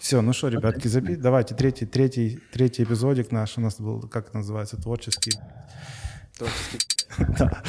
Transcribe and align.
Все, 0.00 0.22
ну 0.22 0.32
что, 0.32 0.48
ребятки, 0.48 0.88
запи... 0.88 1.14
давайте 1.14 1.54
третий, 1.54 1.84
третий, 1.84 2.40
третий 2.52 2.84
эпизодик 2.84 3.30
наш 3.32 3.58
у 3.58 3.60
нас 3.60 3.78
был, 3.78 4.00
как 4.08 4.28
это 4.28 4.38
называется, 4.38 4.78
творческий. 4.78 5.32
Творческий. 6.36 6.78
Да. 7.38 7.62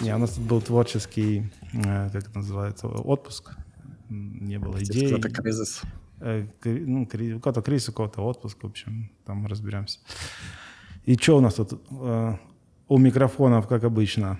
Не, 0.00 0.14
у 0.14 0.18
нас 0.18 0.34
тут 0.34 0.44
был 0.44 0.62
творческий, 0.62 1.52
э, 1.72 2.10
как 2.12 2.28
это 2.28 2.38
называется, 2.38 2.86
отпуск. 2.86 3.56
Не 4.08 4.60
было 4.60 4.78
идей. 4.78 5.12
Это 5.12 5.28
кризис. 5.30 5.82
Э, 6.20 6.46
ну, 6.64 7.06
кого-то 7.06 7.60
кризис, 7.60 7.88
у 7.88 7.92
кого-то 7.92 8.22
отпуск, 8.22 8.62
в 8.62 8.66
общем, 8.66 9.10
там 9.26 9.48
разберемся. 9.48 9.98
И 11.04 11.16
что 11.16 11.38
у 11.38 11.40
нас 11.40 11.54
тут 11.54 11.80
э, 11.90 12.34
у 12.88 12.98
микрофонов, 12.98 13.66
как 13.66 13.84
обычно? 13.84 14.38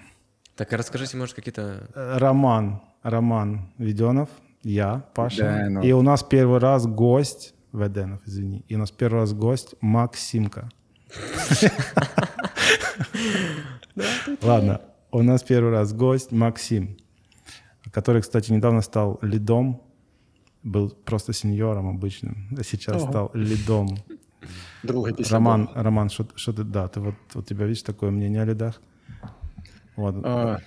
Так, 0.57 0.73
а 0.73 0.77
расскажите, 0.77 1.17
может, 1.17 1.35
какие-то... 1.35 1.89
Э, 1.95 2.19
Роман, 2.19 2.81
Роман 3.03 3.73
Веденов, 3.79 4.29
я, 4.63 5.05
Паша. 5.15 5.59
Веденов. 5.59 5.85
И 5.85 5.93
у 5.93 6.03
нас 6.03 6.23
первый 6.23 6.59
раз 6.59 6.87
гость, 6.87 7.55
Веденов, 7.73 8.21
извини, 8.27 8.65
и 8.69 8.75
у 8.75 8.79
нас 8.79 8.91
первый 8.91 9.21
раз 9.21 9.33
гость 9.33 9.75
Максимка. 9.81 10.69
Ладно, 14.43 14.81
у 15.11 15.23
нас 15.23 15.43
первый 15.43 15.71
раз 15.71 15.93
гость 15.93 16.33
Максим, 16.33 16.97
который, 17.93 18.23
кстати, 18.23 18.53
недавно 18.53 18.83
стал 18.83 19.19
лидом, 19.23 19.83
был 20.63 20.91
просто 20.91 21.33
сеньором 21.33 21.89
обычным, 21.89 22.49
а 22.59 22.63
сейчас 22.63 23.03
стал 23.03 23.31
лидом. 23.33 23.97
Другий 24.84 25.14
після 25.14 25.34
Роман, 25.36 25.66
Бога. 25.66 25.84
Роман, 25.84 26.10
что, 26.10 26.26
что 26.36 26.52
ты, 26.54 26.64
да, 26.64 26.88
ты 26.88 27.00
вот 27.00 27.16
у 27.36 27.42
тебя 27.42 27.66
видишь 27.66 27.84
такое 27.84 28.12
мнение 28.12 28.42
о 28.42 28.46
лидах? 28.46 28.82
Вот. 29.96 30.26
А, 30.26 30.58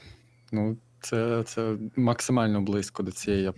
ну, 0.52 0.76
це, 1.00 1.42
це 1.46 1.76
максимально 1.96 2.62
близько 2.62 3.02
до 3.02 3.12
цієї 3.12 3.48
е, 3.48 3.52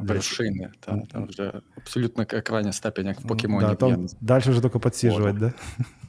вершини. 0.00 0.70
Та, 0.80 1.00
там 1.12 1.26
вже 1.26 1.52
абсолютно 1.76 2.26
к- 2.26 2.40
крайня 2.40 2.72
степень, 2.72 3.06
як 3.06 3.20
в 3.20 3.26
покемоні. 3.26 3.66
Да, 3.68 3.74
там 3.74 3.90
Я 3.90 3.96
не 3.96 4.08
знаю. 4.08 4.18
дальше 4.20 4.50
уже 4.50 4.60
только 4.60 4.80
подсиживать, 4.80 5.38
да? 5.38 5.52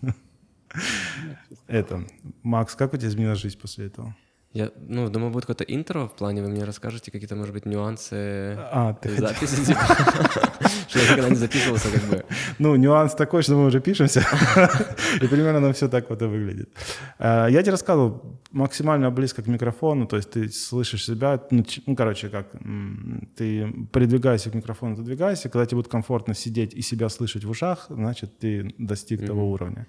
Это, 1.67 2.05
Макс, 2.43 2.75
как 2.75 2.93
у 2.93 2.97
тебя 2.97 3.07
изменилась 3.09 3.39
жизнь 3.39 3.59
после 3.61 3.87
этого? 3.87 4.13
Я, 4.56 4.70
ну, 4.88 5.10
думаю, 5.10 5.30
будет 5.30 5.44
какое-то 5.44 5.64
интро 5.64 6.06
в 6.06 6.12
плане, 6.12 6.42
вы 6.42 6.48
мне 6.48 6.64
расскажете 6.64 7.10
какие-то, 7.10 7.36
может 7.36 7.52
быть, 7.52 7.66
нюансы 7.66 8.56
А, 8.72 8.94
ты 9.02 9.10
записи, 9.10 9.66
типа, 9.66 9.80
что 10.88 10.98
я 10.98 11.04
никогда 11.04 11.28
не 11.28 11.36
записывался, 11.36 11.90
как 11.90 12.02
бы. 12.04 12.24
Ну, 12.58 12.76
нюанс 12.76 13.14
такой, 13.14 13.42
что 13.42 13.54
мы 13.54 13.66
уже 13.66 13.80
пишемся, 13.80 14.20
и 15.20 15.26
примерно 15.26 15.60
нам 15.60 15.72
все 15.72 15.88
так 15.88 16.08
вот 16.08 16.22
и 16.22 16.24
выглядит. 16.24 16.70
Э, 17.18 17.48
Я 17.50 17.62
тебе 17.62 17.72
рассказывал 17.72 18.40
максимально 18.50 19.10
близко 19.10 19.42
к 19.42 19.46
микрофону, 19.46 20.06
то 20.06 20.16
есть 20.16 20.30
ты 20.30 20.48
слышишь 20.48 21.04
себя, 21.04 21.38
ну, 21.50 21.62
ну, 21.86 21.94
короче, 21.94 22.30
как, 22.30 22.46
ты 23.36 23.70
придвигаешься 23.92 24.50
к 24.50 24.54
микрофону, 24.54 24.96
двигайся, 24.96 25.50
когда 25.50 25.66
тебе 25.66 25.76
будет 25.76 25.88
комфортно 25.88 26.34
сидеть 26.34 26.72
и 26.72 26.80
себя 26.80 27.10
слышать 27.10 27.44
в 27.44 27.50
ушах, 27.50 27.86
значит, 27.90 28.38
ты 28.38 28.74
достиг 28.78 29.26
того 29.26 29.50
уровня. 29.50 29.86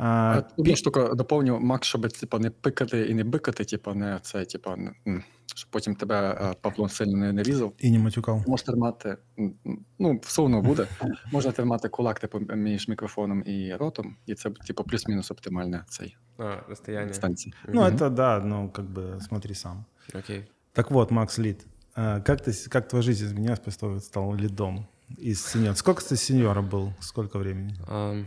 А, 0.00 0.38
А, 0.38 0.44
Одну 0.56 0.76
штуку 0.76 1.14
доповню, 1.14 1.58
Макс, 1.60 1.88
щоб 1.88 2.08
типа, 2.12 2.38
не 2.38 2.50
пикати 2.50 3.06
і 3.06 3.14
не 3.14 3.24
бикати, 3.24 3.64
типа, 3.64 3.94
не 3.94 4.18
це, 4.22 4.44
типа, 4.44 4.76
не- 4.76 4.92
м, 5.06 5.24
щоб 5.54 5.70
потім 5.70 5.94
тебе 5.94 6.38
е, 6.42 6.54
Павло 6.60 6.88
сильно 6.88 7.16
не, 7.16 7.32
не 7.32 7.42
різав. 7.42 7.72
И 7.84 7.90
не 7.90 7.98
матюкал. 7.98 8.42
Можна 8.46 8.66
тримати, 8.72 9.16
м, 9.38 9.54
м, 9.66 9.84
ну, 9.98 10.20
все 10.22 10.42
одно 10.42 10.62
буде. 10.62 10.86
Можна 11.32 11.52
тримати 11.52 11.88
кулак 11.88 12.20
типу, 12.20 12.40
між 12.40 12.88
мікрофоном 12.88 13.42
і 13.46 13.74
ротом, 13.74 14.16
і 14.26 14.34
це 14.34 14.50
типу, 14.50 14.84
плюс-мінус 14.84 15.30
оптимальна 15.30 15.84
цей 15.88 16.16
А, 16.38 16.56
расстояние. 16.68 17.08
дистанція. 17.08 17.54
Ну, 17.68 17.80
это 17.82 18.10
да, 18.10 18.40
ну, 18.40 18.70
как 18.70 18.84
бы, 18.86 19.20
смотри 19.20 19.54
сам. 19.54 19.84
Окей. 20.14 20.44
Так 20.72 20.90
вот, 20.90 21.10
Макс 21.10 21.38
Лид, 21.38 21.66
э, 21.96 22.22
как, 22.22 22.40
ты, 22.46 22.48
с- 22.52 22.68
как 22.68 22.88
твоя 22.88 23.02
жизнь 23.02 23.24
изменилась 23.24 23.58
после 23.60 23.80
того, 23.80 23.92
как 23.94 24.02
ты 24.02 24.06
стал 24.06 24.34
лидом 24.36 24.86
из 25.18 25.44
сеньора? 25.46 25.74
Сколько 25.74 26.00
ты 26.02 26.16
сеньором 26.16 26.68
был? 26.68 26.92
Сколько 27.00 27.38
времени? 27.38 27.74
Ам, 27.88 28.26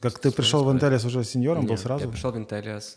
Как 0.00 0.18
ты 0.18 0.32
пришел 0.32 0.64
в. 0.64 0.72
Интеллис 0.72 1.04
уже 1.04 1.24
сеньором 1.24 1.66
был 1.66 1.76
сразу? 1.76 2.04
Я 2.04 2.10
пришел 2.10 2.32
в 2.32 2.36
Intellias 2.36 2.96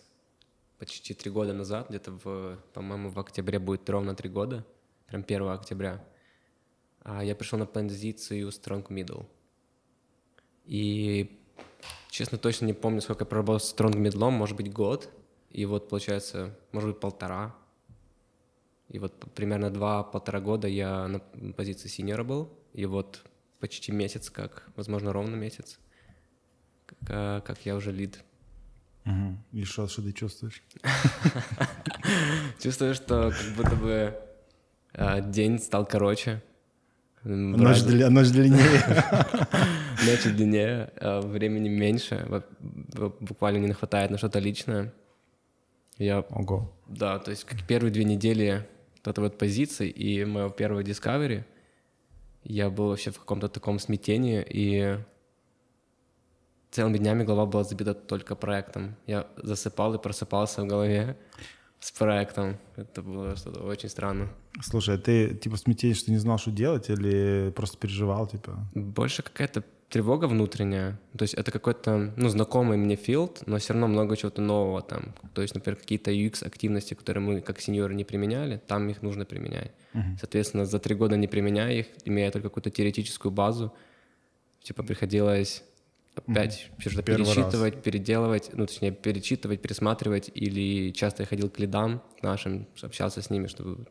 почти 0.80 1.14
три 1.14 1.32
года 1.32 1.54
назад, 1.54 1.90
где-то, 1.90 2.12
в, 2.12 2.58
по-моему, 2.74 3.10
в 3.10 3.20
октябре 3.20 3.60
будет 3.60 3.90
ровно 3.90 4.16
три 4.16 4.30
года, 4.30 4.66
прям 5.08 5.22
1 5.22 5.48
октября. 5.50 6.04
А 7.04 7.24
я 7.24 7.36
пришел 7.36 7.60
на 7.60 7.66
позицию 7.66 8.50
Strong 8.50 8.88
Middle. 8.88 9.26
И, 10.66 11.40
честно, 12.10 12.38
точно 12.38 12.66
не 12.66 12.74
помню, 12.74 13.02
сколько 13.02 13.24
я 13.24 13.26
проработал 13.26 13.60
с 13.60 13.74
Strong 13.74 13.94
Middle, 13.94 14.30
может 14.30 14.56
быть, 14.56 14.72
год. 14.72 15.10
И 15.50 15.66
вот, 15.66 15.90
получается, 15.90 16.58
может 16.72 16.92
быть, 16.92 17.00
полтора. 17.00 17.56
И 18.90 19.00
вот 19.00 19.14
примерно 19.36 19.70
два-полтора 19.70 20.40
года 20.40 20.68
я 20.68 21.08
на 21.08 21.20
позиции 21.54 21.90
синьора 21.90 22.24
был. 22.24 22.50
И 22.74 22.86
вот 22.86 23.24
почти 23.60 23.92
месяц, 23.92 24.30
как, 24.30 24.70
возможно, 24.76 25.14
ровно 25.14 25.36
месяц, 25.36 25.80
как, 26.86 26.98
а, 27.10 27.42
как 27.42 27.66
я 27.66 27.76
уже 27.76 27.92
лид. 27.92 28.24
Мгм. 29.06 29.38
И 29.52 29.64
что, 29.66 29.88
что 29.88 30.02
ты 30.02 30.14
чувствуешь? 30.14 30.64
Чувствую, 32.62 32.94
что 32.96 33.32
как 33.32 33.56
будто 33.58 33.76
бы 33.76 34.16
а, 34.94 35.22
день 35.22 35.60
стал 35.60 35.86
короче. 35.86 36.42
Ночь, 37.24 37.82
для- 37.84 38.10
ночь 38.10 38.30
длиннее. 38.30 39.04
Длиннее, 40.26 40.92
а 41.00 41.22
времени 41.22 41.70
меньше. 41.70 42.28
Буквально 43.20 43.66
не 43.66 43.74
хватает 43.74 44.12
на 44.12 44.18
что-то 44.18 44.40
личное. 44.40 44.94
Я, 45.98 46.20
Ого. 46.22 46.74
да, 46.88 47.20
то 47.20 47.32
есть 47.32 47.46
как 47.46 47.66
первые 47.66 47.92
две 47.92 48.04
недели 48.04 48.68
вот 48.98 49.08
этой 49.12 49.20
вот 49.22 49.38
позиции 49.38 49.90
и 49.90 50.26
моего 50.26 50.50
первого 50.50 50.82
Discovery 50.82 51.44
я 52.44 52.70
был 52.70 52.88
вообще 52.90 53.12
в 53.12 53.20
каком-то 53.20 53.48
таком 53.48 53.80
смятении, 53.80 54.46
и 54.50 54.98
целыми 56.74 56.98
днями 56.98 57.24
голова 57.24 57.46
была 57.46 57.64
забита 57.64 57.94
только 57.94 58.36
проектом. 58.36 58.96
Я 59.06 59.28
засыпал 59.38 59.94
и 59.94 60.02
просыпался 60.02 60.64
в 60.64 60.68
голове 60.68 61.16
с 61.80 61.92
проектом. 61.92 62.58
Это 62.76 63.02
было 63.02 63.36
что-то 63.36 63.64
очень 63.64 63.90
странно. 63.90 64.30
Слушай, 64.62 64.96
а 64.96 64.98
ты 64.98 65.36
типа 65.36 65.58
смятение, 65.58 65.96
что 65.96 66.12
не 66.12 66.18
знал, 66.18 66.38
что 66.38 66.52
делать, 66.52 66.90
или 66.90 67.52
просто 67.56 67.78
переживал, 67.78 68.28
типа? 68.28 68.58
Больше 68.74 69.22
какая-то 69.22 69.64
тревога 69.90 70.26
внутренняя. 70.26 71.00
То 71.16 71.24
есть 71.24 71.36
это 71.36 71.52
какой-то, 71.52 72.14
ну, 72.18 72.30
знакомый 72.30 72.78
мне 72.78 72.96
филд, 72.96 73.44
но 73.46 73.58
все 73.58 73.74
равно 73.74 73.88
много 73.88 74.18
чего-то 74.18 74.42
нового 74.42 74.82
там. 74.82 75.14
То 75.36 75.44
есть, 75.44 75.54
например, 75.54 75.80
какие-то 75.80 76.10
UX-активности, 76.12 76.96
которые 76.96 77.24
мы 77.24 77.42
как 77.42 77.62
сеньоры 77.62 77.94
не 77.94 78.04
применяли, 78.04 78.58
там 78.58 78.90
их 78.90 79.04
нужно 79.04 79.26
применять. 79.26 79.72
Соответственно, 80.20 80.66
за 80.66 80.80
три 80.80 80.96
года 80.96 81.18
не 81.18 81.28
применяя 81.28 81.74
их, 81.74 81.86
имея 82.06 82.32
только 82.32 82.50
какую-то 82.50 82.72
теоретическую 82.72 83.32
базу, 83.32 83.72
типа 84.64 84.82
приходилось 84.82 85.64
опять 86.16 86.72
что-то 86.78 87.02
Первый 87.04 87.26
раз. 87.26 87.36
пересчитывать, 87.36 87.84
переделывать, 87.84 88.50
ну, 88.54 88.66
точнее, 88.66 88.92
перечитывать, 88.92 89.62
пересматривать, 89.62 90.30
или 90.34 90.92
часто 90.92 91.24
я 91.24 91.28
ходил 91.28 91.50
к 91.50 91.60
лидам 91.60 92.02
нашим, 92.22 92.68
общался 92.82 93.22
с 93.22 93.30
ними, 93.30 93.48
чтобы 93.48 93.88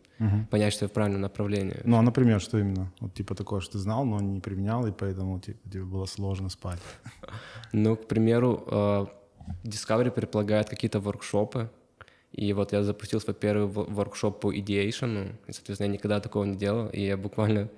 понять, 0.51 0.73
что 0.73 0.85
я 0.85 0.89
в 0.89 0.93
правильном 0.93 1.21
направлении. 1.23 1.81
Ну, 1.85 1.97
а, 1.97 2.03
например, 2.03 2.41
что 2.41 2.59
именно? 2.59 2.93
Вот 3.01 3.15
типа 3.15 3.35
такое, 3.35 3.61
что 3.61 3.73
ты 3.73 3.79
знал, 3.79 4.05
но 4.05 4.21
не 4.21 4.41
применял, 4.41 4.87
и 4.87 4.93
поэтому 4.93 5.41
типа, 5.41 5.59
тебе 5.71 5.85
было 5.85 6.07
сложно 6.07 6.49
спать. 6.49 6.81
Ну, 7.73 7.97
к 7.97 8.07
примеру, 8.07 8.65
э, 8.67 9.07
Discovery 9.65 10.11
предполагает 10.11 10.69
какие-то 10.69 11.01
воркшопы, 11.01 11.71
и 12.33 12.53
вот 12.53 12.73
я 12.73 12.83
запустил 12.83 13.21
свой 13.21 13.35
первый 13.35 13.67
во- 13.67 13.85
воркшоп 13.85 14.41
по 14.41 14.53
ideation, 14.53 15.33
и, 15.49 15.53
соответственно, 15.53 15.87
я 15.89 15.93
никогда 15.95 16.21
такого 16.21 16.45
не 16.45 16.57
делал, 16.57 16.89
и 16.89 17.01
я 17.01 17.17
буквально 17.17 17.69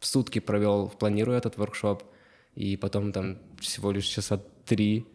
сутки 0.00 0.38
провел, 0.38 0.88
планируя 0.88 1.38
этот 1.38 1.58
воркшоп, 1.58 2.02
и 2.60 2.76
потом 2.76 3.10
там 3.12 3.38
всего 3.58 3.90
лишь 3.90 4.04
часа 4.04 4.38
три 4.66 5.06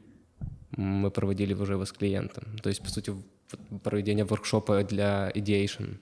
мы 0.78 1.12
проводили 1.12 1.54
уже 1.54 1.74
его 1.74 1.86
с 1.86 1.92
клиентом. 1.92 2.44
То 2.64 2.70
есть, 2.70 2.82
по 2.82 2.90
сути, 2.90 3.14
проведение 3.84 4.26
воркшопа 4.26 4.84
для 4.84 5.30
ideation, 5.36 5.98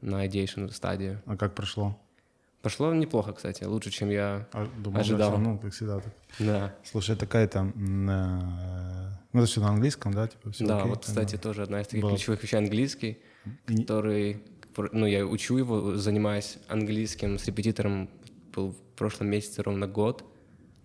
на 0.00 0.26
ideation 0.26 0.72
стадии. 0.72 1.18
А 1.26 1.36
как 1.36 1.54
прошло? 1.54 1.96
Пошло 2.60 2.92
неплохо, 2.92 3.32
кстати, 3.32 3.62
лучше, 3.64 3.90
чем 3.90 4.10
я 4.10 4.48
А, 4.52 4.66
думал, 4.82 5.00
ожидал. 5.00 5.30
дальше, 5.30 5.44
ну, 5.44 5.58
как 5.58 5.72
всегда. 5.72 6.00
Так. 6.00 6.12
Да. 6.40 6.74
Слушай, 6.84 7.12
это 7.14 7.26
какая-то... 7.26 7.58
м, 7.60 8.10
э, 8.10 9.10
Ну, 9.32 9.40
это 9.42 9.46
все 9.50 9.60
на 9.60 9.68
английском, 9.68 10.12
да? 10.12 10.26
Типа, 10.26 10.50
всё 10.50 10.66
Да, 10.66 10.78
окей? 10.78 10.90
вот, 10.90 11.04
кстати, 11.06 11.36
Да. 11.36 11.42
тоже 11.42 11.62
одна 11.62 11.80
из 11.80 11.86
таких 11.86 12.02
Было. 12.02 12.10
ключевых 12.16 12.42
вещей 12.42 12.56
английский, 12.58 13.18
который, 13.66 14.42
ну, 14.92 15.06
я 15.06 15.24
учу 15.24 15.56
его, 15.56 15.94
занимаюсь 15.96 16.58
английским 16.68 17.38
с 17.38 17.46
репетитором, 17.46 18.10
был 18.54 18.72
в 18.72 18.96
прошлом 18.98 19.28
месяце 19.28 19.62
ровно 19.62 19.86
год, 19.86 20.24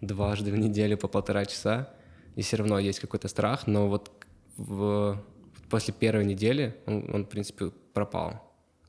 дважды 0.01 0.51
в 0.51 0.57
неделю 0.57 0.97
по 0.97 1.07
полтора 1.07 1.45
часа, 1.45 1.89
и 2.35 2.41
все 2.41 2.57
равно 2.57 2.79
есть 2.79 2.99
какой-то 2.99 3.27
страх, 3.27 3.67
но 3.67 3.87
вот 3.87 4.11
в- 4.57 5.21
после 5.69 5.93
первой 5.93 6.25
недели 6.25 6.75
он, 6.85 7.09
он, 7.13 7.25
в 7.25 7.29
принципе, 7.29 7.71
пропал. 7.93 8.41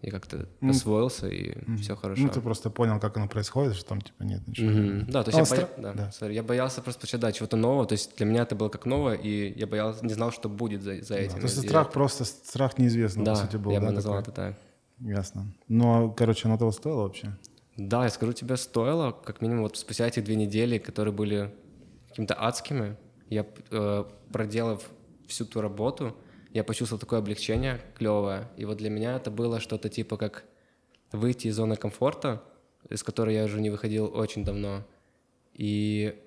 и 0.02 0.10
как-то 0.10 0.46
Ну, 0.60 0.70
освоился, 0.70 1.26
и 1.26 1.54
все 1.76 1.96
хорошо. 1.96 2.22
Ну, 2.22 2.28
ты 2.28 2.40
просто 2.40 2.70
понял, 2.70 3.00
как 3.00 3.16
оно 3.16 3.28
происходит, 3.28 3.74
что 3.74 3.86
там 3.86 4.00
типа 4.02 4.22
нет 4.24 4.46
ничего. 4.46 4.70
Мгм. 4.70 5.10
Да, 5.10 5.24
то 5.24 5.30
есть 5.36 5.52
А, 5.52 5.56
я, 5.56 5.62
стра- 5.62 5.68
боя- 5.76 5.82
да, 5.82 5.92
да. 5.94 6.08
sorry, 6.10 6.34
я 6.34 6.42
боялся 6.42 6.82
просто 6.82 7.18
да, 7.18 7.32
чего-то 7.32 7.56
нового. 7.56 7.86
То 7.86 7.94
есть 7.94 8.14
для 8.16 8.26
меня 8.26 8.42
это 8.42 8.54
было 8.54 8.68
как 8.68 8.84
новое, 8.86 9.14
и 9.14 9.58
я 9.58 9.66
боялся, 9.66 10.04
не 10.06 10.12
знал, 10.14 10.30
что 10.32 10.48
будет 10.48 10.82
за, 10.82 11.02
за 11.02 11.14
Да, 11.14 11.18
этим. 11.20 11.36
То 11.40 11.42
есть 11.46 11.58
страх 11.66 11.86
это- 11.86 11.94
просто, 11.94 12.24
страх 12.24 12.78
неизвестного, 12.78 13.24
Да, 13.24 13.32
по 13.32 13.38
сути, 13.38 13.56
был. 13.56 13.72
я 13.72 13.80
бы 13.80 13.86
да, 13.86 13.92
назвал 13.92 14.22
такой? 14.22 14.32
это 14.32 14.54
так. 14.54 14.56
Ясно. 15.00 15.46
Но, 15.66 16.10
короче, 16.10 16.46
оно 16.46 16.58
того 16.58 16.70
стоило 16.72 17.02
вообще? 17.02 17.34
Да, 17.76 18.04
я 18.04 18.10
скажу 18.10 18.32
тебе, 18.32 18.56
стоило, 18.56 19.12
как 19.12 19.42
минимум, 19.42 19.64
вот 19.64 19.76
спустя 19.76 20.06
эти 20.06 20.20
две 20.20 20.34
недели, 20.34 20.78
которые 20.78 21.12
были 21.12 21.54
какими-то 22.08 22.34
адскими, 22.34 22.96
я, 23.28 23.46
э, 23.70 24.04
проделав 24.32 24.88
всю 25.28 25.44
ту 25.44 25.60
работу, 25.60 26.16
я 26.52 26.64
почувствовал 26.64 27.00
такое 27.00 27.18
облегчение 27.18 27.80
клевое. 27.94 28.48
И 28.56 28.64
вот 28.64 28.78
для 28.78 28.88
меня 28.88 29.16
это 29.16 29.30
было 29.30 29.60
что-то 29.60 29.90
типа 29.90 30.16
как 30.16 30.44
выйти 31.12 31.48
из 31.48 31.56
зоны 31.56 31.76
комфорта, 31.76 32.42
из 32.88 33.02
которой 33.02 33.34
я 33.34 33.44
уже 33.44 33.60
не 33.60 33.68
выходил 33.68 34.10
очень 34.14 34.44
давно. 34.44 34.82
И 35.52 36.18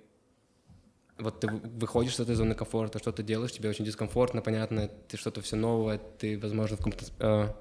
вот 1.17 1.39
ты 1.39 1.47
вы- 1.47 1.59
выходишь 1.59 2.15
с 2.15 2.19
этой 2.19 2.35
зоны 2.35 2.53
комфорта, 2.53 2.99
что 2.99 3.11
ты 3.11 3.23
делаешь, 3.23 3.51
тебе 3.51 3.69
очень 3.69 3.85
дискомфортно, 3.85 4.41
понятно, 4.41 4.87
ты 4.87 5.17
что-то 5.17 5.41
все 5.41 5.55
новое, 5.55 5.97
ты, 5.97 6.37
возможно, 6.37 6.77
в 6.77 6.79
каком-то... 6.79 7.55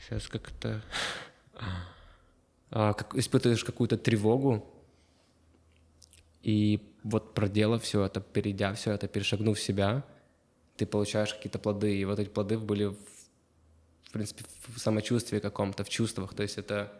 сейчас 0.00 0.26
как-то... 0.26 0.82
а, 2.70 2.92
как, 2.92 3.14
испытываешь 3.14 3.64
какую-то 3.64 3.96
тревогу, 3.96 4.64
и 6.42 6.80
вот 7.02 7.34
проделав 7.34 7.82
все 7.82 8.04
это, 8.04 8.20
перейдя 8.20 8.72
все 8.74 8.92
это, 8.92 9.08
перешагнув 9.08 9.58
себя, 9.58 10.04
ты 10.76 10.86
получаешь 10.86 11.34
какие-то 11.34 11.58
плоды, 11.58 11.96
и 11.96 12.04
вот 12.04 12.18
эти 12.18 12.28
плоды 12.28 12.58
были, 12.58 12.86
в, 12.86 12.96
в 14.04 14.10
принципе, 14.12 14.44
в 14.68 14.78
самочувствии 14.78 15.38
каком-то, 15.38 15.84
в 15.84 15.88
чувствах, 15.88 16.34
то 16.34 16.42
есть 16.42 16.58
это... 16.58 16.92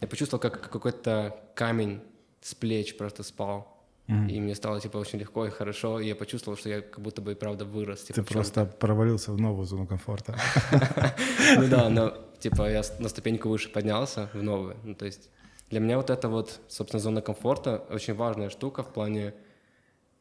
Я 0.00 0.08
почувствовал, 0.08 0.40
как 0.40 0.70
какой-то 0.70 1.36
камень 1.54 2.00
с 2.40 2.54
плеч 2.54 2.96
просто 2.96 3.22
спал, 3.22 3.74
и 4.06 4.38
мне 4.38 4.54
стало, 4.54 4.80
типа, 4.80 4.98
очень 4.98 5.18
легко 5.18 5.46
и 5.46 5.50
хорошо, 5.50 5.98
и 5.98 6.08
я 6.08 6.14
почувствовал, 6.14 6.58
что 6.58 6.68
я 6.68 6.82
как 6.82 7.00
будто 7.00 7.22
бы, 7.22 7.32
и 7.32 7.34
правда, 7.34 7.64
вырос. 7.64 8.02
Типа, 8.02 8.20
Ты 8.20 8.22
просто 8.22 8.66
провалился 8.66 9.32
в 9.32 9.40
новую 9.40 9.64
зону 9.66 9.86
комфорта. 9.86 10.38
Ну 11.56 11.68
да, 11.68 11.88
но 11.88 12.14
типа 12.44 12.70
я 12.70 12.82
на 12.98 13.08
ступеньку 13.08 13.48
выше 13.48 13.70
поднялся 13.70 14.28
в 14.34 14.42
новую. 14.42 14.76
Ну, 14.84 14.94
то 14.94 15.06
есть 15.06 15.30
для 15.70 15.80
меня 15.80 15.96
вот 15.96 16.10
это 16.10 16.28
вот, 16.28 16.60
собственно, 16.68 17.00
зона 17.00 17.22
комфорта 17.22 17.86
очень 17.88 18.12
важная 18.14 18.50
штука 18.50 18.82
в 18.82 18.92
плане 18.92 19.32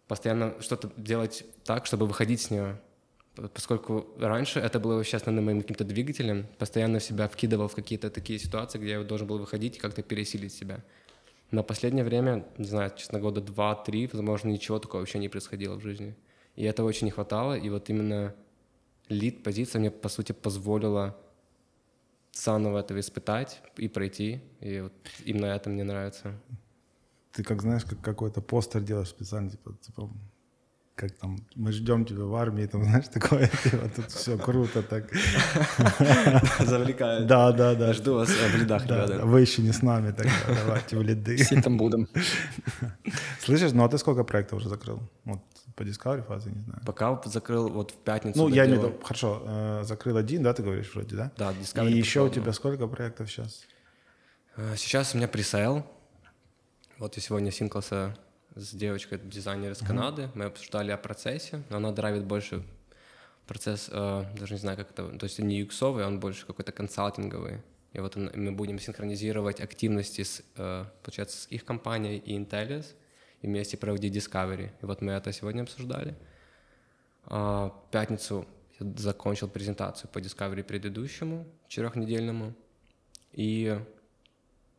постоянно 0.07 0.53
что-то 0.61 0.89
делать 0.95 1.43
так, 1.65 1.85
чтобы 1.85 2.07
выходить 2.07 2.39
с 2.39 2.49
нее. 2.49 2.79
Поскольку 3.53 4.07
раньше 4.17 4.61
это 4.61 4.79
было 4.79 4.95
вообще 4.95 5.17
основным 5.17 5.45
моим 5.45 5.61
каким-то 5.61 5.83
двигателем, 5.83 6.47
постоянно 6.59 7.01
себя 7.01 7.27
вкидывал 7.27 7.67
в 7.67 7.75
какие-то 7.75 8.09
такие 8.09 8.39
ситуации, 8.39 8.79
где 8.79 8.91
я 8.91 9.03
должен 9.03 9.27
был 9.27 9.39
выходить 9.39 9.75
и 9.75 9.79
как-то 9.79 10.01
пересилить 10.01 10.53
себя. 10.53 10.81
Но 11.51 11.61
последнее 11.61 12.05
время, 12.05 12.45
не 12.57 12.67
знаю, 12.67 12.93
честно, 12.95 13.19
года 13.19 13.41
два-три, 13.41 14.09
возможно, 14.13 14.47
ничего 14.47 14.79
такого 14.79 15.01
вообще 15.01 15.19
не 15.19 15.27
происходило 15.27 15.75
в 15.75 15.81
жизни. 15.81 16.15
И 16.55 16.63
этого 16.63 16.87
очень 16.87 17.05
не 17.05 17.11
хватало, 17.11 17.57
и 17.57 17.69
вот 17.69 17.89
именно 17.89 18.33
лид-позиция 19.09 19.79
мне, 19.79 19.91
по 19.91 20.07
сути, 20.07 20.31
позволила 20.31 21.17
заново 22.33 22.80
это 22.80 23.00
испытать 23.00 23.62
и 23.77 23.88
пройти. 23.88 24.41
И 24.62 24.81
вот 24.81 24.94
именно 25.25 25.45
это 25.45 25.69
мне 25.69 25.83
нравится. 25.83 26.33
Ты 27.31 27.44
как 27.44 27.62
знаешь, 27.62 27.83
как 27.85 28.01
какой-то 28.01 28.41
постер 28.41 28.81
делаешь 28.81 29.09
специально, 29.09 29.50
типа, 29.50 29.74
типа, 29.81 30.09
как 30.95 31.12
там, 31.12 31.38
мы 31.56 31.71
ждем 31.71 32.06
тебя 32.06 32.24
в 32.24 32.35
армии, 32.35 32.68
там, 32.68 32.83
знаешь, 32.89 33.07
такое, 33.07 33.50
типа, 33.63 33.89
тут 33.95 34.12
все 34.12 34.38
круто 34.38 34.83
так. 34.83 35.12
Завлекает. 36.59 37.27
Да, 37.27 37.51
да, 37.51 37.75
да. 37.75 37.94
Жду 37.94 38.13
вас 38.13 38.30
в 38.30 38.56
лидах, 38.56 38.85
Да, 38.88 39.06
ребята. 39.06 39.25
вы 39.25 39.41
еще 39.41 39.62
не 39.62 39.71
с 39.71 39.81
нами, 39.81 40.12
тогда 40.12 40.31
давайте 40.47 40.97
в 40.97 41.01
лиды. 41.03 41.35
Всі 41.35 41.62
там 41.62 41.77
будемо. 41.77 42.06
Слышишь, 43.39 43.74
ну 43.74 43.83
а 43.83 43.88
ты 43.88 43.97
сколько 43.97 44.24
проектов 44.24 44.59
уже 44.59 44.69
закрыл? 44.69 45.00
Вот 45.25 45.39
по 45.75 45.83
Discovery 45.83 46.23
фазе, 46.23 46.51
не 46.51 46.61
знаю. 46.61 46.81
Пока 46.85 47.21
закрыл 47.25 47.69
вот 47.69 47.91
в 47.91 47.95
пятницу. 47.95 48.37
Ну, 48.37 48.49
я 48.49 48.65
не... 48.65 48.77
Хорошо, 49.03 49.43
э, 49.45 49.83
закрыл 49.83 50.17
один, 50.17 50.43
да, 50.43 50.53
ты 50.53 50.63
говоришь 50.63 50.93
вроде, 50.93 51.15
да? 51.15 51.31
Да, 51.37 51.51
Discovery 51.51 51.91
И 51.91 51.97
еще 51.97 52.21
у 52.21 52.29
тебя 52.29 52.53
сколько 52.53 52.87
проектов 52.87 53.29
сейчас? 53.29 53.63
А, 54.55 54.75
Сейчас 54.75 55.13
у 55.13 55.17
меня 55.17 55.27
пресейл. 55.27 55.85
Вот 56.97 57.15
я 57.15 57.21
сегодня 57.21 57.51
синклся 57.51 58.17
с 58.55 58.73
девочкой, 58.73 59.19
дизайнер 59.23 59.71
из 59.71 59.79
Канады. 59.79 60.29
Мы 60.35 60.45
обсуждали 60.45 60.91
о 60.91 60.97
процессе. 60.97 61.63
но 61.69 61.77
Она 61.77 61.91
драйвит 61.91 62.23
больше 62.23 62.63
процесс, 63.47 63.89
э, 63.91 64.25
даже 64.37 64.53
не 64.53 64.59
знаю, 64.59 64.77
как 64.77 64.91
это... 64.91 65.17
То 65.17 65.23
есть 65.25 65.39
не 65.39 65.59
юксовый, 65.59 66.05
он 66.05 66.19
больше 66.19 66.45
какой-то 66.45 66.71
консалтинговый. 66.71 67.61
И 67.93 67.99
вот 67.99 68.15
мы 68.15 68.51
будем 68.51 68.79
синхронизировать 68.79 69.59
активности 69.59 70.23
с, 70.23 70.41
э, 70.55 70.85
получается, 71.03 71.37
с 71.37 71.47
их 71.47 71.65
компанией 71.65 72.17
и 72.17 72.37
Intellis 72.37 72.85
и 73.44 73.48
вместе 73.48 73.78
проводить 73.78 74.16
Discovery. 74.16 74.72
И 74.81 74.86
вот 74.86 75.01
мы 75.01 75.12
это 75.12 75.31
сегодня 75.31 75.62
обсуждали. 75.62 76.16
А, 77.25 77.69
В 77.69 77.92
пятницу 77.92 78.48
я 78.80 78.88
закончил 78.98 79.48
презентацию 79.48 80.10
по 80.10 80.19
Discovery 80.19 80.63
предыдущему, 80.63 81.45
четырехнедельному. 81.68 82.56
И 83.34 83.80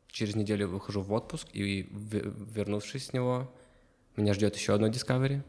через 0.09 0.35
неделю 0.35 0.69
выхожу 0.69 1.03
в 1.03 1.13
отпуск, 1.13 1.47
и 1.53 1.89
вернувшись 1.91 3.07
с 3.07 3.13
него, 3.13 3.53
меня 4.17 4.33
ждет 4.33 4.57
еще 4.57 4.75
одно 4.75 4.89
Discovery, 4.89 5.43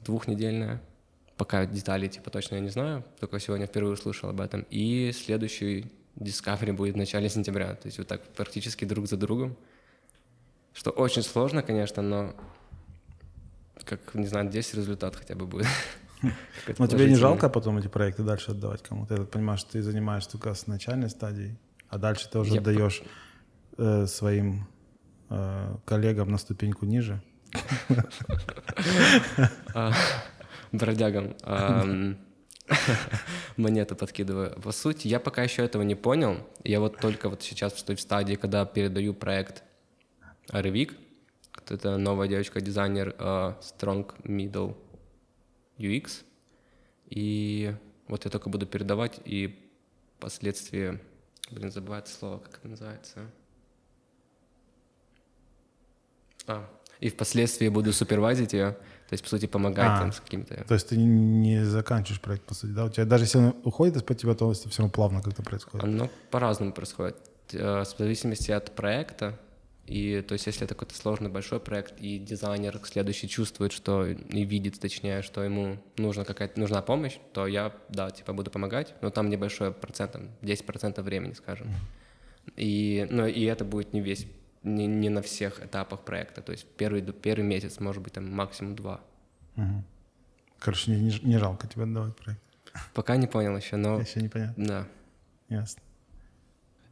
двухнедельное. 0.00 0.82
Пока 1.36 1.64
деталей 1.64 2.08
типа 2.08 2.30
точно 2.30 2.56
я 2.56 2.60
не 2.60 2.70
знаю, 2.70 3.04
только 3.20 3.38
сегодня 3.38 3.66
впервые 3.66 3.94
услышал 3.94 4.30
об 4.30 4.40
этом. 4.40 4.66
И 4.70 5.12
следующий 5.12 5.86
Discovery 6.16 6.72
будет 6.72 6.94
в 6.94 6.98
начале 6.98 7.28
сентября, 7.28 7.76
то 7.76 7.86
есть 7.86 7.98
вот 7.98 8.08
так 8.08 8.24
практически 8.32 8.84
друг 8.84 9.06
за 9.06 9.16
другом. 9.16 9.56
Что 10.78 10.90
очень 10.90 11.24
сложно, 11.24 11.64
конечно, 11.64 12.04
но 12.04 12.36
как, 13.84 14.14
не 14.14 14.28
знаю, 14.28 14.48
здесь 14.48 14.74
результат 14.74 15.16
хотя 15.16 15.34
бы 15.34 15.44
будет. 15.44 15.66
Но 16.78 16.86
тебе 16.86 17.08
не 17.10 17.16
жалко 17.16 17.48
потом 17.48 17.78
эти 17.78 17.88
проекты 17.88 18.22
дальше 18.22 18.52
отдавать 18.52 18.80
кому-то? 18.84 19.14
Я 19.14 19.20
так 19.22 19.30
понимаю, 19.30 19.58
что 19.58 19.72
ты 19.72 19.82
занимаешься 19.82 20.30
только 20.30 20.54
с 20.54 20.68
начальной 20.68 21.10
стадией, 21.10 21.58
а 21.88 21.98
дальше 21.98 22.30
ты 22.30 22.38
уже 22.38 22.54
Я 22.54 22.60
отдаешь 22.60 23.02
э, 23.76 24.06
своим 24.06 24.68
э, 25.30 25.76
коллегам 25.84 26.30
на 26.30 26.38
ступеньку 26.38 26.86
ниже. 26.86 27.20
А, 29.74 29.92
бродягам 30.70 31.34
ам, 31.42 32.18
монету 33.56 33.96
подкидываю. 33.96 34.60
По 34.60 34.70
сути, 34.70 35.08
я 35.08 35.18
пока 35.18 35.42
еще 35.42 35.64
этого 35.64 35.82
не 35.82 35.96
понял. 35.96 36.46
Я 36.62 36.78
вот 36.78 37.00
только 37.00 37.28
вот 37.28 37.42
сейчас 37.42 37.72
в 37.72 38.00
стадии, 38.00 38.36
когда 38.36 38.64
передаю 38.64 39.12
проект 39.12 39.64
Ревик. 40.50 40.94
Это 41.68 41.98
новая 41.98 42.28
девочка-дизайнер 42.28 43.14
а, 43.18 43.58
Strong 43.60 44.22
Middle 44.22 44.76
UX. 45.78 46.24
И 47.10 47.74
вот 48.06 48.24
я 48.24 48.30
только 48.30 48.48
буду 48.48 48.66
передавать, 48.66 49.20
и 49.24 49.70
впоследствии... 50.16 50.98
Блин, 51.50 51.70
забываю 51.72 52.02
это 52.02 52.10
слово, 52.10 52.38
как 52.38 52.58
это 52.58 52.68
называется. 52.68 53.20
А, 56.46 56.68
и 57.00 57.10
впоследствии 57.10 57.68
буду 57.68 57.92
супервайзить 57.92 58.52
ее, 58.52 58.72
то 58.72 59.12
есть, 59.12 59.22
по 59.22 59.30
сути, 59.30 59.46
помогать 59.46 59.86
А. 59.88 59.98
там 60.00 60.12
с 60.12 60.20
какими-то... 60.20 60.64
То 60.64 60.74
есть 60.74 60.88
ты 60.88 60.96
не 60.96 61.64
заканчиваешь 61.64 62.20
проект, 62.20 62.44
по 62.44 62.54
сути, 62.54 62.72
да? 62.72 62.86
У 62.86 62.90
тебя 62.90 63.04
даже 63.04 63.24
если 63.24 63.38
он 63.38 63.56
уходит 63.64 63.96
из-под 63.96 64.18
тебя, 64.18 64.34
то 64.34 64.50
это 64.50 64.68
все 64.68 64.82
равно 64.82 64.92
плавно 64.92 65.22
как-то 65.22 65.42
происходит. 65.42 65.84
Оно 65.84 66.10
по-разному 66.30 66.72
происходит. 66.72 67.16
Э, 67.52 67.84
В 67.84 67.98
зависимости 67.98 68.50
от 68.50 68.74
проекта. 68.74 69.38
И 69.88 70.20
то 70.20 70.34
есть, 70.34 70.46
если 70.46 70.64
это 70.64 70.74
какой-то 70.74 70.94
сложный 70.94 71.30
большой 71.30 71.60
проект, 71.60 71.94
и 71.98 72.18
дизайнер 72.18 72.78
следующий 72.84 73.28
чувствует, 73.28 73.72
что 73.72 74.06
и 74.06 74.44
видит, 74.44 74.78
точнее, 74.78 75.22
что 75.22 75.42
ему 75.42 75.78
нужна 75.96 76.24
какая-то 76.24 76.60
нужна 76.60 76.82
помощь, 76.82 77.18
то 77.32 77.46
я, 77.46 77.72
да, 77.88 78.10
типа 78.10 78.34
буду 78.34 78.50
помогать, 78.50 78.94
но 79.00 79.10
там 79.10 79.30
небольшой 79.30 79.72
процент, 79.72 80.12
там 80.12 80.28
10% 80.42 81.00
времени, 81.02 81.32
скажем. 81.32 81.68
И, 82.56 83.06
ну, 83.10 83.26
и 83.26 83.42
это 83.44 83.64
будет 83.64 83.94
не 83.94 84.00
весь, 84.02 84.26
не, 84.62 84.86
не 84.86 85.08
на 85.08 85.22
всех 85.22 85.64
этапах 85.64 86.00
проекта. 86.04 86.42
То 86.42 86.52
есть 86.52 86.66
первый, 86.76 87.00
первый 87.02 87.44
месяц, 87.44 87.80
может 87.80 88.02
быть, 88.02 88.12
там 88.12 88.30
максимум 88.30 88.76
два. 88.76 89.00
Мгм. 89.56 89.84
Короче, 90.58 90.90
не, 90.90 91.00
не 91.00 91.18
не 91.22 91.38
жалко 91.38 91.66
тебе 91.66 91.84
отдавать 91.84 92.14
проект. 92.16 92.42
Пока 92.94 93.16
не 93.16 93.26
понял 93.26 93.56
еще, 93.56 93.76
но 93.76 94.00
Еще 94.00 94.20
непонятно. 94.20 94.66
да. 94.66 94.88
Ясно. 95.48 95.82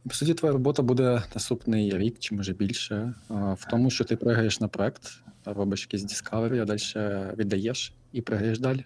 По 0.08 0.14
суті, 0.14 0.34
твоя 0.34 0.52
робота 0.52 0.82
буде 0.82 1.22
наступний 1.34 1.98
рік 1.98 2.18
чи 2.18 2.34
може 2.34 2.52
більше 2.52 3.14
а, 3.28 3.34
в 3.52 3.64
тому, 3.70 3.90
що 3.90 4.04
ти 4.04 4.16
пригаєш 4.16 4.60
на 4.60 4.68
проект, 4.68 5.02
робиш 5.44 5.82
якийсь 5.82 6.02
Discovery, 6.04 6.60
а 6.60 6.64
далі 6.64 7.36
віддаєш 7.36 7.92
і 8.12 8.20
пригаєш 8.20 8.58
далі. 8.58 8.84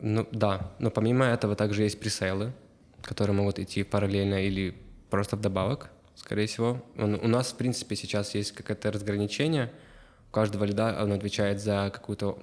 Ну 0.00 0.26
да, 0.32 0.70
но 0.78 0.90
помимо 0.90 1.24
этого 1.24 1.54
также 1.56 1.84
есть 1.84 2.00
пресейлы, 2.00 2.52
которые 3.02 3.32
могут 3.32 3.58
идти 3.58 3.84
параллельно 3.84 4.38
или 4.38 4.74
просто 5.08 5.36
вдобавок, 5.36 5.90
скорее 6.14 6.46
всего. 6.46 6.82
Он- 6.98 7.20
у 7.22 7.28
нас, 7.28 7.52
в 7.52 7.56
принципе, 7.56 7.96
сейчас 7.96 8.34
есть 8.34 8.50
какое-то 8.50 8.90
разграничение. 8.90 9.70
У 10.28 10.32
каждого 10.32 10.64
лида 10.66 11.02
он 11.02 11.12
отвечает 11.12 11.60
за 11.60 11.90
какую-то, 11.90 12.38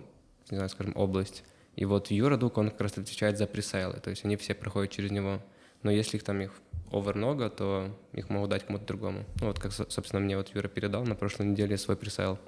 не 0.51 0.57
знаю, 0.57 0.69
скажем, 0.69 0.93
область. 0.95 1.43
И 1.75 1.85
вот 1.85 2.11
Юра 2.11 2.37
Дук, 2.37 2.57
он 2.57 2.69
как 2.69 2.81
раз 2.81 2.97
отвечает 2.97 3.37
за 3.37 3.45
пресейлы, 3.45 3.99
то 3.99 4.09
есть 4.09 4.25
они 4.25 4.35
все 4.35 4.53
проходят 4.55 4.91
через 4.91 5.11
него. 5.11 5.39
Но 5.82 5.90
если 5.90 6.16
их 6.16 6.24
там 6.24 6.40
их 6.40 6.52
овер 6.90 7.14
много, 7.14 7.50
то 7.50 7.96
их 8.12 8.30
могут 8.30 8.50
дать 8.50 8.66
кому-то 8.66 8.86
другому. 8.86 9.24
Ну 9.40 9.48
вот 9.48 9.58
как, 9.58 9.72
со- 9.72 9.88
собственно, 9.90 10.20
мне 10.20 10.36
вот 10.36 10.54
Юра 10.54 10.68
передал 10.68 11.04
на 11.04 11.14
прошлой 11.14 11.46
неделе 11.46 11.76
свой 11.76 11.96
пресейл. 11.96 12.38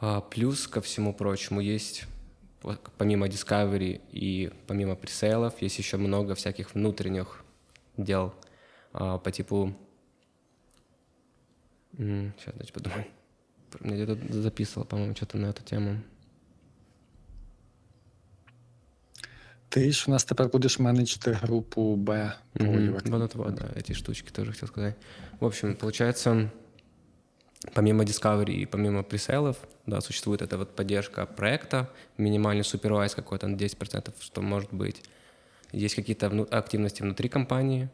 А, 0.00 0.20
плюс 0.20 0.66
ко 0.66 0.80
всему 0.80 1.14
прочему 1.14 1.60
есть 1.60 2.06
помимо 2.96 3.26
Discovery 3.26 4.00
и 4.10 4.50
помимо 4.66 4.96
пресейлов 4.96 5.60
есть 5.60 5.78
еще 5.78 5.98
много 5.98 6.34
всяких 6.34 6.74
внутренних 6.74 7.44
дел 7.96 8.34
а, 8.92 9.18
по 9.18 9.30
типу... 9.30 9.74
Сейчас, 11.96 12.54
дайте 12.54 12.72
подумаю. 12.72 13.06
Мне 13.80 14.02
где-то 14.02 14.32
записывал, 14.32 14.84
по-моему, 14.84 15.14
что-то 15.14 15.36
на 15.36 15.46
эту 15.46 15.62
тему. 15.62 16.02
Ти 19.74 19.92
ж 19.92 20.04
у 20.08 20.10
нас 20.10 20.24
тепер 20.24 20.48
будеш 20.48 20.78
менеджити 20.78 21.38
групу 21.42 21.96
Б. 21.96 22.32
Вот 23.10 23.22
это 23.22 23.38
вот, 23.38 23.54
да, 23.54 23.64
эти 23.76 23.92
штучки 23.94 24.30
тоже 24.30 24.52
хотел 24.52 24.68
сказать. 24.68 24.94
В 25.40 25.44
общем, 25.44 25.74
получается, 25.74 26.48
помимо 27.74 28.04
Discovery 28.04 28.52
и 28.62 28.66
помимо 28.66 29.02
пресейлов, 29.02 29.56
да, 29.86 30.00
существует 30.00 30.42
эта 30.42 30.58
вот 30.58 30.76
поддержка 30.76 31.26
проекта, 31.26 31.88
минимальный 32.18 32.62
супервайз 32.64 33.14
какой-то 33.14 33.48
на 33.48 33.56
10%, 33.56 34.14
что 34.20 34.42
может 34.42 34.72
быть. 34.72 35.02
Есть 35.72 35.96
какие-то 35.96 36.28
вну- 36.28 36.46
активности 36.50 37.02
внутри 37.02 37.28
компании, 37.28 37.88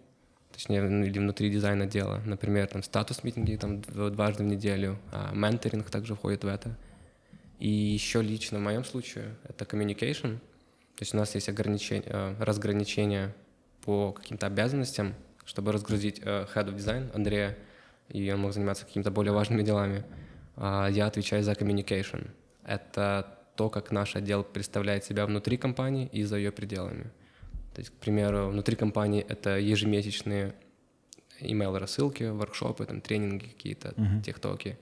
точнее, 0.53 0.83
ну, 0.83 1.07
или 1.07 1.19
внутри 1.19 1.51
дизайн 1.51 1.81
отдела. 1.81 2.21
Например, 2.27 2.67
там 2.67 2.83
статус-митинги 2.83 3.57
там 3.57 3.77
дв- 3.77 4.11
дважды 4.11 4.43
в 4.43 4.47
неделю, 4.47 4.99
а 5.13 5.33
менторинг 5.35 5.89
также 5.91 6.15
входит 6.15 6.45
в 6.45 6.47
это. 6.47 6.77
И 7.59 7.71
еще 7.71 8.21
лично 8.21 8.59
в 8.59 8.63
моем 8.63 8.85
случае 8.85 9.25
это 9.49 9.65
communication. 9.65 10.41
То 11.01 11.05
есть 11.05 11.15
у 11.15 11.17
нас 11.17 11.35
есть 11.35 11.49
ограничение, 11.49 12.05
э, 12.05 12.35
разграничение 12.41 13.35
по 13.81 14.13
каким-то 14.13 14.47
обязанностям, 14.47 15.15
чтобы 15.47 15.73
разгрузить 15.73 16.21
э, 16.23 16.47
head 16.55 16.67
of 16.67 16.77
design 16.77 17.11
Андрея, 17.15 17.57
и 18.11 18.31
он 18.31 18.41
мог 18.41 18.53
заниматься 18.53 18.85
какими-то 18.85 19.11
более 19.11 19.33
важными 19.33 19.63
делами. 19.63 20.05
А 20.57 20.89
я 20.89 21.07
отвечаю 21.07 21.43
за 21.43 21.53
communication. 21.53 22.29
Это 22.67 23.39
то, 23.57 23.71
как 23.71 23.93
наш 23.93 24.15
отдел 24.15 24.45
представляет 24.45 25.03
себя 25.03 25.25
внутри 25.25 25.57
компании 25.57 26.07
и 26.13 26.23
за 26.25 26.37
ее 26.37 26.53
пределами. 26.53 27.05
То 27.75 27.81
есть, 27.81 27.93
к 27.93 27.95
примеру, 27.95 28.49
внутри 28.49 28.77
компании 28.77 29.25
это 29.27 29.59
ежемесячные 29.59 30.53
email-рассылки, 31.41 32.25
воркшопы, 32.25 32.85
там, 32.85 33.01
тренинги 33.01 33.47
какие-то, 33.47 33.95
техтоки. 34.23 34.77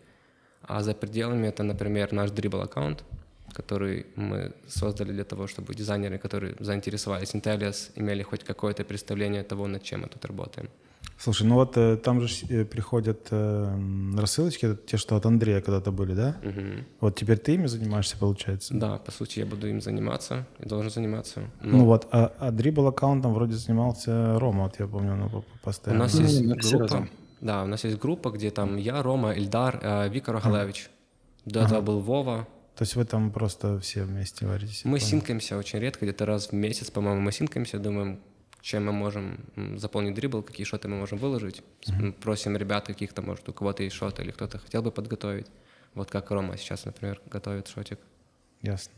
А 0.62 0.82
за 0.82 0.94
пределами 0.94 1.46
это, 1.46 1.62
например, 1.62 2.12
наш 2.12 2.30
Dribble 2.30 2.64
аккаунт, 2.64 3.04
который 3.52 4.07
мы 4.17 4.52
создали 4.69 5.12
для 5.12 5.25
того, 5.25 5.47
чтобы 5.47 5.75
дизайнеры, 5.75 6.19
которые 6.19 6.55
заинтересовались 6.61 7.35
Intellias, 7.35 7.90
имели 7.97 8.23
хоть 8.23 8.45
какое-то 8.45 8.85
представление 8.85 9.43
того, 9.43 9.67
над 9.67 9.83
чем 9.83 10.00
мы 10.00 10.09
тут 10.09 10.25
работаем. 10.25 10.69
Слушай, 11.21 11.47
ну 11.49 11.55
вот 11.57 11.76
э, 11.76 11.97
там 11.97 12.21
же 12.21 12.28
э, 12.49 12.64
приходят 12.64 13.26
э, 13.33 13.78
рассылочки, 14.17 14.76
те, 14.87 14.97
что 14.97 15.17
от 15.17 15.26
Андрея 15.26 15.61
когда-то 15.61 15.90
были, 15.90 16.14
да? 16.14 16.37
Мгм. 16.45 16.85
Вот 17.00 17.17
теперь 17.17 17.38
ты 17.38 17.55
ими 17.55 17.67
занимаешься, 17.67 18.17
получается? 18.17 18.75
Да, 18.75 18.99
по 18.99 19.11
сути, 19.11 19.40
я 19.40 19.47
буду 19.47 19.69
им 19.69 19.81
заниматься 19.81 20.47
и 20.61 20.69
должен 20.69 20.90
заниматься. 20.90 21.40
Ну 21.61 21.78
Но 21.78 21.85
вот, 21.87 22.07
а, 22.12 22.33
а 22.38 22.50
дрибл 22.52 22.87
аккаунтом 22.87 23.35
вроде 23.35 23.55
занимался 23.55 24.38
Рома, 24.38 24.64
вот 24.64 24.78
я 24.78 24.87
помню, 24.87 25.17
ну, 25.17 25.45
по- 25.62 25.90
у 25.90 25.95
нас 25.95 26.14
Ну, 26.14 26.21
есть 26.21 26.61
все 26.61 26.78
группа. 26.78 27.09
Да, 27.40 27.64
у 27.64 27.67
нас 27.67 27.85
есть 27.85 27.99
группа, 27.99 28.31
где 28.31 28.50
там 28.50 28.76
я, 28.76 29.02
Рома, 29.02 29.33
Ильдар, 29.33 29.78
э, 29.83 30.09
Вика 30.09 30.33
Рохалевич. 30.33 30.88
До 31.45 31.61
этого 31.61 31.81
был 31.81 32.00
Вова. 32.00 32.47
То 32.78 32.82
есть 32.85 32.94
вы 32.97 33.04
там 33.04 33.32
просто 33.32 33.78
все 33.80 34.04
вместе 34.04 34.47
варитесь? 34.47 34.85
Мы 34.85 34.99
понял. 34.99 35.11
синкаемся 35.11 35.56
очень 35.58 35.80
редко, 35.80 36.04
где-то 36.06 36.26
раз 36.26 36.52
в 36.52 36.52
месяц, 36.52 36.90
по-моему, 36.92 37.20
мы 37.20 37.32
синкаемся, 37.32 37.78
думаем, 37.80 38.20
чем 38.61 38.85
мы 38.87 38.92
можем 38.92 39.38
заполнить 39.78 40.14
дрибл, 40.14 40.42
какие 40.44 40.64
шоты 40.64 40.87
мы 40.87 40.97
можем 40.97 41.18
выложить. 41.18 41.62
М, 41.88 42.12
Просим 42.12 42.56
ребят 42.56 42.87
каких-то, 42.87 43.20
может, 43.20 43.49
у 43.49 43.52
кого-то 43.52 43.82
есть 43.82 43.97
шоты 43.97 44.23
или 44.23 44.30
кто-то 44.30 44.58
хотел 44.58 44.82
бы 44.82 44.92
подготовить. 44.92 45.47
Вот 45.94 46.08
как 46.11 46.30
Рома 46.30 46.56
сейчас, 46.56 46.85
например, 46.85 47.20
готовит 47.26 47.66
шотик. 47.66 47.99
Ясно. 48.62 48.94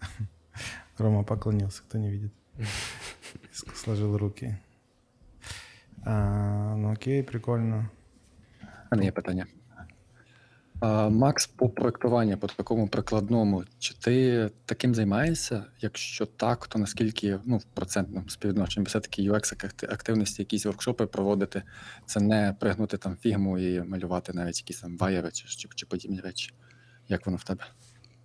Рома 0.98 1.24
поклонился, 1.24 1.82
кто 1.88 1.96
не 1.96 2.10
видит. 2.10 2.32
Сложил 3.74 4.18
руки. 4.18 4.58
А, 6.04 6.76
ну 6.76 6.92
окей, 6.92 7.22
прикольно. 7.22 7.88
А 8.90 8.96
не 8.96 9.04
є 9.04 9.12
питання. 9.12 9.46
Макс, 10.82 11.46
по 11.46 11.68
проектуванню, 11.68 12.38
по 12.38 12.46
такому 12.46 12.88
прикладному, 12.88 13.64
чи 13.78 13.94
ти 13.94 14.50
таким 14.64 14.94
займаєшся? 14.94 15.64
Якщо 15.80 16.26
так, 16.26 16.66
то 16.66 16.78
наскільки 16.78 17.38
ну, 17.44 17.56
в 17.56 17.64
процентному 17.64 18.28
співвідношенні, 18.28 18.86
все-таки 18.86 19.22
UX 19.30 19.54
акти- 19.54 19.92
активності, 19.92 20.42
якісь 20.42 20.66
воркшопи 20.66 21.06
проводити, 21.06 21.62
це 22.06 22.20
не 22.20 22.56
пригнути 22.60 22.96
там 22.98 23.16
фігму 23.16 23.58
і 23.58 23.80
малювати 23.82 24.32
навіть 24.32 24.58
якісь 24.58 24.80
там 24.80 24.96
ваєри 24.96 25.30
чи, 25.32 25.48
чи, 25.48 25.68
чи 25.74 25.86
подібні 25.86 26.20
речі. 26.20 26.52
Як 27.08 27.26
воно 27.26 27.36
в 27.38 27.44
тебе? 27.44 27.64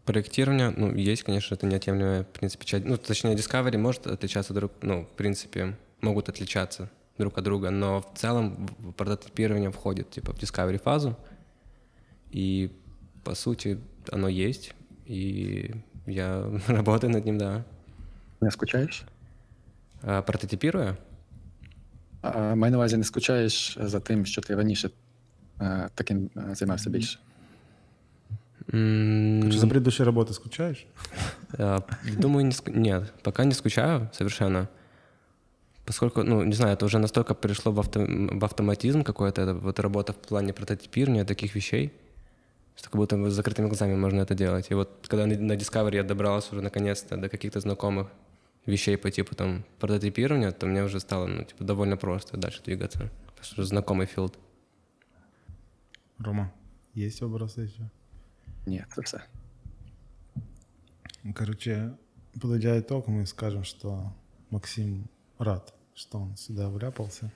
Проектирование, 0.03 0.73
ну, 0.77 0.95
есть, 0.95 1.23
конечно, 1.23 1.57
это 1.57 1.65
неотъемлемая, 1.65 2.21
в 2.21 2.33
принципе, 2.39 2.65
часть. 2.65 2.85
Ну, 2.85 2.97
точнее, 2.97 3.35
Discovery 3.35 3.77
может 3.77 4.07
отличаться 4.07 4.53
друг, 4.53 4.71
ну, 4.81 5.01
в 5.01 5.17
принципе, 5.17 5.73
могут 6.01 6.29
отличаться 6.29 6.89
друг 7.17 7.33
от 7.35 7.43
друга, 7.43 7.71
но 7.71 7.99
в 7.99 8.17
целом 8.19 8.67
в- 8.79 8.91
прототипирование 8.93 9.69
входит, 9.69 10.09
типа, 10.11 10.31
в 10.31 10.35
Discovery 10.35 10.77
фазу, 10.77 11.15
и, 12.34 12.70
по 13.22 13.34
сути, 13.34 13.78
оно 14.12 14.28
есть, 14.28 14.74
и 15.10 15.74
я 16.06 16.44
работаю 16.68 17.12
над 17.12 17.26
ним, 17.26 17.38
да. 17.38 17.64
Не 18.40 18.50
скучаєш? 18.50 19.04
А, 20.02 20.22
прототипируя, 20.22 20.96
А, 22.22 22.54
маю 22.54 22.70
на 22.70 22.76
увазі, 22.78 22.96
не 22.96 23.04
скучаєш 23.04 23.78
за 23.80 24.00
тим, 24.00 24.26
що 24.26 24.40
ти 24.42 24.54
раніше 24.54 24.90
е, 25.60 25.88
таким 25.94 26.30
е, 26.36 26.54
займався 26.54 26.90
більше. 26.90 27.18
м, 28.74 29.40
Короче, 29.42 29.58
за 29.58 29.66
предыдущей 29.66 30.04
работой 30.04 30.34
скучаешь? 30.34 30.86
А, 31.58 31.80
Думаю, 32.18 32.44
не 32.46 32.50
ск- 32.52 32.76
нет, 32.76 33.12
пока 33.22 33.44
не 33.44 33.52
скучаю 33.54 34.08
совершенно. 34.12 34.68
Поскольку, 35.84 36.22
ну, 36.22 36.44
не 36.44 36.52
знаю, 36.52 36.76
это 36.76 36.84
уже 36.84 36.98
настолько 36.98 37.34
перешло 37.34 37.72
в, 37.72 37.78
авто- 37.80 38.38
в 38.38 38.44
автоматизм 38.44 39.02
какой-то, 39.02 39.42
это 39.42 39.54
вот 39.54 39.80
работа 39.80 40.12
в 40.12 40.16
плане 40.16 40.52
прототипирования 40.52 41.24
таких 41.24 41.56
вещей, 41.56 41.90
что 42.75 42.89
как 42.89 42.95
будто 42.95 43.17
бы 43.17 43.29
с 43.29 43.33
закрытыми 43.33 43.67
глазами 43.67 43.95
можно 43.95 44.21
это 44.21 44.35
делать. 44.35 44.67
И 44.71 44.73
вот 44.73 45.05
когда 45.07 45.25
на, 45.25 45.53
Discovery 45.53 45.95
я 45.95 46.03
добрался 46.03 46.51
уже 46.51 46.61
наконец-то 46.61 47.17
до 47.17 47.29
каких-то 47.29 47.59
знакомых 47.59 48.07
вещей 48.65 48.97
по 48.97 49.11
типу 49.11 49.35
там 49.35 49.63
прототипирования, 49.79 50.51
то 50.51 50.65
мне 50.65 50.83
уже 50.83 50.99
стало, 50.99 51.27
ну, 51.27 51.43
типа, 51.43 51.63
довольно 51.63 51.97
просто 51.97 52.37
дальше 52.37 52.61
двигаться. 52.63 53.11
Потому 53.27 53.43
что 53.43 53.61
уже 53.61 53.69
знакомый 53.69 54.07
филд. 54.07 54.37
Рома, 56.17 56.51
есть 56.93 57.21
вопросы 57.21 57.61
еще? 57.61 57.89
Це 58.95 59.01
все. 59.01 59.19
Ну, 61.23 61.33
Короче, 61.33 61.91
подводя 62.33 62.79
итог, 62.79 63.07
мы 63.07 63.25
скажем, 63.25 63.63
что 63.63 64.13
Максим 64.49 65.07
рад, 65.39 65.73
что 65.95 66.19
он 66.19 66.37
сюда 66.37 66.69
вляпался. 66.69 67.31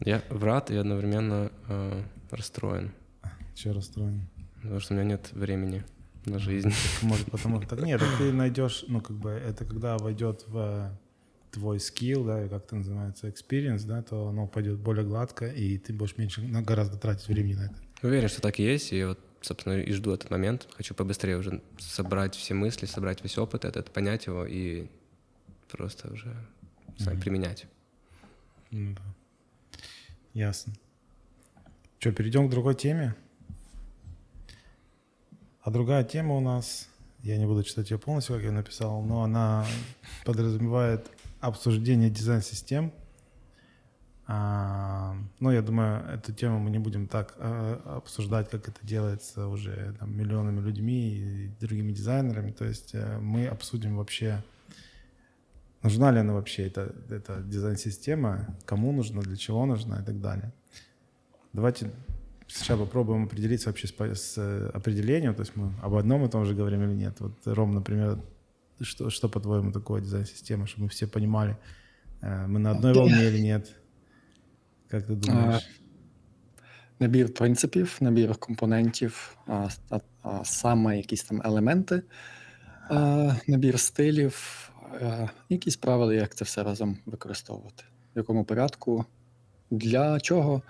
Я 0.00 0.22
рад 0.28 0.70
и 0.70 0.76
одновременно 0.76 1.50
э, 1.68 2.02
расстроен, 2.34 2.92
Че 3.54 3.72
расстроен? 3.72 4.28
потому 4.56 4.80
что 4.80 4.94
у 4.94 4.96
меня 4.96 5.06
нет 5.06 5.30
времени 5.32 5.84
на 6.26 6.38
жизнь. 6.38 6.72
Может, 7.02 7.30
потому 7.30 7.62
что... 7.62 7.76
Нет, 7.84 8.02
ты 8.18 8.32
найдешь, 8.32 8.84
ну, 8.88 9.00
как 9.00 9.16
бы, 9.16 9.30
это 9.30 9.64
когда 9.64 9.98
войдет 9.98 10.44
в 10.46 10.98
твой 11.50 11.78
скилл, 11.80 12.24
да, 12.24 12.44
и 12.44 12.48
как 12.48 12.64
это 12.64 12.76
называется, 12.76 13.28
experience, 13.28 13.86
да, 13.86 14.02
то 14.02 14.28
оно 14.28 14.46
пойдет 14.46 14.78
более 14.78 15.04
гладко, 15.04 15.46
и 15.46 15.78
ты 15.78 15.92
будешь 15.92 16.16
меньше, 16.16 16.42
ну, 16.42 16.62
гораздо 16.62 16.98
тратить 16.98 17.28
времени 17.28 17.54
на 17.54 17.64
это. 17.66 17.76
Уверен, 18.02 18.28
что 18.28 18.40
так 18.40 18.58
и 18.58 18.64
есть, 18.64 18.92
и 18.92 19.04
вот, 19.04 19.20
собственно, 19.40 19.74
и 19.74 19.92
жду 19.92 20.12
этот 20.12 20.30
момент. 20.30 20.68
Хочу 20.76 20.94
побыстрее 20.94 21.36
уже 21.36 21.62
собрать 21.78 22.34
все 22.34 22.54
мысли, 22.54 22.86
собрать 22.86 23.22
весь 23.22 23.38
опыт 23.38 23.64
этот, 23.64 23.92
понять 23.92 24.26
его 24.26 24.44
и 24.44 24.88
просто 25.70 26.12
уже 26.12 26.34
сам 26.98 27.20
применять. 27.20 27.66
Ну, 28.70 28.94
да. 28.94 29.02
Ясно. 30.32 30.72
Что, 32.04 32.12
перейдем 32.12 32.48
к 32.48 32.50
другой 32.50 32.74
теме? 32.74 33.14
А 35.62 35.70
другая 35.70 36.04
тема 36.04 36.34
у 36.34 36.40
нас, 36.40 36.86
я 37.22 37.38
не 37.38 37.46
буду 37.46 37.62
читать 37.62 37.90
ее 37.90 37.98
полностью, 37.98 38.36
как 38.36 38.44
я 38.44 38.52
написал, 38.52 39.00
но 39.00 39.22
она 39.22 39.64
подразумевает 40.26 41.10
обсуждение 41.40 42.10
дизайн-систем. 42.10 42.92
А, 44.26 45.16
ну, 45.40 45.50
я 45.50 45.62
думаю, 45.62 46.06
эту 46.10 46.34
тему 46.34 46.58
мы 46.58 46.70
не 46.70 46.78
будем 46.78 47.08
так 47.08 47.36
а, 47.38 47.96
обсуждать, 47.96 48.50
как 48.50 48.68
это 48.68 48.86
делается 48.86 49.48
уже 49.48 49.96
там, 49.98 50.14
миллионами 50.14 50.60
людьми 50.60 51.08
и 51.08 51.48
другими 51.58 51.92
дизайнерами. 51.92 52.50
То 52.50 52.66
есть 52.66 52.94
э, 52.94 53.18
мы 53.18 53.46
обсудим 53.46 53.96
вообще, 53.96 54.44
нужна 55.82 56.10
ли 56.10 56.18
она 56.18 56.34
вообще, 56.34 56.66
эта, 56.66 56.94
эта 57.08 57.40
дизайн-система, 57.40 58.58
кому 58.66 58.92
нужна, 58.92 59.22
для 59.22 59.36
чего 59.36 59.64
нужна 59.64 60.02
и 60.02 60.04
так 60.04 60.20
далее. 60.20 60.52
Давайте 61.53 61.91
сейчас 62.47 62.79
попробуем 62.79 63.23
определиться 63.25 63.69
вообще 63.69 63.87
с, 63.87 63.91
по- 63.91 64.15
с, 64.15 64.37
э, 64.37 64.69
определением, 64.73 65.35
то 65.35 65.41
есть 65.41 65.55
мы 65.55 65.73
об 65.81 65.93
одном 65.95 66.25
и 66.25 66.29
том 66.29 66.45
же 66.45 66.53
говорим 66.55 66.83
или 66.83 66.95
нет. 66.95 67.19
Вот 67.19 67.33
Ром, 67.45 67.73
например, 67.73 68.19
что, 68.81 69.09
что 69.09 69.29
по-твоему 69.29 69.71
такое 69.71 70.01
дизайн-система, 70.01 70.67
чтобы 70.67 70.83
мы 70.83 70.89
все 70.89 71.07
понимали, 71.07 71.57
э, 72.21 72.47
мы 72.47 72.59
на 72.59 72.71
одной 72.71 72.93
волне 72.93 73.27
или 73.27 73.39
нет? 73.39 73.75
Как 74.89 75.05
ты 75.05 75.15
думаешь? 75.15 75.69
Набір 76.99 77.33
принципів, 77.33 77.97
набір 78.01 78.35
компонентів, 78.35 79.37
а, 79.47 79.69
а, 79.89 79.99
а 80.21 80.45
саме 80.45 80.97
якісь 80.97 81.23
там 81.23 81.41
елементи, 81.45 82.03
а, 82.89 83.35
набір 83.47 83.79
стилів, 83.79 84.69
а, 85.01 85.27
якісь 85.49 85.77
правила, 85.77 86.13
як 86.13 86.35
це 86.35 86.45
все 86.45 86.63
разом 86.63 86.97
використовувати, 87.05 87.83
в 88.15 88.17
якому 88.17 88.45
порядку, 88.45 89.05
для 89.73 90.19
чого? 90.19 90.61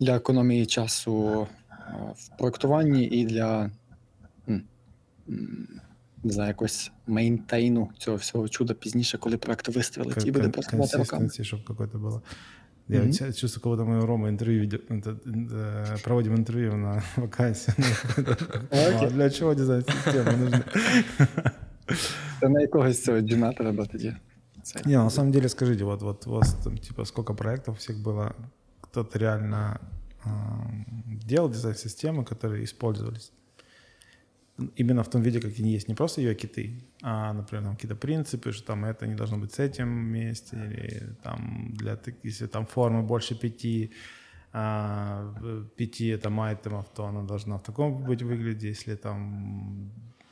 Для 0.00 0.16
економії 0.16 0.66
часу 0.66 1.46
а, 1.68 1.92
в 1.96 2.38
проєктуванні 2.38 3.04
і 3.04 3.24
для 3.24 3.70
м, 4.48 4.62
м, 5.28 5.68
не 6.24 6.32
знаю, 6.32 6.48
якось 6.48 6.90
мейнтейну 7.06 7.88
цього 7.98 8.16
всього 8.16 8.48
чуда 8.48 8.74
пізніше, 8.74 9.18
коли 9.18 9.36
проект 9.36 9.68
вистрілить, 9.68 10.26
і 10.26 10.30
буде 10.30 10.44
Кон- 10.46 10.50
просто 10.52 10.76
мати 10.76 10.96
руками. 10.96 11.24
Consistency, 11.26 11.54
чтобы 11.54 11.64
какое-то 11.64 11.98
было. 11.98 12.20
Я 12.88 12.98
Мгм. 12.98 13.06
вот 13.06 13.14
себя 13.16 13.32
чувствую, 13.32 13.62
кого-то 13.62 13.84
мы 13.84 14.06
Рома 14.06 14.28
интервью 14.28 14.60
ведем, 14.60 14.80
это, 14.90 15.16
э, 15.26 16.02
проводим 16.04 16.34
интервью 16.36 16.76
на 16.76 17.02
вакансию. 17.16 17.76
Окей. 18.70 19.08
А 19.08 19.10
Для 19.10 19.30
чего 19.30 19.54
дизайн-система 19.54 20.32
нужна? 20.32 20.60
Це 22.40 22.48
на 22.48 22.60
якогось 22.60 23.04
цього 23.04 23.20
джуна 23.20 23.52
треба 23.52 23.86
тоді. 23.86 24.14
Це. 24.63 24.81
Не, 24.85 24.97
на 24.97 25.09
самом 25.09 25.31
деле, 25.31 25.49
скажите, 25.49 25.83
вот, 25.83 26.01
вот 26.01 26.27
у 26.27 26.31
вас 26.31 26.53
там, 26.63 26.77
типа, 26.77 27.05
сколько 27.05 27.33
проектов 27.33 27.77
всех 27.77 27.97
было, 27.97 28.33
кто-то 28.81 29.19
реально 29.19 29.79
эм, 30.25 30.85
делал 31.25 31.49
дизайн-системы, 31.49 32.23
которые 32.23 32.63
использовались? 32.63 33.31
Именно 34.75 35.03
в 35.03 35.09
том 35.09 35.21
виде, 35.21 35.39
как 35.39 35.59
они 35.59 35.71
есть, 35.73 35.87
не 35.87 35.95
просто 35.95 36.21
ее 36.21 36.35
киты, 36.35 36.83
а, 37.01 37.33
например, 37.33 37.63
там 37.63 37.75
какие-то 37.75 37.95
принципы, 37.95 38.51
что 38.51 38.65
там 38.65 38.85
это 38.85 39.07
не 39.07 39.15
должно 39.15 39.37
быть 39.37 39.53
с 39.53 39.59
этим 39.59 40.05
вместе, 40.05 40.55
или 40.55 41.15
там 41.23 41.73
для 41.73 41.97
если 42.23 42.47
там 42.47 42.65
формы 42.65 43.01
больше 43.01 43.35
пяти, 43.35 43.91
а, 44.53 45.33
пяти 45.75 46.17
там 46.17 46.39
айтемов, 46.39 46.85
то 46.95 47.05
она 47.05 47.23
должна 47.23 47.57
в 47.57 47.63
таком 47.63 48.03
быть 48.03 48.21
выгляде, 48.21 48.67
если 48.69 48.95
там 48.95 49.91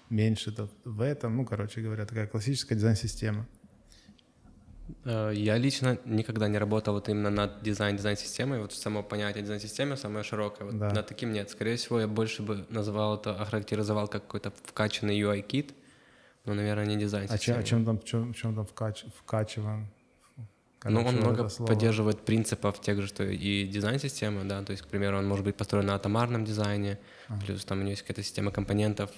меньше, 0.10 0.52
то 0.52 0.70
в 0.86 1.02
этом, 1.02 1.38
ну, 1.38 1.46
короче 1.46 1.82
говоря, 1.82 2.06
такая 2.06 2.28
классическая 2.28 2.76
дизайн-система. 2.76 3.46
Э, 5.06 5.32
Я 5.36 5.58
лично 5.58 5.98
никогда 6.06 6.48
не 6.48 6.58
работал 6.58 6.94
вот 6.94 7.10
именно 7.10 7.30
над 7.30 7.62
дизайн 7.62 7.96
дизайн-системой. 7.98 8.62
Вот 8.62 8.74
само 8.74 9.04
понятие 9.04 9.44
дизайн-системы 9.44 9.98
самое 9.98 10.24
широкое. 10.24 10.68
Вот 10.68 10.78
Да. 10.80 10.90
над 10.92 11.08
таким 11.08 11.32
нет. 11.32 11.50
Скорее 11.50 11.76
всего, 11.76 12.00
я 12.00 12.08
больше 12.08 12.42
бы 12.44 12.66
назвал 12.70 13.16
это, 13.18 13.34
охарактеризовал 13.42 14.08
как 14.08 14.24
какой-то 14.24 14.52
вкачанный 14.66 15.20
UI-кит, 15.20 15.74
но, 16.46 16.54
наверное, 16.54 16.86
не 16.86 16.96
А 16.96 16.98
чем, 16.98 17.00
дизайн-система. 17.08 17.60
а 17.60 17.64
чем 17.64 17.86
там, 17.86 18.00
чем, 18.02 18.34
чем 18.34 18.56
там 18.56 18.66
вкач, 18.66 19.06
вкачиваем? 19.16 19.88
Ну, 20.86 21.00
он 21.02 21.06
Короче, 21.06 21.18
много 21.22 21.50
поддерживает 21.68 22.22
принципов 22.22 22.80
тех 22.80 23.02
же, 23.02 23.08
что 23.08 23.24
и 23.26 23.68
дизайн-системы, 23.68 24.46
да, 24.46 24.64
то 24.64 24.72
есть, 24.72 24.84
к 24.84 24.88
примеру, 24.88 25.18
он 25.18 25.28
может 25.28 25.44
быть 25.44 25.56
построен 25.58 25.88
на 25.88 25.96
атомарном 25.96 26.46
дизайне, 26.46 26.98
плюс 27.46 27.64
там 27.66 27.78
у 27.78 27.82
него 27.82 27.92
есть 27.92 28.02
какая-то 28.02 28.24
система 28.24 28.52
компонентов, 28.52 29.12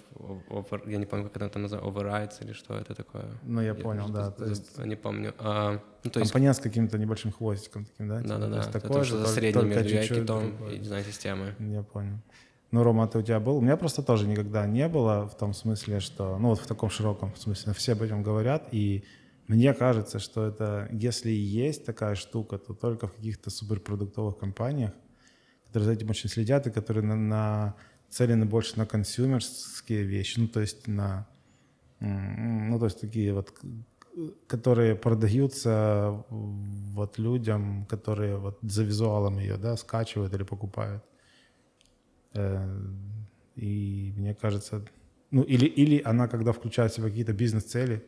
over- 0.49 0.89
я 0.91 0.97
не 0.97 1.05
помню, 1.05 1.25
как 1.29 1.37
это 1.37 1.49
там 1.49 1.61
называется, 1.61 1.89
overrides 1.89 2.43
или 2.45 2.53
что 2.53 2.75
это 2.77 2.93
такое. 2.93 3.25
Ну, 3.43 3.61
я 3.61 3.73
понял, 3.73 4.03
что- 4.03 4.13
да, 4.13 4.31
то 4.31 4.45
есть- 4.45 4.77
Не 4.79 4.95
помню. 4.95 5.33
А, 5.39 5.79
ну, 6.03 6.09
то 6.11 6.19
есть, 6.19 6.31
Компонент 6.31 6.57
с 6.57 6.59
каким-то 6.59 6.97
небольшим 6.97 7.31
хвостиком 7.31 7.85
таким, 7.85 8.07
да? 8.09 8.17
типа? 8.17 8.29
Да-да-да, 8.29 8.57
есть 8.57 8.69
это 8.69 8.79
такой 8.81 8.97
то, 8.97 9.03
же, 9.03 9.09
что 9.09 9.17
только- 9.17 9.31
средний 9.31 9.61
только 9.61 9.83
между 9.83 10.25
другой. 10.25 10.75
и 10.75 10.79
дизайн-системой. 10.79 11.53
Я 11.59 11.83
понял. 11.83 12.17
Ну, 12.71 12.83
Рома, 12.83 13.05
это 13.05 13.19
у 13.19 13.21
тебя 13.21 13.39
был? 13.39 13.57
У 13.57 13.61
меня 13.61 13.75
просто 13.77 14.01
тоже 14.01 14.27
никогда 14.27 14.65
не 14.65 14.87
было 14.87 15.27
в 15.27 15.35
том 15.37 15.53
смысле, 15.53 15.99
что, 15.99 16.37
ну, 16.37 16.49
вот 16.49 16.59
в 16.59 16.67
таком 16.67 16.89
широком 16.89 17.35
смысле, 17.35 17.73
все 17.73 17.93
об 17.93 18.01
этом 18.01 18.23
говорят, 18.23 18.69
и 18.73 19.03
мне 19.47 19.73
кажется, 19.73 20.19
что 20.19 20.45
это, 20.47 20.87
если 20.91 21.31
и 21.31 21.35
есть 21.65 21.85
такая 21.85 22.15
штука, 22.15 22.57
то 22.57 22.73
только 22.73 23.07
в 23.07 23.13
каких-то 23.13 23.49
суперпродуктовых 23.49 24.37
компаниях, 24.37 24.91
которые 25.67 25.85
за 25.87 25.91
этим 25.93 26.09
очень 26.09 26.29
следят 26.29 26.67
и 26.67 26.71
которые 26.71 27.03
на, 27.05 27.15
на 27.15 27.75
нацелены 28.11 28.45
больше 28.45 28.77
на 28.77 28.85
консюмерские 28.85 30.03
вещи, 30.03 30.39
ну, 30.39 30.47
то 30.47 30.59
есть 30.59 30.87
на, 30.87 31.27
ну, 31.99 32.77
то 32.77 32.85
есть 32.85 32.99
такие 32.99 33.33
вот, 33.33 33.53
которые 34.47 34.95
продаются 34.95 36.25
вот 36.29 37.17
людям, 37.19 37.85
которые 37.85 38.37
вот 38.37 38.59
за 38.61 38.83
визуалом 38.83 39.39
ее, 39.39 39.57
да, 39.57 39.77
скачивают 39.77 40.33
или 40.33 40.43
покупают. 40.43 41.03
Э, 42.33 42.67
И 43.55 44.13
мне 44.17 44.35
кажется, 44.35 44.85
ну 45.31 45.43
или, 45.43 45.65
или 45.65 46.01
она, 46.03 46.27
когда 46.27 46.51
включается 46.51 47.01
в 47.01 47.03
какие-то 47.05 47.33
бизнес-цели, 47.33 48.01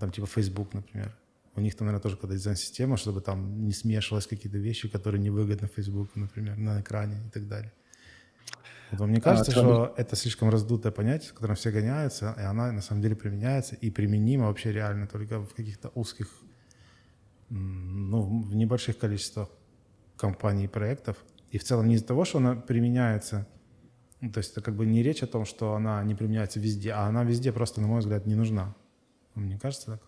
там 0.00 0.10
типа 0.10 0.26
Facebook, 0.26 0.74
например, 0.74 1.14
у 1.56 1.60
них 1.60 1.74
там, 1.74 1.86
наверное, 1.86 2.02
тоже 2.02 2.16
когда 2.16 2.34
дизайн-система, 2.34 2.96
чтобы 2.96 3.20
там 3.20 3.66
не 3.66 3.72
смешивалось 3.72 4.26
какие-то 4.26 4.58
вещи, 4.58 4.88
которые 4.88 5.20
невыгодны 5.20 5.68
Facebook, 5.68 6.16
например, 6.16 6.56
на 6.56 6.80
экране 6.80 7.16
и 7.26 7.30
так 7.30 7.46
далее. 7.46 7.72
Вот 8.90 9.00
вам 9.00 9.12
не 9.12 9.20
кажется, 9.20 9.50
А, 9.50 9.54
что 9.54 9.94
это 9.96 10.16
слишком 10.16 10.50
раздутое 10.50 10.92
понятие, 10.92 11.30
с 11.30 11.32
которым 11.32 11.56
все 11.56 11.70
гоняются, 11.70 12.34
и 12.38 12.42
она 12.42 12.72
на 12.72 12.80
самом 12.80 13.02
деле 13.02 13.16
применяется 13.16 13.74
и 13.76 13.90
применима 13.90 14.46
вообще 14.46 14.72
реально 14.72 15.06
только 15.06 15.40
в 15.40 15.54
каких-то 15.54 15.90
узких, 15.94 16.28
ну, 17.48 18.42
в 18.42 18.54
небольших 18.54 18.98
количествах 18.98 19.48
компаний 20.16 20.64
и 20.64 20.68
проектов. 20.68 21.16
И 21.50 21.58
в 21.58 21.64
целом 21.64 21.88
не 21.88 21.94
из-за 21.94 22.06
того, 22.06 22.24
что 22.24 22.38
она 22.38 22.54
применяется, 22.54 23.46
ну, 24.20 24.30
то 24.30 24.38
есть 24.38 24.52
это 24.52 24.60
как 24.60 24.74
бы 24.74 24.86
не 24.86 25.02
речь 25.02 25.22
о 25.22 25.26
том, 25.26 25.44
что 25.44 25.74
она 25.74 26.02
не 26.04 26.14
применяется 26.14 26.60
везде, 26.60 26.92
а 26.92 27.06
она 27.06 27.24
везде 27.24 27.52
просто, 27.52 27.80
на 27.80 27.86
мой 27.86 28.00
взгляд, 28.00 28.26
не 28.26 28.34
нужна. 28.34 28.74
Вам 29.34 29.48
не 29.48 29.58
кажется 29.58 29.86
так? 29.92 30.02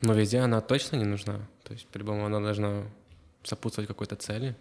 Но 0.00 0.12
везде 0.12 0.38
она 0.38 0.60
точно 0.60 0.96
не 0.96 1.04
нужна. 1.04 1.48
То 1.62 1.72
есть, 1.72 1.86
по-любому, 1.88 2.26
она 2.26 2.40
должна 2.40 2.84
сопутствовать 3.42 3.88
какой-то 3.88 4.16
цели. 4.16 4.56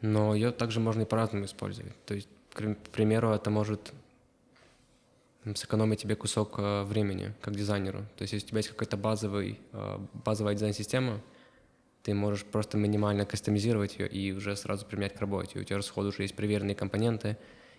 Но 0.00 0.34
ее 0.34 0.52
также 0.52 0.80
можно 0.80 1.02
и 1.02 1.04
по-разному 1.04 1.44
использовать. 1.44 1.92
То 2.04 2.14
есть, 2.14 2.28
к 2.52 2.60
рим- 2.60 2.76
к 2.76 2.90
примеру, 2.90 3.30
это 3.30 3.50
может 3.50 3.92
сэкономить 5.54 6.02
тебе 6.02 6.14
кусок 6.14 6.58
э, 6.58 6.82
времени 6.82 7.32
как 7.40 7.56
дизайнеру. 7.56 8.00
То 8.16 8.22
есть, 8.22 8.32
если 8.32 8.46
у 8.46 8.48
тебя 8.50 8.58
есть 8.58 8.68
какая-то 8.70 8.96
базовый, 8.96 9.58
э, 9.72 9.98
базовая 10.24 10.54
дизайн-система, 10.54 11.20
ты 12.02 12.14
можешь 12.14 12.44
просто 12.44 12.76
минимально 12.76 13.24
кастомизировать 13.24 13.98
ее 13.98 14.08
и 14.08 14.32
уже 14.32 14.56
сразу 14.56 14.86
применять 14.86 15.14
к 15.14 15.20
работе. 15.20 15.58
У 15.58 15.64
тебя 15.64 15.80
сходу 15.82 16.08
уже 16.08 16.22
есть 16.22 16.34
проверенные 16.34 16.74
компоненты, 16.74 17.36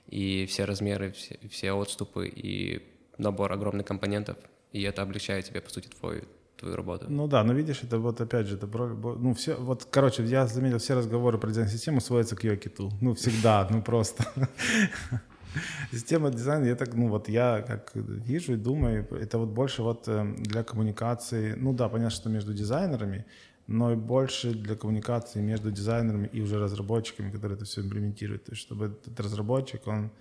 и 0.08 0.46
все 0.48 0.66
размеры, 0.66 1.12
все, 1.12 1.40
все 1.50 1.72
отступы, 1.74 2.28
и 2.28 2.84
набор 3.18 3.52
огромных 3.54 3.86
компонентов, 3.86 4.38
и 4.72 4.82
это 4.82 5.02
облегчает 5.02 5.46
тебе, 5.46 5.62
по 5.62 5.70
сути, 5.70 5.88
твою, 5.88 6.24
твою 6.60 6.76
работу. 6.76 7.06
Ну 7.10 7.28
да, 7.28 7.44
но 7.44 7.54
видишь, 7.54 7.84
это 7.84 8.00
вот 8.00 8.22
опять 8.22 8.48
же, 8.48 8.56
это 8.56 8.68
ну 8.68 9.34
все, 9.34 9.56
вот, 9.56 9.88
короче, 9.90 10.24
я 10.24 10.48
заметил, 10.48 10.78
все 10.78 10.96
разговоры 10.96 11.38
про 11.38 11.50
дизайн-систему 11.50 12.02
сводятся 12.02 12.36
к 12.36 12.44
UI-киту. 12.44 12.92
Ну 13.02 13.14
всегда, 13.14 13.68
ну 13.72 13.82
просто. 13.82 14.26
Система 15.92 16.30
дизайна, 16.30 16.66
я 16.66 16.76
так, 16.76 16.94
ну 16.94 17.10
вот 17.10 17.30
я 17.30 17.62
как 17.62 17.92
вижу 17.96 18.54
и 18.54 18.56
думаю, 18.58 19.08
это 19.12 19.38
вот 19.40 19.50
больше 19.50 19.82
вот 19.82 20.08
э, 20.08 20.36
для 20.38 20.64
коммуникации, 20.64 21.56
ну 21.58 21.74
да, 21.74 21.90
понятно, 21.90 22.16
что 22.16 22.30
между 22.30 22.54
дизайнерами, 22.54 23.26
но 23.68 23.92
и 23.92 23.96
больше 23.96 24.54
для 24.54 24.76
коммуникации 24.76 25.42
между 25.42 25.72
дизайнерами 25.72 26.30
и 26.34 26.42
уже 26.42 26.60
разработчиками, 26.60 27.32
которые 27.32 27.56
это 27.56 27.66
все 27.66 27.82
имплементируют. 27.82 28.44
То 28.46 28.52
есть 28.52 28.62
чтобы 28.62 28.86
этот 28.86 29.20
разработчик, 29.20 29.88
он 29.88 30.12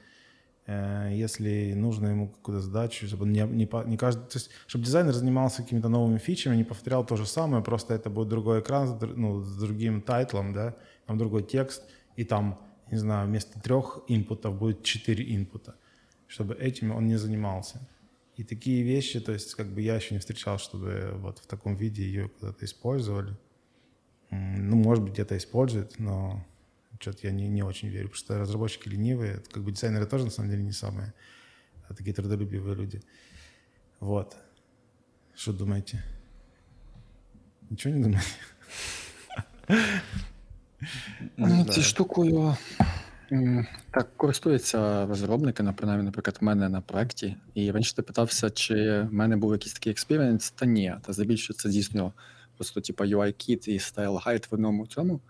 если 0.69 1.73
нужно 1.75 2.09
ему 2.09 2.29
какую-то 2.29 2.61
задачу, 2.61 3.07
чтобы 3.07 3.23
он 3.23 3.33
не, 3.33 3.41
не, 3.41 3.69
не 3.87 3.97
каждый, 3.97 4.21
то 4.27 4.37
есть, 4.37 4.51
чтобы 4.67 4.85
дизайнер 4.85 5.15
занимался 5.15 5.63
какими-то 5.63 5.89
новыми 5.89 6.19
фичами, 6.19 6.57
не 6.57 6.65
повторял 6.65 7.07
то 7.07 7.17
же 7.17 7.25
самое, 7.25 7.65
просто 7.65 7.95
это 7.95 8.11
будет 8.11 8.29
другой 8.29 8.61
экран 8.61 8.99
ну, 9.17 9.41
с 9.41 9.57
другим 9.57 10.03
тайтлом, 10.03 10.53
да, 10.53 10.77
там 11.07 11.17
другой 11.17 11.43
текст, 11.43 11.85
и 12.17 12.25
там, 12.25 12.61
не 12.91 12.99
знаю, 12.99 13.29
вместо 13.29 13.59
трех 13.59 14.01
инпутов 14.09 14.59
будет 14.59 14.83
четыре 14.83 15.35
инпута, 15.35 15.75
чтобы 16.27 16.55
этим 16.55 16.95
он 16.95 17.07
не 17.07 17.17
занимался. 17.17 17.81
И 18.37 18.45
такие 18.45 18.83
вещи, 18.83 19.21
то 19.21 19.33
есть, 19.33 19.55
как 19.55 19.69
бы 19.69 19.81
я 19.81 19.97
еще 19.97 20.15
не 20.15 20.21
встречал, 20.21 20.59
чтобы 20.59 21.15
вот 21.15 21.39
в 21.39 21.47
таком 21.47 21.77
виде 21.77 22.03
ее 22.03 22.29
куда-то 22.29 22.67
использовали. 22.67 23.37
Ну, 24.31 24.77
может 24.77 25.03
быть, 25.03 25.15
где-то 25.15 25.37
используют, 25.39 25.99
но 25.99 26.45
что-то 27.00 27.20
я 27.28 27.32
не, 27.32 27.48
не 27.50 27.64
очень 27.64 27.90
верю, 27.90 28.08
потому 28.10 28.18
что 28.26 28.40
разработчики 28.40 28.90
ленивые, 28.90 29.42
как 29.52 29.64
бы 29.64 29.72
дизайнеры 29.72 30.06
тоже 30.06 30.26
на 30.26 30.32
самом 30.32 30.50
деле 30.52 30.64
не 30.64 30.72
самые 30.74 31.14
а 31.90 31.94
такие 31.94 32.14
трудолюбивые 32.14 32.76
люди. 32.76 33.02
Вот. 34.00 34.36
Что 35.36 35.54
думаете? 35.54 36.04
Ничего 37.70 37.94
не 37.96 38.04
думаете? 38.04 38.28
Не 39.70 39.78
Ну, 41.38 41.48
знаю. 41.48 41.66
ці 41.66 41.82
штукою 41.82 42.56
м, 43.32 43.68
так 43.92 44.18
користуються 44.18 45.06
розробники, 45.06 45.64
ну, 45.64 45.74
принаймні, 45.74 46.06
наприклад, 46.06 46.38
в 46.42 46.44
мене 46.44 46.70
на 46.70 46.82
проєкті. 46.82 47.36
І 47.54 47.72
раніше 47.72 47.96
ти 47.96 48.02
питався, 48.02 48.50
чи 48.50 49.02
в 49.02 49.14
мене 49.14 49.38
був 49.38 49.52
якийсь 49.54 49.74
такий 49.74 49.92
експірієнс, 49.92 50.52
та 50.52 50.66
ні. 50.66 50.96
Та 51.06 51.14
здебільшого 51.14 51.58
це 51.58 51.70
дійсно 51.70 52.14
просто 52.58 52.82
типу 52.82 53.04
UI-кit 53.04 53.70
і 53.70 53.78
style 53.78 54.24
guide 54.24 54.50
в 54.52 54.54
одному 54.54 54.88
цьому. 54.88 55.22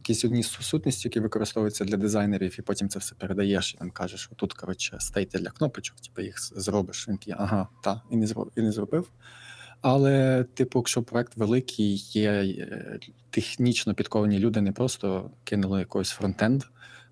якісь 0.00 0.24
одні 0.24 0.42
су- 0.42 0.62
сутності, 0.62 1.08
які 1.08 1.20
використовуються 1.20 1.84
для 1.84 1.96
дизайнерів, 1.96 2.56
і 2.58 2.62
потім 2.62 2.88
це 2.88 2.98
все 2.98 3.14
передаєш, 3.14 3.74
і 3.74 3.78
там 3.78 3.90
кажеш, 3.90 4.28
отут, 4.32 4.52
коротше, 4.52 4.96
стейти 5.00 5.38
для 5.38 5.50
кнопочок, 5.50 5.96
типу 6.00 6.22
їх 6.22 6.36
зробиш. 6.38 7.08
Він 7.08 7.16
такий, 7.16 7.34
ага, 7.38 7.68
та, 7.82 8.02
і 8.10 8.16
не 8.16 8.26
зробив, 8.26 8.52
і 8.56 8.60
не 8.62 8.72
зробив. 8.72 9.10
Але, 9.82 10.44
типу, 10.54 10.78
якщо 10.78 11.02
проект 11.02 11.36
великий, 11.36 11.96
є 11.96 12.30
е, 12.32 12.98
технічно 13.30 13.94
підковані 13.94 14.38
люди, 14.38 14.60
не 14.60 14.72
просто 14.72 15.30
кинули 15.44 15.78
якогось 15.80 16.10
фронтенд, 16.10 16.62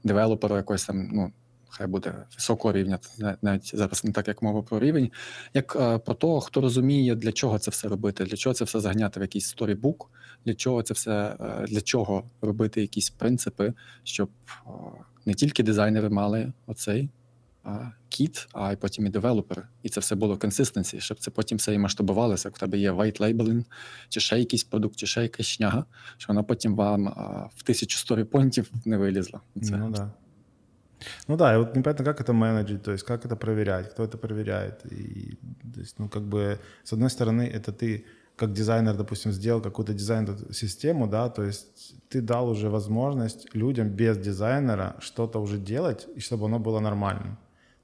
девелопера 0.05 0.57
якогось 0.57 0.85
там, 0.85 1.09
ну, 1.13 1.33
хай 1.69 1.87
буде 1.87 2.15
високого 2.35 2.73
рівня, 2.73 2.99
на- 3.19 3.37
навіть 3.43 3.77
зараз 3.77 4.05
не 4.05 4.13
так, 4.13 4.29
як 4.29 4.43
мова 4.43 4.63
про 4.63 4.81
рівень, 4.81 5.11
як 5.55 5.77
е, 5.81 5.99
про 5.99 6.15
того, 6.15 6.41
хто 6.41 6.61
розуміє, 6.61 7.15
для 7.15 7.33
чого 7.33 7.59
це 7.59 7.71
все 7.71 7.89
робити, 7.89 8.25
для 8.25 8.37
чого 8.37 8.55
це 8.55 8.65
все 8.65 8.81
загняти 8.81 9.21
в 9.21 9.23
якийсь 9.23 9.47
сторібук, 9.49 10.11
для 10.46 10.54
чого 10.54 10.84
це 10.84 10.94
все, 10.94 11.38
е, 11.40 11.66
для 11.68 11.82
чого 11.82 12.24
робити 12.42 12.82
якісь 12.82 13.10
принципи, 13.10 13.74
щоб 14.04 14.30
е, 14.50 14.70
не 15.26 15.34
тільки 15.34 15.64
дизайнери 15.64 16.10
мали 16.10 16.54
оцей 16.68 17.10
а, 17.64 17.92
кіт, 18.10 18.48
а 18.54 18.72
й 18.72 18.76
потім 18.76 19.06
і 19.06 19.10
девелопери. 19.10 19.64
І 19.84 19.90
це 19.90 20.00
все 20.00 20.16
було 20.16 20.38
консистенції, 20.38 21.02
щоб 21.02 21.20
це 21.20 21.32
потім 21.32 21.58
все 21.58 21.74
і 21.74 21.78
масштабувалося. 21.78 22.48
Як 22.48 22.56
в 22.56 22.60
тебе 22.60 22.78
є 22.78 22.92
white 22.92 23.22
labeling, 23.22 23.66
чи 24.10 24.20
ще 24.20 24.40
якийсь 24.40 24.64
продукт, 24.64 24.96
чи 24.96 25.08
ще 25.08 25.22
якась 25.22 25.46
шняга, 25.46 25.86
що 26.18 26.28
вона 26.28 26.44
потім 26.44 26.76
вам 26.76 27.08
а, 27.08 27.50
в 27.56 27.64
тисячу 27.64 27.98
сторіпонтів 27.98 28.72
не 28.86 28.98
вилізла. 28.98 29.42
Це 29.62 29.78
Ну 29.78 29.90
да. 29.90 30.12
Ну 31.28 31.38
да, 31.38 31.54
и 31.54 31.58
вот 31.58 31.76
непонятно, 31.76 32.06
как 32.06 32.22
это 32.22 32.34
менеджить, 32.34 32.84
то 32.84 32.92
есть 32.92 33.04
как 33.04 33.26
это 33.26 33.36
проверять, 33.36 33.90
кто 33.90 34.04
это 34.04 34.18
проверяет. 34.18 34.86
И, 34.86 35.38
то 35.74 35.82
есть, 35.82 36.00
ну, 36.00 36.10
как 36.10 36.24
бы, 36.24 36.60
с 36.84 36.94
одной 36.94 37.10
стороны, 37.10 37.42
это 37.42 37.72
ты, 37.72 38.06
как 38.39 38.53
дизайнер, 38.53 38.97
допустим, 38.97 39.33
сделал 39.33 39.61
какую-то 39.61 39.93
дизайн-систему, 39.93 41.09
да, 41.09 41.29
то 41.29 41.43
есть 41.43 41.95
ты 42.09 42.21
дал 42.21 42.49
уже 42.49 42.71
возможность 42.71 43.53
людям 43.53 43.89
без 43.89 44.17
дизайнера 44.17 44.97
что-то 45.01 45.41
уже 45.41 45.59
делать, 45.59 46.07
и 46.15 46.21
чтобы 46.21 46.47
оно 46.47 46.59
было 46.61 46.79
нормальным. 46.79 47.37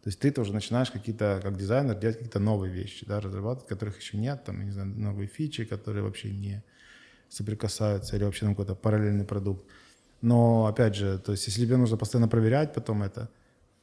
То 0.03 0.09
есть 0.09 0.21
ты 0.21 0.31
тоже 0.31 0.53
начинаешь 0.53 0.91
какие-то, 0.91 1.41
как 1.43 1.57
дизайнер, 1.57 1.99
делать 1.99 2.19
какие-то 2.19 2.39
новые 2.39 2.73
вещи, 2.73 3.05
да, 3.05 3.21
разрабатывать, 3.21 3.69
которых 3.69 4.01
еще 4.01 4.17
нет, 4.17 4.45
там, 4.45 4.65
не 4.65 4.71
знаю, 4.71 4.89
новые 4.89 5.27
фичи, 5.27 5.65
которые 5.65 6.05
вообще 6.05 6.31
не 6.31 6.63
соприкасаются, 7.29 8.17
или 8.17 8.25
вообще 8.25 8.47
там 8.47 8.55
какой-то 8.55 8.77
параллельный 8.77 9.25
продукт. 9.25 9.65
Но, 10.21 10.67
опять 10.67 10.95
же, 10.95 11.19
то 11.19 11.33
есть 11.33 11.47
если 11.49 11.63
тебе 11.63 11.77
нужно 11.77 11.97
постоянно 11.97 12.29
проверять 12.29 12.73
потом 12.75 13.03
это, 13.03 13.29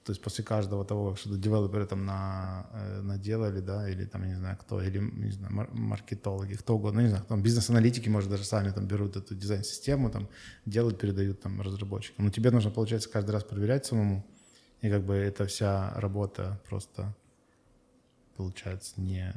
то 0.03 0.11
есть 0.11 0.21
после 0.21 0.43
каждого 0.43 0.83
того, 0.83 1.09
как 1.09 1.19
что-то 1.19 1.37
девелоперы 1.37 1.85
там 1.85 2.05
на, 2.05 2.67
э, 2.73 3.01
наделали, 3.01 3.59
да, 3.59 3.87
или 3.87 4.05
там, 4.05 4.27
не 4.27 4.33
знаю, 4.35 4.57
кто, 4.57 4.81
или, 4.81 4.97
не 4.97 5.31
знаю, 5.31 5.53
мар- 5.53 5.69
маркетологи, 5.71 6.55
кто 6.55 6.75
угодно, 6.75 7.01
ну, 7.01 7.03
не 7.03 7.09
знаю, 7.09 7.23
там 7.25 7.43
бизнес-аналитики, 7.43 8.09
может, 8.09 8.29
даже 8.29 8.43
сами 8.43 8.71
там 8.71 8.87
берут 8.87 9.15
эту 9.15 9.35
дизайн-систему, 9.35 10.09
там, 10.09 10.27
делают, 10.65 10.99
передают 10.99 11.41
там 11.41 11.61
разработчикам. 11.61 12.25
Но 12.25 12.31
тебе 12.31 12.49
нужно, 12.49 12.71
получается, 12.71 13.09
каждый 13.09 13.31
раз 13.31 13.43
проверять 13.43 13.85
самому, 13.85 14.25
и 14.81 14.89
как 14.89 15.03
бы 15.05 15.13
эта 15.13 15.45
вся 15.45 15.93
работа 15.95 16.59
просто, 16.67 17.15
получается, 18.37 18.99
не, 18.99 19.33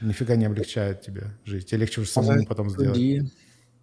нифига 0.00 0.36
не 0.36 0.46
облегчает 0.46 1.02
тебе 1.02 1.36
жизнь. 1.44 1.66
Тебе 1.66 1.80
легче 1.80 2.00
уже 2.00 2.10
самому 2.10 2.46
потом 2.46 2.70
сделать. 2.70 2.96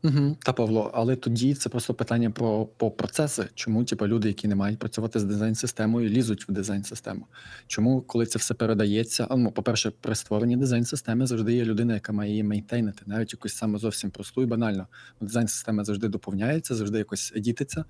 Угу, 0.05 0.37
та 0.45 0.53
Павло, 0.53 0.91
але 0.93 1.15
тоді 1.15 1.53
це 1.53 1.69
просто 1.69 1.93
питання 1.93 2.31
про, 2.31 2.65
про 2.65 2.91
процеси. 2.91 3.47
Чому 3.55 3.83
типу, 3.83 4.07
люди, 4.07 4.27
які 4.27 4.47
не 4.47 4.55
мають 4.55 4.79
працювати 4.79 5.19
з 5.19 5.23
дизайн-системою, 5.23 6.09
лізуть 6.09 6.49
в 6.49 6.51
дизайн-систему? 6.51 7.27
Чому, 7.67 8.01
коли 8.01 8.25
це 8.25 8.39
все 8.39 8.53
передається? 8.53 9.27
Ну, 9.31 9.51
по-перше, 9.51 9.91
при 10.01 10.15
створенні 10.15 10.57
дизайн-системи 10.57 11.27
завжди 11.27 11.53
є 11.53 11.65
людина, 11.65 11.93
яка 11.93 12.13
має 12.13 12.31
її 12.31 12.43
мейнтейнити, 12.43 13.03
навіть 13.05 13.33
якусь 13.33 13.55
саме 13.55 13.79
зовсім 13.79 14.11
просту 14.11 14.41
і 14.41 14.45
банально. 14.45 14.87
Дизайн-система 15.21 15.83
завжди 15.83 16.07
доповняється, 16.07 16.75
завжди 16.75 16.97
якось 16.97 17.33
едітиться, 17.35 17.85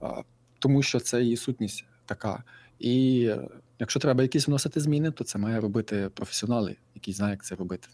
а, 0.00 0.22
тому 0.58 0.82
що 0.82 1.00
це 1.00 1.22
її 1.22 1.36
сутність 1.36 1.84
така. 2.06 2.44
І 2.78 3.24
е, 3.30 3.48
якщо 3.78 4.00
треба 4.00 4.22
якісь 4.22 4.48
вносити 4.48 4.80
зміни, 4.80 5.10
то 5.10 5.24
це 5.24 5.38
має 5.38 5.60
робити 5.60 6.10
професіонали, 6.14 6.76
які 6.94 7.12
знають, 7.12 7.36
як 7.38 7.44
це 7.44 7.54
робити. 7.54 7.88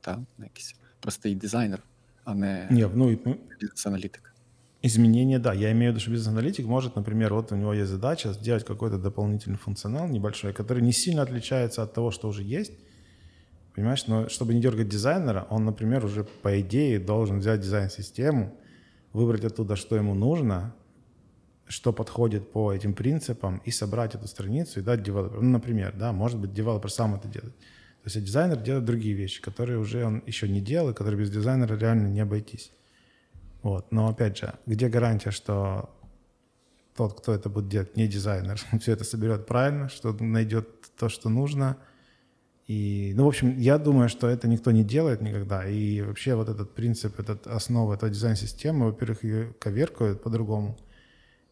Та? 0.00 0.18
Якийсь 0.38 0.74
простий 1.00 1.34
дизайнер, 1.34 1.82
а 2.30 2.34
не 2.34 2.66
Не, 2.70 2.88
ну, 2.94 3.10
и- 3.10 3.18
бізнес-аналітик. 3.60 4.34
Изменения, 4.82 5.38
да. 5.38 5.54
Я 5.54 5.70
имею 5.72 5.92
в 5.92 5.94
виду, 5.94 6.00
что 6.00 6.10
бизнес-аналитик 6.10 6.66
может, 6.66 6.96
например, 6.96 7.34
вот 7.34 7.52
у 7.52 7.56
него 7.56 7.74
есть 7.74 7.90
задача 7.90 8.32
сделать 8.32 8.64
какой-то 8.64 8.98
дополнительный 8.98 9.58
функционал 9.58 10.08
небольшой, 10.08 10.52
который 10.52 10.82
не 10.82 10.92
сильно 10.92 11.22
отличается 11.22 11.82
от 11.82 11.92
того, 11.92 12.10
что 12.10 12.28
уже 12.28 12.42
есть. 12.42 12.72
Понимаешь, 13.74 14.06
но 14.08 14.28
чтобы 14.28 14.54
не 14.54 14.60
дергать 14.60 14.88
дизайнера, 14.88 15.46
он, 15.50 15.64
например, 15.64 16.04
уже 16.04 16.24
по 16.24 16.60
идее 16.60 16.98
должен 16.98 17.38
взять 17.38 17.60
дизайн-систему, 17.60 18.54
выбрать 19.12 19.44
оттуда, 19.44 19.76
что 19.76 19.96
ему 19.96 20.14
нужно, 20.14 20.74
что 21.68 21.92
подходит 21.92 22.50
по 22.52 22.72
этим 22.72 22.94
принципам, 22.94 23.60
и 23.66 23.70
собрать 23.70 24.14
эту 24.14 24.26
страницу 24.26 24.80
и 24.80 24.82
дать 24.82 25.02
девелоперу. 25.02 25.42
Ну, 25.42 25.50
например, 25.50 25.94
да, 25.96 26.12
может 26.12 26.38
быть, 26.38 26.52
девелопер 26.52 26.90
сам 26.90 27.14
это 27.14 27.28
делает. 27.28 27.54
То 28.02 28.10
есть 28.10 28.24
дизайнер 28.24 28.56
делает 28.56 28.86
другие 28.86 29.14
вещи, 29.14 29.42
которые 29.42 29.78
уже 29.78 30.04
он 30.04 30.22
еще 30.26 30.48
не 30.48 30.60
делал, 30.60 30.90
и 30.90 30.94
которые 30.94 31.20
без 31.20 31.30
дизайнера 31.30 31.76
реально 31.76 32.08
не 32.08 32.20
обойтись. 32.20 32.72
Вот. 33.62 33.92
Но 33.92 34.08
опять 34.08 34.38
же, 34.38 34.54
где 34.64 34.88
гарантия, 34.88 35.30
что 35.30 35.90
тот, 36.96 37.18
кто 37.18 37.34
это 37.34 37.50
будет 37.50 37.68
делать, 37.68 37.96
не 37.96 38.08
дизайнер, 38.08 38.58
все 38.80 38.92
это 38.92 39.04
соберет 39.04 39.46
правильно, 39.46 39.88
что 39.88 40.12
найдет 40.12 40.68
то, 40.96 41.08
что 41.08 41.28
нужно. 41.28 41.76
И, 42.66 43.12
ну, 43.16 43.24
в 43.24 43.28
общем, 43.28 43.58
я 43.58 43.78
думаю, 43.78 44.08
что 44.08 44.28
это 44.28 44.48
никто 44.48 44.70
не 44.70 44.84
делает 44.84 45.20
никогда. 45.20 45.68
И 45.68 46.00
вообще 46.02 46.36
вот 46.36 46.48
этот 46.48 46.74
принцип, 46.74 47.18
этот 47.18 47.46
основа 47.48 47.94
этой 47.94 48.10
дизайн-системы, 48.10 48.86
во-первых, 48.86 49.24
ее 49.24 49.52
коверкают 49.58 50.22
по-другому. 50.22 50.78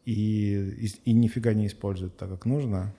И, 0.07 0.55
и, 0.55 1.11
и 1.11 1.13
нифига 1.13 1.53
не 1.55 1.67
используют 1.67 2.17
так, 2.17 2.31
как 2.31 2.47
нужно. 2.47 2.95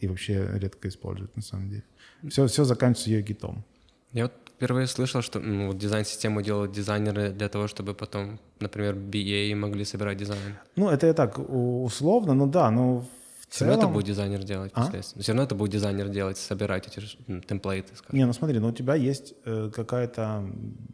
И 0.00 0.08
вообще 0.08 0.50
редко 0.54 0.88
используют, 0.88 1.36
на 1.36 1.42
самом 1.42 1.70
деле. 1.70 1.84
Все, 2.28 2.46
все 2.46 2.64
заканчивается 2.64 3.10
ее 3.10 3.22
гитом. 3.22 3.64
Я 4.12 4.24
вот 4.24 4.32
впервые 4.56 4.86
слышал, 4.86 5.22
что 5.22 5.40
ну, 5.40 5.66
вот 5.66 5.78
дизайн-систему 5.78 6.42
делают 6.42 6.72
дизайнеры 6.72 7.30
для 7.30 7.48
того, 7.48 7.66
чтобы 7.66 7.94
потом, 7.94 8.38
например, 8.60 8.94
BA 8.94 9.54
могли 9.54 9.84
собирать 9.84 10.16
дизайн. 10.16 10.56
Ну, 10.76 10.88
это 10.88 11.06
я 11.06 11.14
так 11.14 11.38
условно, 11.38 12.34
ну 12.34 12.46
да, 12.46 12.70
но 12.70 13.04
Все 13.48 13.64
равно 13.64 13.82
это 13.82 13.92
будет 13.92 14.06
дизайнер 14.06 14.44
делать, 14.44 14.72
А? 14.74 14.90
Все 14.90 15.32
равно 15.32 15.42
это 15.42 15.54
будет 15.54 15.72
дизайнер 15.72 16.08
делать, 16.08 16.38
собирать 16.38 16.86
эти 16.86 17.00
темплейты, 17.48 17.96
скажем. 17.96 18.18
Не, 18.18 18.26
ну 18.26 18.32
смотри, 18.32 18.58
ну 18.60 18.68
у 18.68 18.72
тебя 18.72 18.94
есть 18.94 19.34
э, 19.44 19.70
какая-то, 19.74 20.44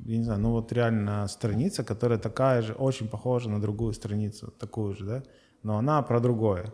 я 0.06 0.16
не 0.16 0.24
знаю, 0.24 0.40
ну 0.40 0.50
вот 0.52 0.72
реально 0.72 1.28
страница, 1.28 1.84
которая 1.84 2.18
такая 2.18 2.62
же, 2.62 2.72
очень 2.72 3.08
похожа 3.08 3.50
на 3.50 3.60
другую 3.60 3.92
страницу, 3.92 4.52
такую 4.58 4.94
же, 4.94 5.04
да, 5.04 5.22
но 5.62 5.76
она 5.78 6.02
про 6.02 6.20
другое. 6.20 6.72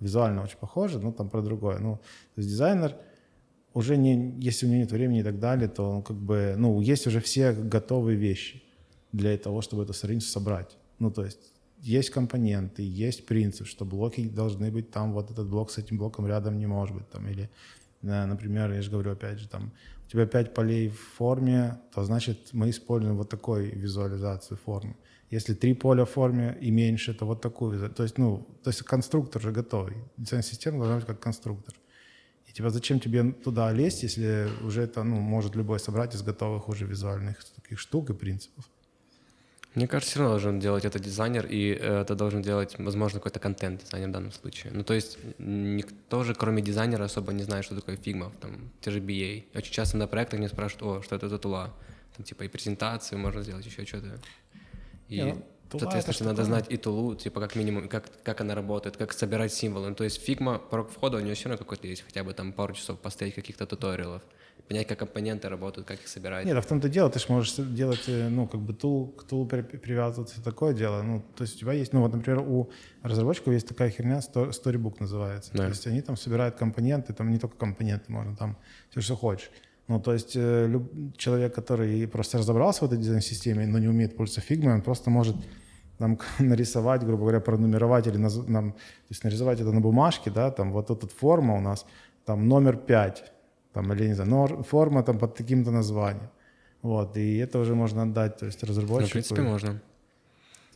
Визуально 0.00 0.42
очень 0.42 0.58
похожа, 0.58 0.98
но 0.98 1.10
там 1.10 1.30
про 1.30 1.40
другое. 1.40 1.78
Ну, 1.78 1.96
то 1.96 2.40
есть 2.40 2.50
дизайнер 2.50 2.94
уже 3.76 3.98
не, 3.98 4.34
если 4.40 4.64
у 4.64 4.70
него 4.70 4.80
нет 4.80 4.90
времени 4.90 5.20
и 5.20 5.22
так 5.22 5.38
далее, 5.38 5.68
то 5.68 5.96
он 5.96 6.02
как 6.02 6.16
бы, 6.16 6.54
ну, 6.56 6.80
есть 6.80 7.06
уже 7.06 7.20
все 7.20 7.52
готовые 7.52 8.16
вещи 8.16 8.62
для 9.12 9.36
того, 9.36 9.60
чтобы 9.60 9.82
эту 9.82 9.92
страницу 9.92 10.28
собрать. 10.28 10.78
Ну, 10.98 11.10
то 11.10 11.22
есть 11.22 11.52
есть 11.82 12.08
компоненты, 12.08 12.82
есть 12.82 13.26
принцип, 13.26 13.66
что 13.66 13.84
блоки 13.84 14.28
должны 14.28 14.70
быть 14.70 14.90
там, 14.90 15.12
вот 15.12 15.30
этот 15.30 15.46
блок 15.48 15.70
с 15.70 15.76
этим 15.76 15.98
блоком 15.98 16.26
рядом 16.26 16.58
не 16.58 16.66
может 16.66 16.96
быть 16.96 17.10
там, 17.10 17.28
или, 17.28 17.50
э, 18.02 18.24
например, 18.24 18.72
я 18.72 18.80
же 18.80 18.90
говорю, 18.90 19.12
опять 19.12 19.38
же, 19.40 19.46
там, 19.46 19.72
у 20.06 20.10
тебя 20.10 20.24
пять 20.24 20.54
полей 20.54 20.88
в 20.88 20.98
форме, 20.98 21.78
то 21.94 22.02
значит 22.02 22.38
мы 22.52 22.70
используем 22.70 23.18
вот 23.18 23.28
такой 23.28 23.68
визуализацию 23.68 24.56
формы. 24.56 24.96
Если 25.30 25.52
три 25.52 25.74
поля 25.74 26.06
в 26.06 26.10
форме 26.10 26.56
и 26.62 26.70
меньше, 26.70 27.12
то 27.12 27.26
вот 27.26 27.42
такую. 27.42 27.90
То 27.90 28.04
есть, 28.04 28.16
ну, 28.16 28.46
то 28.62 28.70
есть 28.70 28.82
конструктор 28.82 29.42
же 29.42 29.52
готовый. 29.52 29.96
Дизайн-система 30.16 30.78
должна 30.78 30.96
быть 30.96 31.06
как 31.06 31.20
конструктор. 31.20 31.74
Типа 32.56 32.70
зачем 32.70 33.00
тебе 33.00 33.32
туда 33.32 33.70
лезть, 33.70 34.02
если 34.02 34.48
уже 34.64 34.80
это, 34.80 35.02
ну, 35.02 35.16
может 35.16 35.56
любой 35.56 35.78
собрать 35.78 36.14
из 36.14 36.22
готовых 36.22 36.70
уже 36.70 36.86
визуальных 36.86 37.44
таких 37.54 37.78
штук 37.78 38.08
и 38.08 38.14
принципов. 38.14 38.64
Мне 39.74 39.86
кажется, 39.86 40.12
все 40.12 40.20
равно 40.20 40.36
должен 40.36 40.58
делать 40.58 40.86
это 40.86 40.98
дизайнер, 40.98 41.44
и 41.44 41.68
это 41.68 42.14
должен 42.14 42.40
делать, 42.40 42.74
возможно, 42.78 43.18
какой-то 43.18 43.40
контент-дизайнер 43.40 44.08
в 44.08 44.12
данном 44.12 44.32
случае. 44.32 44.72
Ну, 44.72 44.84
то 44.84 44.94
есть 44.94 45.18
никто 45.36 46.24
же, 46.24 46.34
кроме 46.34 46.62
дизайнера, 46.62 47.04
особо 47.04 47.34
не 47.34 47.42
знает, 47.42 47.66
что 47.66 47.74
такое 47.74 47.98
Figma, 47.98 48.32
там, 48.40 48.70
те 48.80 48.90
же 48.90 49.00
BA. 49.00 49.44
Очень 49.54 49.74
часто 49.74 49.98
на 49.98 50.06
проектах 50.06 50.40
не 50.40 50.48
спрашивают, 50.48 50.82
о, 50.82 51.02
что 51.02 51.14
это 51.14 51.28
за 51.28 51.38
tool 51.38 51.62
а. 51.62 51.74
Там, 52.16 52.24
типа, 52.24 52.44
и 52.44 52.48
презентацию 52.48 53.18
можно 53.18 53.42
сделать, 53.42 53.66
еще 53.66 53.84
что-то. 53.84 54.18
И, 55.08 55.22
ну, 55.22 55.46
tool 55.68 55.86
а 55.86 55.90
соответственно, 55.90 56.30
надо 56.30 56.44
знать 56.44 56.66
и 56.68 56.76
tool 56.76 57.01
у, 57.01 57.14
типа, 57.14 57.40
как 57.40 57.56
минимум, 57.56 57.88
как, 57.88 58.04
как 58.22 58.40
она 58.40 58.54
работает, 58.54 58.96
как 58.96 59.12
собирать 59.12 59.52
символы. 59.52 59.88
Ну, 59.90 59.94
то 59.94 60.04
есть 60.04 60.22
Figma, 60.22 60.58
порог 60.58 60.90
входа 60.90 61.16
у 61.18 61.20
нее 61.20 61.34
все 61.34 61.48
равно 61.48 61.58
какой-то 61.58 61.86
есть, 61.86 62.02
хотя 62.02 62.24
бы 62.24 62.32
там 62.32 62.52
пару 62.52 62.74
часов 62.74 62.98
поставить 62.98 63.34
каких-то 63.34 63.66
туториалов, 63.66 64.22
понять, 64.68 64.86
как 64.88 64.98
компоненты 64.98 65.48
работают, 65.48 65.86
как 65.86 66.00
их 66.00 66.08
собирать. 66.08 66.44
Нет, 66.44 66.56
а 66.56 66.60
в 66.60 66.66
том-то 66.66 66.88
дело, 66.88 67.08
ты 67.10 67.18
же 67.18 67.26
можешь 67.28 67.54
делать, 67.54 68.04
э, 68.08 68.28
ну, 68.28 68.48
как 68.48 68.60
бы 68.60 68.72
tool, 68.74 69.08
к 69.12 69.24
tool 69.24 69.42
у 69.42 69.46
при- 69.46 69.62
привязываться, 69.62 70.42
такое 70.42 70.74
дело. 70.74 71.02
Ну, 71.02 71.22
то 71.36 71.42
есть 71.42 71.56
у 71.56 71.58
тебя 71.60 71.72
есть, 71.72 71.92
ну, 71.92 72.00
вот, 72.00 72.12
например, 72.12 72.40
у 72.40 72.70
разработчиков 73.02 73.52
есть 73.52 73.68
такая 73.68 73.90
херня, 73.90 74.18
sto- 74.18 74.50
Storybook 74.50 74.96
называется. 74.98 75.50
Да. 75.52 75.64
То 75.64 75.68
есть 75.68 75.86
они 75.86 76.00
там 76.02 76.16
собирают 76.16 76.56
компоненты, 76.56 77.12
там 77.12 77.30
не 77.30 77.38
только 77.38 77.56
компоненты, 77.56 78.10
можно 78.10 78.34
там 78.36 78.56
все, 78.90 79.00
что 79.00 79.14
хочешь. 79.16 79.50
Ну, 79.88 80.00
то 80.00 80.12
есть 80.12 80.32
э, 80.36 80.80
человек, 81.16 81.54
который 81.54 82.06
просто 82.08 82.38
разобрался 82.38 82.84
в 82.84 82.88
этой 82.88 82.98
дизайн-системе, 82.98 83.66
но 83.66 83.78
не 83.78 83.88
умеет 83.88 84.16
пользоваться 84.16 84.40
фигмой, 84.40 84.74
он 84.74 84.82
просто 84.82 85.10
может 85.10 85.36
нам 85.98 86.18
нарисовать, 86.40 87.02
грубо 87.04 87.22
говоря, 87.22 87.40
пронумеровать 87.40 88.06
или 88.08 88.18
наз- 88.18 88.48
нам, 88.50 88.72
то 88.72 89.10
есть 89.10 89.24
нарисовать 89.24 89.60
это 89.60 89.72
на 89.72 89.80
бумажке, 89.80 90.30
да, 90.30 90.50
там 90.50 90.72
вот 90.72 90.90
эта 90.90 91.06
форма 91.06 91.54
у 91.56 91.60
нас, 91.60 91.86
там 92.24 92.48
номер 92.48 92.76
5, 92.76 93.32
там, 93.72 93.92
или 93.92 94.08
не 94.08 94.14
знаю, 94.14 94.30
нор- 94.30 94.62
форма 94.64 95.02
там 95.02 95.18
под 95.18 95.34
таким-то 95.36 95.70
названием. 95.70 96.28
Вот, 96.82 97.16
и 97.16 97.36
это 97.38 97.58
уже 97.60 97.74
можно 97.74 98.02
отдать, 98.02 98.38
то 98.38 98.46
есть 98.46 98.62
Ну, 98.62 98.68
разработчику. 98.68 99.08
в 99.08 99.12
принципе, 99.12 99.42
можно. 99.42 99.80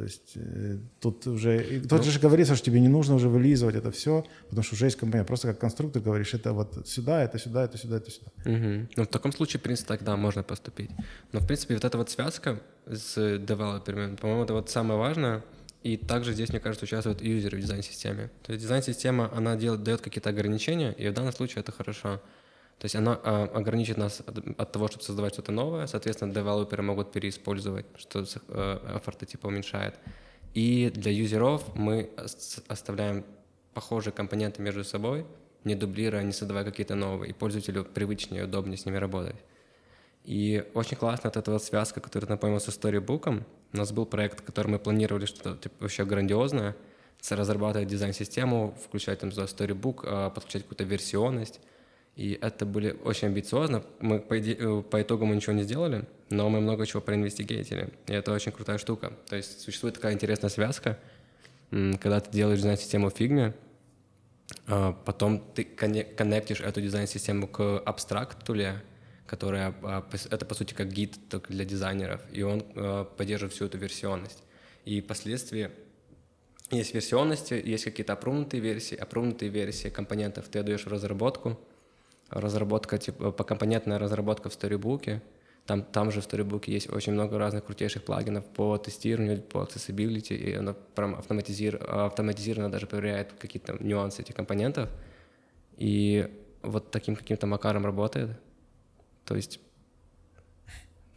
То 0.01 0.05
есть 0.05 0.33
э, 0.37 0.79
тут 0.99 1.27
уже... 1.27 1.63
и 1.63 1.79
Тут 1.79 2.05
же 2.05 2.19
говорится, 2.19 2.57
что 2.57 2.65
тебе 2.65 2.81
не 2.81 2.89
нужно 2.89 3.17
уже 3.17 3.29
вылизывать 3.29 3.75
это 3.75 3.91
все, 3.91 4.25
потому 4.49 4.63
что 4.63 4.75
уже 4.75 4.87
есть 4.87 4.97
компонент. 4.97 5.29
Просто 5.29 5.49
как 5.49 5.59
конструктор 5.59 6.01
говоришь, 6.01 6.33
это 6.33 6.55
вот 6.55 6.89
сюда, 6.89 7.23
это 7.23 7.39
сюда, 7.39 7.65
это 7.65 7.77
сюда, 7.77 7.99
это 7.99 8.11
сюда. 8.11 8.31
Мгм. 8.47 8.89
Ну, 8.97 9.03
в 9.03 9.07
таком 9.09 9.31
случае, 9.31 9.61
в 9.61 9.63
принципе, 9.63 9.89
тогда 9.89 10.17
можно 10.17 10.43
поступить. 10.43 10.89
Но, 11.33 11.41
в 11.41 11.47
принципе, 11.47 11.75
вот 11.75 11.85
эта 11.85 11.99
вот 11.99 12.09
связка 12.09 12.63
с 12.87 13.15
девелоперами, 13.15 14.17
по-моему, 14.17 14.45
это 14.45 14.55
вот 14.55 14.71
самое 14.71 14.99
важное. 14.99 15.45
И 15.83 15.99
также 15.99 16.33
здесь, 16.33 16.49
мне 16.49 16.61
кажется, 16.61 16.87
участвуют 16.87 17.21
юзеры 17.21 17.59
в 17.59 17.61
дизайн-системе. 17.61 18.31
То 18.43 18.53
есть 18.53 18.63
дизайн-система, 18.63 19.31
она 19.37 19.55
делает, 19.55 19.83
дает 19.83 20.01
какие-то 20.01 20.31
ограничения, 20.31 20.93
и 20.93 21.09
в 21.09 21.13
данном 21.13 21.35
случае 21.35 21.61
это 21.61 21.73
хорошо. 21.73 22.23
То 22.81 22.87
есть 22.87 22.97
она 22.97 23.21
а, 23.23 23.45
ограничит 23.55 23.99
нас 23.99 24.21
от, 24.27 24.39
от 24.59 24.73
того, 24.73 24.89
чтобы 24.89 25.05
создавать 25.05 25.35
что-то 25.35 25.53
новое. 25.53 25.87
Соответственно, 25.87 26.33
девелоперы 26.33 26.83
могут 26.83 27.13
переиспользовать, 27.13 27.85
что 27.97 28.25
с- 28.25 28.41
э, 28.49 28.97
эфорты 28.97 29.27
типа 29.27 29.49
уменьшает. 29.49 29.95
И 30.55 30.91
для 30.95 31.13
юзеров 31.13 31.63
мы 31.75 32.09
ос- 32.17 32.63
оставляем 32.69 33.25
похожие 33.75 34.15
компоненты 34.15 34.63
между 34.63 34.83
собой, 34.83 35.27
не 35.65 35.75
дублируя, 35.75 36.23
не 36.23 36.33
создавая 36.33 36.65
какие-то 36.65 36.95
новые. 36.95 37.31
И 37.31 37.33
пользователю 37.35 37.85
привычнее 37.85 38.43
и 38.43 38.45
удобнее 38.47 38.79
с 38.79 38.87
ними 38.87 38.97
работать. 38.97 39.37
И 40.25 40.65
очень 40.73 40.97
классно 40.97 41.29
вот 41.29 41.37
эта 41.37 41.51
вот 41.51 41.63
связка, 41.63 42.01
которую 42.01 42.31
напомнил 42.31 42.61
со 42.61 42.71
Storybook. 42.71 43.45
У 43.75 43.77
нас 43.77 43.93
был 43.93 44.07
проект, 44.07 44.41
который 44.41 44.69
мы 44.69 44.79
планировали 44.79 45.27
что-то 45.27 45.57
типа, 45.57 45.75
вообще 45.81 46.07
грандиозное. 46.07 46.75
Разрабатывать 47.29 47.89
дизайн-систему, 47.89 48.75
включать 48.83 49.19
там 49.19 49.33
за 49.33 49.43
Storybook, 49.43 50.01
а, 50.05 50.31
подключать 50.31 50.63
какую-то 50.63 50.85
версионность. 50.85 51.61
И 52.17 52.39
это 52.41 52.67
были 52.67 52.97
очень 53.05 53.29
амбициозно. 53.29 53.83
Мы 54.01 54.21
по, 54.21 54.39
иде- 54.39 54.57
э, 54.59 54.83
по 54.83 55.01
итогу 55.01 55.25
мы 55.25 55.37
ничего 55.37 55.55
не 55.55 55.63
сделали, 55.63 56.05
но 56.29 56.49
мы 56.51 56.61
много 56.61 56.87
чего 56.87 57.01
проинвестигейтили. 57.01 57.91
И 58.07 58.13
это 58.13 58.33
очень 58.33 58.53
крутая 58.53 58.79
штука. 58.79 59.13
То 59.29 59.37
есть 59.37 59.61
существует 59.61 59.95
такая 59.95 60.13
интересная 60.13 60.51
связка, 60.51 60.99
когда 61.71 62.21
ты 62.21 62.31
делаешь 62.31 62.59
дизайн-систему 62.59 63.11
в 63.11 63.15
фигме, 63.15 63.55
а, 64.67 64.93
Потом 65.05 65.41
ты 65.55 65.63
конне- 65.63 66.05
коннектишь 66.05 66.61
эту 66.61 66.81
дизайн-систему 66.81 67.47
к 67.47 67.79
абстракт-туле, 67.79 68.83
которая, 69.27 69.75
а, 69.83 70.07
это 70.31 70.45
по 70.45 70.55
сути 70.55 70.75
как 70.75 70.89
гид 70.93 71.17
только 71.29 71.53
для 71.53 71.65
дизайнеров, 71.65 72.21
и 72.33 72.43
он 72.43 72.65
а, 72.75 73.05
поддерживает 73.05 73.55
всю 73.55 73.67
эту 73.67 73.79
версионность. 73.79 74.43
И 74.85 75.01
впоследствии 75.01 75.71
есть 76.71 76.95
версионности, 76.95 77.55
есть 77.55 77.85
какие-то 77.85 78.13
опрунутые 78.13 78.61
версии, 78.61 78.97
опрунутые 78.97 79.51
версии 79.51 79.89
компонентов 79.89 80.49
ты 80.49 80.59
отдаешь 80.61 80.85
в 80.85 80.89
разработку, 80.89 81.59
разработка, 82.31 82.99
типа, 82.99 83.33
покомпонентная 83.33 83.99
разработка 83.99 84.49
в 84.49 84.53
Storybook, 84.53 85.21
там, 85.67 85.83
там 85.83 86.11
же 86.11 86.21
в 86.21 86.27
Storybook 86.27 86.65
есть 86.67 86.91
очень 86.91 87.13
много 87.13 87.39
разных 87.39 87.65
крутейших 87.65 88.03
плагинов 88.05 88.45
по 88.45 88.77
тестированию, 88.79 89.43
по 89.43 89.59
accessibility, 89.59 90.35
и 90.35 90.55
оно 90.55 90.75
прям 90.95 91.15
автоматизир- 91.15 91.77
автоматизированно 91.77 92.73
даже 92.73 92.87
проверяет 92.87 93.33
какие-то 93.39 93.77
нюансы 93.81 94.23
этих 94.23 94.35
компонентов. 94.35 94.89
И 95.77 96.29
вот 96.63 96.91
таким 96.91 97.17
каким-то 97.17 97.47
макаром 97.47 97.85
работает. 97.85 98.31
То 99.25 99.37
есть, 99.37 99.61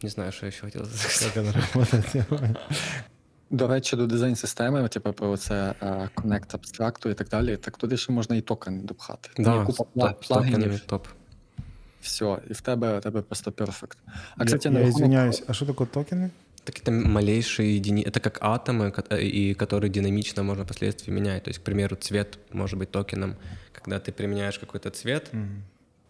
не 0.02 0.08
знаю, 0.08 0.32
что 0.32 0.46
еще 0.46 0.60
хотел 0.60 0.84
сказать. 0.84 1.32
Как 1.32 1.44
это 1.44 1.52
работает. 1.74 2.58
До 3.53 3.67
речі, 3.67 3.95
до 3.95 4.07
дизайн-системи, 4.07 4.87
типу 4.87 5.13
про 5.13 5.37
це 5.37 5.73
е, 5.81 6.09
Connect 6.15 6.55
абстракту 6.55 7.09
і 7.09 7.13
так 7.13 7.29
далі, 7.29 7.57
так 7.57 7.77
туди 7.77 7.97
ще 7.97 8.11
можна 8.11 8.35
і 8.35 8.41
токен 8.41 8.81
допхати. 8.81 9.29
Там 9.35 9.45
є 9.45 9.51
Да, 9.59 9.65
купа 9.65 9.83
с 9.83 9.87
пла- 9.95 10.09
топ- 10.09 10.23
с 10.23 10.27
токенами 10.27 10.51
плагінів, 10.57 10.79
топ. 10.79 11.07
все, 12.01 12.37
і 12.49 12.53
в 12.53 12.61
тебе, 12.61 12.99
в 12.99 13.01
тебе 13.01 13.21
просто 13.21 13.51
перфект. 13.51 13.97
А, 14.07 14.11
Я, 14.39 14.45
кстати, 14.45 14.67
я 14.69 14.73
на 14.73 14.79
рахунок- 14.79 14.89
извиняюсь, 14.89 15.43
а 15.47 15.53
что 15.53 15.65
такое 15.65 15.87
токены? 15.87 16.29
Так 16.63 16.75
это 16.75 16.91
малейшие 16.91 17.75
единицы, 17.79 18.09
это 18.09 18.19
как 18.19 18.41
атомы, 18.41 18.91
ко- 18.91 19.15
э, 19.15 19.21
и 19.21 19.53
которые 19.55 19.89
динамично 19.89 20.43
можно 20.43 20.63
впоследствии 20.63 21.11
менять. 21.13 21.43
То 21.43 21.49
есть, 21.49 21.59
к 21.59 21.63
примеру, 21.63 21.95
цвет 21.95 22.37
может 22.53 22.79
быть 22.79 22.91
токеном. 22.91 23.35
Когда 23.71 23.95
ты 23.97 24.11
применяешь 24.11 24.59
какой-то 24.59 24.89
цвет, 24.89 25.31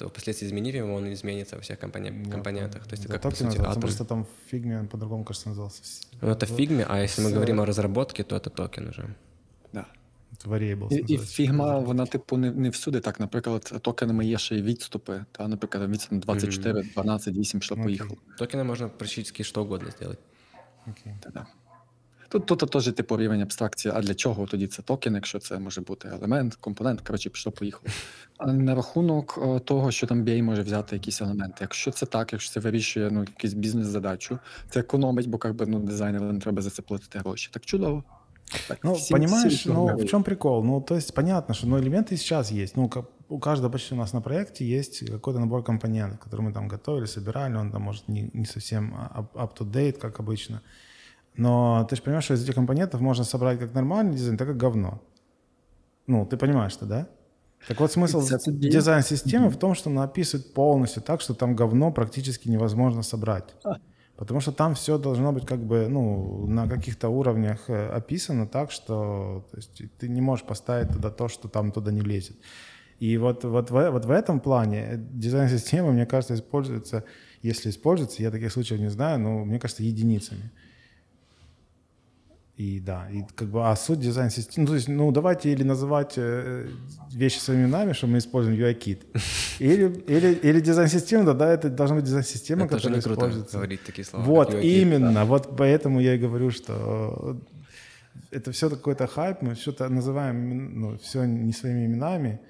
то 0.04 0.08
впоследствии 0.08 0.48
изменив 0.48 0.76
его, 0.76 0.94
он 0.96 1.12
изменится 1.14 1.56
во 1.56 1.62
всех 1.62 1.78
компоне- 1.80 2.32
компонентах. 2.32 2.88
То 2.88 2.94
есть, 2.96 3.04
это 3.06 3.08
Да, 3.08 3.14
как, 3.14 3.22
по 3.22 3.30
токен 3.32 3.48
сути, 3.52 3.60
называется, 3.60 3.70
атом. 3.72 3.82
просто 3.82 4.06
там 4.06 4.24
в 4.24 4.50
фигме 4.50 4.80
он 4.80 4.88
по-другому, 4.88 5.24
кажется, 5.24 5.50
назывался. 5.50 5.82
Ну, 6.22 6.30
это 6.30 6.46
в 6.46 6.56
фигме, 6.58 6.86
а 6.90 6.98
если 7.04 7.24
мы 7.26 7.28
с- 7.30 7.34
говорим 7.34 7.60
о 7.60 7.66
разработке, 7.66 8.24
то 8.24 8.36
это 8.36 8.50
токен 8.50 8.88
уже. 8.88 9.04
Да. 9.74 9.86
Это 10.34 10.50
variables 10.50 10.92
І, 10.94 10.96
і 10.96 11.18
называется. 11.18 11.26
фігма, 11.26 11.80
вона, 11.80 12.06
типу, 12.06 12.38
не, 12.38 12.52
не 12.52 12.70
всюди 12.70 13.00
так. 13.00 13.20
Наприклад, 13.20 13.74
токенами 13.82 14.26
є 14.26 14.38
ще 14.38 14.56
й 14.56 14.62
відступи. 14.62 15.26
Та, 15.32 15.48
наприклад, 15.48 15.90
відступ 15.90 16.20
24, 16.20 16.84
12, 16.94 17.38
8, 17.38 17.62
що 17.62 17.76
Окей. 17.76 17.84
поїхало. 17.84 18.16
Токеном 18.38 18.68
можно 18.68 18.90
практически 18.90 19.44
что 19.44 19.64
угодно 19.64 19.92
сделать. 19.92 20.20
Окей. 20.88 21.14
Та-да. 21.22 21.46
Тут, 22.34 22.46
тут 22.46 22.60
теж 22.72 22.94
типу 22.94 23.18
рівень 23.18 23.42
абстракції. 23.42 23.94
А 23.98 24.02
для 24.02 24.14
чого 24.16 24.46
тоді 24.46 24.68
це 24.68 24.82
токен, 24.82 25.16
якщо 25.16 25.40
це 25.40 25.60
може 25.60 25.82
бути 25.82 26.08
елемент, 26.08 26.56
компонент, 26.56 27.02
коротше, 27.02 27.30
пішло 27.30 27.52
поїхало. 27.52 27.84
А 28.38 28.54
на 28.54 28.76
рахунок 28.76 29.40
е, 29.44 29.60
того, 29.60 29.92
що 29.92 30.08
там 30.08 30.24
BA 30.26 30.44
може 30.44 30.62
взяти 30.62 30.96
якісь 30.96 31.22
елементи. 31.22 31.56
Якщо 31.62 31.92
це 31.92 32.06
так, 32.06 32.34
якщо 32.34 32.52
це 32.54 32.60
вирішує 32.60 33.10
ну, 33.12 33.20
якусь 33.20 33.54
бізнес-задачу, 33.54 34.40
це 34.70 34.80
економить, 34.80 35.28
бо 35.30 35.40
як 35.44 35.56
би, 35.56 35.66
ну, 35.66 35.80
дизайнеру 35.80 36.26
не 36.26 36.40
треба 36.40 36.62
за 36.62 36.70
це 36.70 36.82
платити 36.82 37.20
гроші. 37.20 37.50
Так 37.54 37.66
чудово. 37.66 38.04
Так, 38.68 38.78
Ну, 38.84 38.94
всі- 38.94 39.14
понимаешь, 39.14 39.54
всі 39.54 39.70
ну, 39.70 39.76
програми. 39.76 40.04
в 40.04 40.10
чем 40.10 40.24
прикол? 40.24 40.66
Ну, 40.66 40.82
то 40.82 40.96
есть 40.96 41.14
понятно, 41.16 41.56
что 41.56 41.68
ну, 41.68 41.78
элементы 41.78 42.14
и 42.14 42.18
сейчас 42.18 42.52
есть. 42.52 42.78
Ну, 42.78 42.90
как 42.90 43.06
у 43.28 43.40
каждого 43.40 43.72
почти 43.72 43.96
у 43.96 43.98
нас 43.98 44.14
на 44.14 44.22
проекте 44.22 44.66
есть 44.78 45.10
какой-то 45.10 45.40
набор 45.40 45.64
компонентов, 45.64 46.20
которые 46.20 46.50
мы 46.50 46.54
там 46.54 46.68
готовили, 46.70 47.06
собирали. 47.06 47.56
Он 47.56 47.72
там 47.72 47.82
может 47.82 48.10
не, 48.10 48.30
не 48.34 48.46
совсем 48.46 48.94
up- 49.16 49.34
up-to-date, 49.34 50.00
как 50.00 50.20
обычно. 50.20 50.60
Но 51.37 51.87
ты 51.89 51.97
же 51.97 52.03
понимаешь, 52.03 52.25
что 52.25 52.35
из 52.35 52.45
этих 52.45 52.55
компонентов 52.55 53.01
можно 53.01 53.25
собрать 53.25 53.59
как 53.59 53.75
нормальный 53.75 54.15
дизайн, 54.15 54.37
так 54.37 54.49
и 54.49 54.53
говно. 54.53 55.03
Ну, 56.07 56.27
ты 56.27 56.37
понимаешь 56.37 56.75
это, 56.77 56.87
да? 56.87 57.09
Так 57.67 57.81
вот 57.81 57.91
смысл 57.91 58.21
дизайн-системы 58.21 59.49
в 59.49 59.57
том, 59.57 59.75
что 59.75 59.91
она 59.91 60.05
описывает 60.05 60.53
полностью 60.53 61.03
так, 61.03 61.21
что 61.21 61.35
там 61.35 61.57
говно 61.57 61.91
практически 61.93 62.49
невозможно 62.49 63.03
собрать. 63.03 63.55
Потому 64.17 64.41
что 64.41 64.53
там 64.53 64.75
все 64.75 64.97
должно 64.97 65.33
быть 65.33 65.45
как 65.45 65.65
бы, 65.65 65.89
ну, 65.89 66.47
на 66.47 66.69
каких-то 66.69 67.09
уровнях 67.09 67.65
э, 67.69 67.89
описано 67.89 68.47
так, 68.47 68.71
что 68.71 69.45
то 69.51 69.57
есть, 69.57 69.83
ты 69.99 70.09
не 70.09 70.21
можешь 70.21 70.47
поставить 70.47 70.93
туда 70.93 71.11
то, 71.11 71.27
что 71.27 71.49
там 71.49 71.73
туда 71.73 71.91
не 71.91 72.01
лезет. 72.01 72.37
И 73.01 73.17
вот, 73.19 73.43
вот, 73.43 73.73
в, 73.73 73.91
вот 73.91 74.05
в 74.05 74.11
этом 74.13 74.39
плане 74.39 74.87
э, 74.89 74.97
дизайн-система, 74.99 75.91
мне 75.91 76.07
кажется, 76.07 76.35
используется, 76.35 77.03
если 77.43 77.71
используется, 77.71 78.23
я 78.23 78.31
таких 78.31 78.53
случаев 78.53 78.81
не 78.81 78.89
знаю, 78.89 79.19
но 79.19 79.45
мне 79.45 79.59
кажется, 79.59 79.83
единицами. 79.83 80.53
И 82.57 82.79
да, 82.79 83.09
и 83.11 83.25
как 83.35 83.49
бы, 83.49 83.69
а 83.69 83.75
суть 83.75 83.99
дизайн-системы, 83.99 84.65
ну, 84.65 84.69
то 84.69 84.75
есть, 84.77 84.89
ну, 84.89 85.11
давайте 85.11 85.51
или 85.51 85.65
называть 85.65 86.13
э, 86.17 86.69
вещи 87.13 87.39
своими 87.39 87.65
именами, 87.65 87.95
что 87.95 88.07
мы 88.07 88.19
используем 88.19 88.57
UI-кит, 88.57 89.03
или, 89.59 89.89
или, 90.07 90.35
или 90.35 90.61
дизайн-система, 90.61 91.25
да, 91.25 91.35
да, 91.35 91.53
это 91.53 91.69
должна 91.69 91.97
быть 91.97 92.05
дизайн-система, 92.05 92.67
это 92.67 92.77
которая 92.77 93.03
круто 93.03 93.15
используется. 93.17 93.57
говорить 93.57 93.83
такие 93.83 94.05
слова. 94.05 94.25
Вот, 94.25 94.55
именно. 94.55 95.25
Вот 95.25 95.57
поэтому 95.57 96.01
я 96.01 96.15
и 96.15 96.19
говорю, 96.19 96.53
что 96.53 97.41
это 98.31 98.53
все 98.53 98.71
какой-то 98.71 99.09
хайп, 99.09 99.43
мы 99.43 99.57
что-то 99.57 99.89
называем, 99.89 100.81
ну, 100.81 100.99
все 100.99 101.25
не 101.25 101.53
своими 101.53 101.87
именами. 101.87 102.41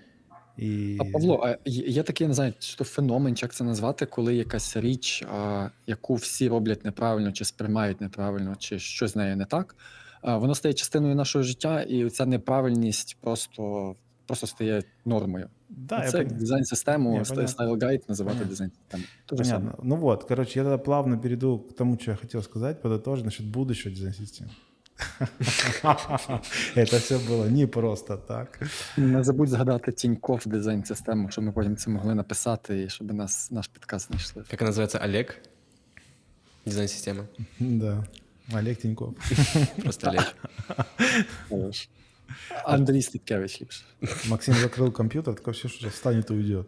И... 0.58 0.96
А 1.00 1.04
Павло, 1.04 1.40
а 1.44 1.58
є 1.70 2.02
такий, 2.02 2.26
не 2.26 2.34
знаю, 2.34 2.52
чи 2.58 2.76
то 2.76 2.84
феномен, 2.84 3.36
чи 3.36 3.46
як 3.46 3.54
це 3.54 3.64
назвати, 3.64 4.06
коли 4.06 4.34
якась 4.34 4.76
річ, 4.76 5.24
а, 5.32 5.68
яку 5.86 6.14
всі 6.14 6.48
роблять 6.48 6.84
неправильно, 6.84 7.32
чи 7.32 7.44
сприймають 7.44 8.00
неправильно, 8.00 8.56
чи 8.58 8.78
щось 8.78 9.12
з 9.12 9.16
нею 9.16 9.36
не 9.36 9.44
так, 9.44 9.76
а, 10.22 10.36
воно 10.36 10.54
стає 10.54 10.74
частиною 10.74 11.14
нашого 11.14 11.42
життя, 11.42 11.82
і 11.82 12.10
ця 12.10 12.26
неправильність 12.26 13.16
просто, 13.20 13.94
просто 14.26 14.46
стає 14.46 14.82
нормою. 15.04 15.48
Да, 15.68 16.04
я 16.04 16.10
це 16.10 16.18
понял. 16.18 16.38
дизайн-систему, 16.38 17.10
Понятно. 18.90 19.12
То 19.26 19.36
же 19.36 19.44
саме. 19.44 19.60
Понятно. 19.60 19.84
Ну 19.84 19.96
вот, 19.96 20.24
короче, 20.24 20.58
я 20.58 20.64
тогда 20.64 20.78
плавно 20.78 21.18
перейду 21.18 21.58
к 21.58 21.72
тому, 21.76 21.98
что 21.98 22.10
я 22.10 22.16
хотел 22.16 22.42
сказать, 22.42 22.82
подытожить 22.82 23.24
насчет 23.24 23.46
будущего 23.46 23.94
дизайн-системы. 23.94 24.50
Это 26.75 26.99
все 26.99 27.17
было 27.19 27.45
не 27.49 27.67
просто 27.67 28.17
так. 28.17 28.59
Не 28.97 29.23
забудь 29.23 29.49
згадати 29.49 29.91
Тінькофф 29.91 30.47
дизайн-систему, 30.47 31.31
щоб 31.31 31.43
ми 31.43 31.51
потім 31.51 31.75
це 31.77 31.89
могли 31.89 32.15
написати, 32.15 32.83
і 32.83 32.89
щоб 32.89 33.13
нас 33.13 33.51
наш 33.51 33.67
підказ 33.67 34.01
знайшли. 34.01 34.43
Как 34.51 34.61
она 34.61 34.71
называется? 34.71 35.03
Олег? 35.05 35.37
Дизайн-система. 36.65 37.23
Да. 37.59 38.03
Олег 38.53 38.75
Тиньков. 38.77 39.15
Просто 39.83 40.09
Олег. 40.09 40.35
Хорош. 41.49 41.89
Андрій 42.63 43.01
Степкевич 43.01 43.61
ліпше. 43.61 43.83
Максим 44.29 44.53
закрыл 44.55 44.91
компьютер, 44.91 45.35
такое 45.35 45.53
все, 45.53 45.67
что 45.69 45.87
встанет 45.89 46.31
и 46.31 46.33
уйдет. 46.33 46.67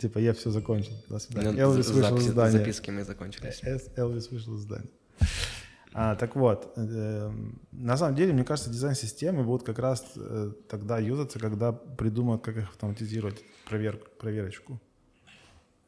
Типа, 0.00 0.18
я 0.20 0.32
все 0.32 0.50
закончил. 0.50 0.92
До 1.08 1.20
свидания. 1.20 1.52
Ну, 1.52 1.58
Элвис 1.60 1.86
за- 1.86 1.92
вышел 1.94 2.16
из 2.16 2.24
записи- 2.24 2.30
здания. 2.30 2.58
Записки 2.58 2.90
мои 2.90 3.04
закончились. 3.04 3.60
Эс- 3.64 3.90
Элвис 3.96 4.30
вышел 4.32 4.54
из 4.56 4.60
здания. 4.60 4.88
А, 5.99 6.15
так 6.15 6.35
вот, 6.35 6.73
э, 6.75 7.31
на 7.71 7.97
самом 7.97 8.13
деле, 8.15 8.31
мне 8.31 8.43
кажется, 8.43 8.69
дизайн-системы 8.69 9.43
будут 9.43 9.65
как 9.65 9.79
раз 9.79 10.05
э, 10.15 10.51
тогда 10.69 10.99
юзаться, 10.99 11.39
когда 11.39 11.71
придумают, 11.71 12.43
как 12.43 12.55
их 12.55 12.69
автоматизировать, 12.69 13.43
проверку, 13.67 14.07
проверочку. 14.19 14.79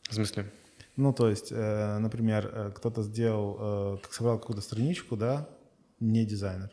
В 0.09 0.15
смысле? 0.15 0.51
Ну, 0.95 1.13
то 1.13 1.29
есть, 1.29 1.51
э, 1.51 1.99
например, 1.99 2.49
э, 2.51 2.71
кто-то 2.75 3.03
сделал, 3.03 3.57
э, 3.59 3.97
как 4.01 4.11
собрал 4.11 4.39
какую-то 4.39 4.63
страничку, 4.63 5.15
да, 5.15 5.47
не 5.99 6.25
дизайнер, 6.25 6.71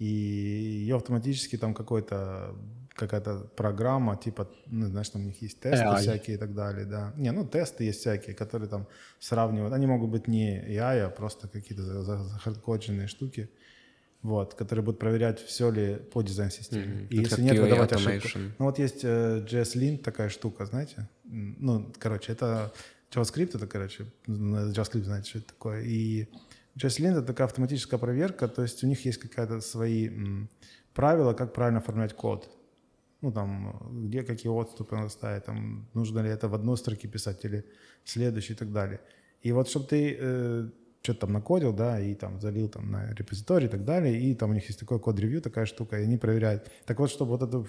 и 0.00 0.06
ее 0.06 0.96
автоматически 0.96 1.56
там 1.56 1.72
какой-то 1.72 2.52
какая-то 2.98 3.48
программа, 3.56 4.16
типа, 4.16 4.48
ну, 4.66 4.86
знаешь, 4.86 5.08
там 5.10 5.22
у 5.22 5.24
них 5.24 5.42
есть 5.42 5.60
тесты 5.60 5.84
AI. 5.86 6.00
всякие 6.00 6.36
и 6.36 6.38
так 6.38 6.54
далее, 6.54 6.84
да. 6.84 7.12
Не, 7.16 7.32
ну, 7.32 7.44
тесты 7.46 7.84
есть 7.84 8.00
всякие, 8.00 8.34
которые 8.34 8.68
там 8.68 8.86
сравнивают. 9.20 9.72
Они 9.72 9.86
могут 9.86 10.10
быть 10.10 10.28
не 10.28 10.58
AI, 10.68 11.00
а 11.06 11.10
просто 11.10 11.48
какие-то 11.48 11.82
за- 11.84 12.02
за- 12.02 12.24
захардкодженные 12.24 13.06
штуки, 13.06 13.48
вот, 14.22 14.54
которые 14.54 14.84
будут 14.84 15.00
проверять, 15.00 15.38
все 15.40 15.70
ли 15.70 15.94
по 16.12 16.22
дизайн-системе. 16.22 16.84
Мгм. 16.84 17.06
И 17.10 17.20
Это 17.20 17.30
если 17.30 17.42
нет, 17.42 17.58
выдавать 17.58 17.92
ошибку. 17.92 18.38
Ну, 18.58 18.64
вот 18.64 18.78
есть 18.78 19.04
э, 19.04 19.46
JSLint 19.48 19.98
такая 19.98 20.28
штука, 20.28 20.66
знаете? 20.66 21.08
Ну, 21.24 21.92
короче, 21.98 22.32
это 22.32 22.72
JavaScript, 23.14 23.56
это, 23.56 23.66
короче, 23.66 24.04
JavaScript 24.26 25.04
знаете, 25.04 25.28
что 25.28 25.38
это 25.38 25.48
такое. 25.48 25.82
И 25.82 26.26
JSLint— 26.76 27.12
это 27.18 27.22
такая 27.22 27.46
автоматическая 27.46 27.98
проверка, 27.98 28.48
то 28.48 28.62
есть 28.62 28.84
у 28.84 28.86
них 28.86 29.04
есть 29.06 29.18
какая-то 29.18 29.60
свои 29.60 30.08
м, 30.08 30.48
правила, 30.94 31.32
как 31.34 31.52
правильно 31.52 31.78
оформлять 31.78 32.12
код. 32.14 32.48
Ну, 33.20 33.32
там, 33.32 33.82
где 34.06 34.22
какие 34.22 34.52
отступы 34.52 34.94
надо 34.96 35.08
ставить, 35.08 35.44
там, 35.44 35.88
нужно 35.94 36.20
ли 36.20 36.30
это 36.30 36.48
в 36.48 36.54
одной 36.54 36.76
строке 36.76 37.08
писать 37.08 37.44
или 37.44 37.64
в 38.04 38.10
следующей 38.10 38.52
и 38.52 38.56
так 38.56 38.72
далее. 38.72 39.00
И 39.42 39.52
вот 39.52 39.68
чтобы 39.68 39.86
ты 39.86 40.16
э, 40.18 40.70
что-то 41.02 41.20
там 41.20 41.32
накодил, 41.32 41.72
да, 41.72 42.00
и 42.00 42.14
там 42.14 42.40
залил 42.40 42.68
там 42.68 42.90
на 42.90 43.14
репозиторий 43.14 43.66
и 43.66 43.70
так 43.70 43.84
далее, 43.84 44.20
и 44.20 44.34
там 44.34 44.50
у 44.50 44.54
них 44.54 44.66
есть 44.68 44.80
такой 44.80 45.00
код-ревью, 45.00 45.40
такая 45.40 45.66
штука, 45.66 45.98
и 45.98 46.04
они 46.04 46.16
проверяют. 46.16 46.70
Так 46.86 47.00
вот, 47.00 47.10
чтобы 47.10 47.30
вот 47.30 47.42
эту 47.42 47.66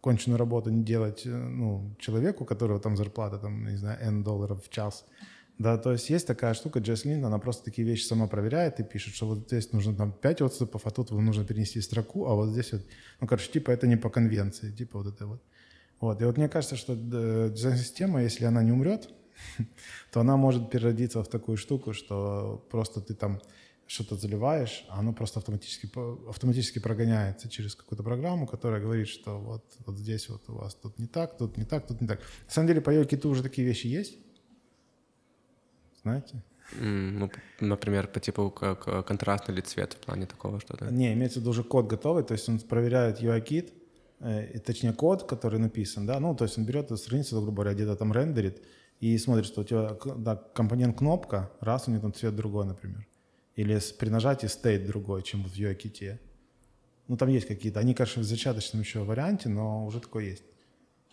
конченую 0.00 0.38
работу 0.38 0.70
не 0.70 0.82
делать, 0.84 1.26
э, 1.26 1.30
ну, 1.30 1.94
человеку, 1.98 2.44
которого 2.44 2.80
там 2.80 2.96
зарплата, 2.96 3.38
там, 3.38 3.66
не 3.66 3.76
знаю, 3.76 3.98
N 4.00 4.22
долларов 4.22 4.64
в 4.64 4.68
час, 4.68 5.04
да, 5.58 5.76
то 5.76 5.90
есть 5.90 6.08
есть 6.08 6.26
такая 6.26 6.54
штука, 6.54 6.78
Джеслин, 6.78 7.24
она 7.24 7.38
просто 7.38 7.64
такие 7.64 7.86
вещи 7.86 8.04
сама 8.04 8.28
проверяет 8.28 8.78
и 8.78 8.84
пишет, 8.84 9.14
что 9.14 9.26
вот 9.26 9.38
здесь 9.48 9.72
нужно 9.72 9.94
там 9.96 10.12
5 10.12 10.42
отступов, 10.42 10.86
а 10.86 10.90
тут 10.90 11.10
нужно 11.10 11.44
перенести 11.44 11.80
строку, 11.80 12.26
а 12.26 12.34
вот 12.34 12.50
здесь 12.50 12.72
вот, 12.72 12.82
ну, 13.20 13.26
короче, 13.26 13.50
типа 13.50 13.72
это 13.72 13.88
не 13.88 13.96
по 13.96 14.08
конвенции, 14.08 14.70
типа 14.70 14.98
вот 14.98 15.14
это 15.14 15.26
вот. 15.26 15.42
Вот, 16.00 16.22
и 16.22 16.24
вот 16.24 16.36
мне 16.36 16.48
кажется, 16.48 16.76
что 16.76 16.94
дизайн-система, 16.94 18.22
если 18.22 18.44
она 18.44 18.62
не 18.62 18.70
умрет, 18.70 19.08
то 20.12 20.20
она 20.20 20.36
может 20.36 20.70
переродиться 20.70 21.24
в 21.24 21.28
такую 21.28 21.56
штуку, 21.56 21.92
что 21.92 22.64
просто 22.70 23.00
ты 23.00 23.14
там 23.14 23.40
что-то 23.88 24.14
заливаешь, 24.14 24.84
а 24.88 25.00
оно 25.00 25.12
просто 25.12 25.40
автоматически, 25.40 25.90
автоматически 26.28 26.78
прогоняется 26.78 27.48
через 27.48 27.74
какую-то 27.74 28.04
программу, 28.04 28.46
которая 28.46 28.80
говорит, 28.80 29.08
что 29.08 29.40
вот, 29.40 29.64
вот 29.86 29.98
здесь 29.98 30.28
вот 30.28 30.42
у 30.48 30.52
вас 30.52 30.74
тут 30.76 30.98
не 31.00 31.06
так, 31.06 31.36
тут 31.36 31.56
не 31.56 31.64
так, 31.64 31.86
тут 31.88 32.00
не 32.00 32.06
так. 32.06 32.20
На 32.20 32.52
самом 32.52 32.68
деле 32.68 32.80
по 32.80 32.94
UIKit 32.94 33.26
уже 33.26 33.42
такие 33.42 33.66
вещи 33.66 33.88
есть. 33.88 34.18
Знаете? 36.08 36.42
Ну, 36.80 37.30
например, 37.60 38.08
по 38.08 38.20
типу 38.20 38.50
как 38.50 38.88
э, 38.88 39.02
контрастный 39.02 39.54
ли 39.54 39.62
цвет 39.62 39.94
в 39.94 39.96
плане 39.96 40.26
такого 40.26 40.60
что-то. 40.60 40.90
Не, 40.90 41.12
имеется 41.14 41.38
в 41.38 41.42
виду 41.42 41.50
уже 41.50 41.64
код 41.64 41.86
готовый, 41.86 42.22
то 42.24 42.34
есть 42.34 42.48
он 42.48 42.58
проверяет 42.58 43.22
UI-кит, 43.22 43.72
э, 44.20 44.58
точнее 44.58 44.92
код, 44.92 45.24
который 45.24 45.58
написан, 45.58 46.06
да, 46.06 46.20
ну, 46.20 46.34
то 46.34 46.44
есть 46.44 46.58
он 46.58 46.64
берет 46.64 46.86
эту 46.86 46.96
страницу, 46.96 47.40
грубо 47.40 47.62
говоря, 47.62 47.74
где-то 47.74 47.96
там 47.96 48.12
рендерит 48.12 48.62
и 49.00 49.16
смотрит, 49.18 49.46
что 49.46 49.62
у 49.62 49.64
тебя 49.64 49.96
да, 50.16 50.36
компонент 50.36 50.98
кнопка, 50.98 51.50
раз 51.60 51.88
у 51.88 51.90
нее 51.90 52.00
там 52.00 52.12
цвет 52.12 52.36
другой, 52.36 52.66
например, 52.66 53.06
или 53.56 53.80
при 53.98 54.10
нажатии 54.10 54.46
стейт 54.48 54.86
другой, 54.86 55.22
чем 55.22 55.44
в 55.44 55.54
UI-ките. 55.54 56.20
Ну, 57.08 57.16
там 57.16 57.30
есть 57.30 57.48
какие-то, 57.48 57.80
они, 57.80 57.94
конечно, 57.94 58.22
в 58.22 58.26
зачаточном 58.26 58.82
еще 58.82 59.04
варианте, 59.04 59.48
но 59.48 59.86
уже 59.86 60.00
такое 60.00 60.24
есть. 60.24 60.44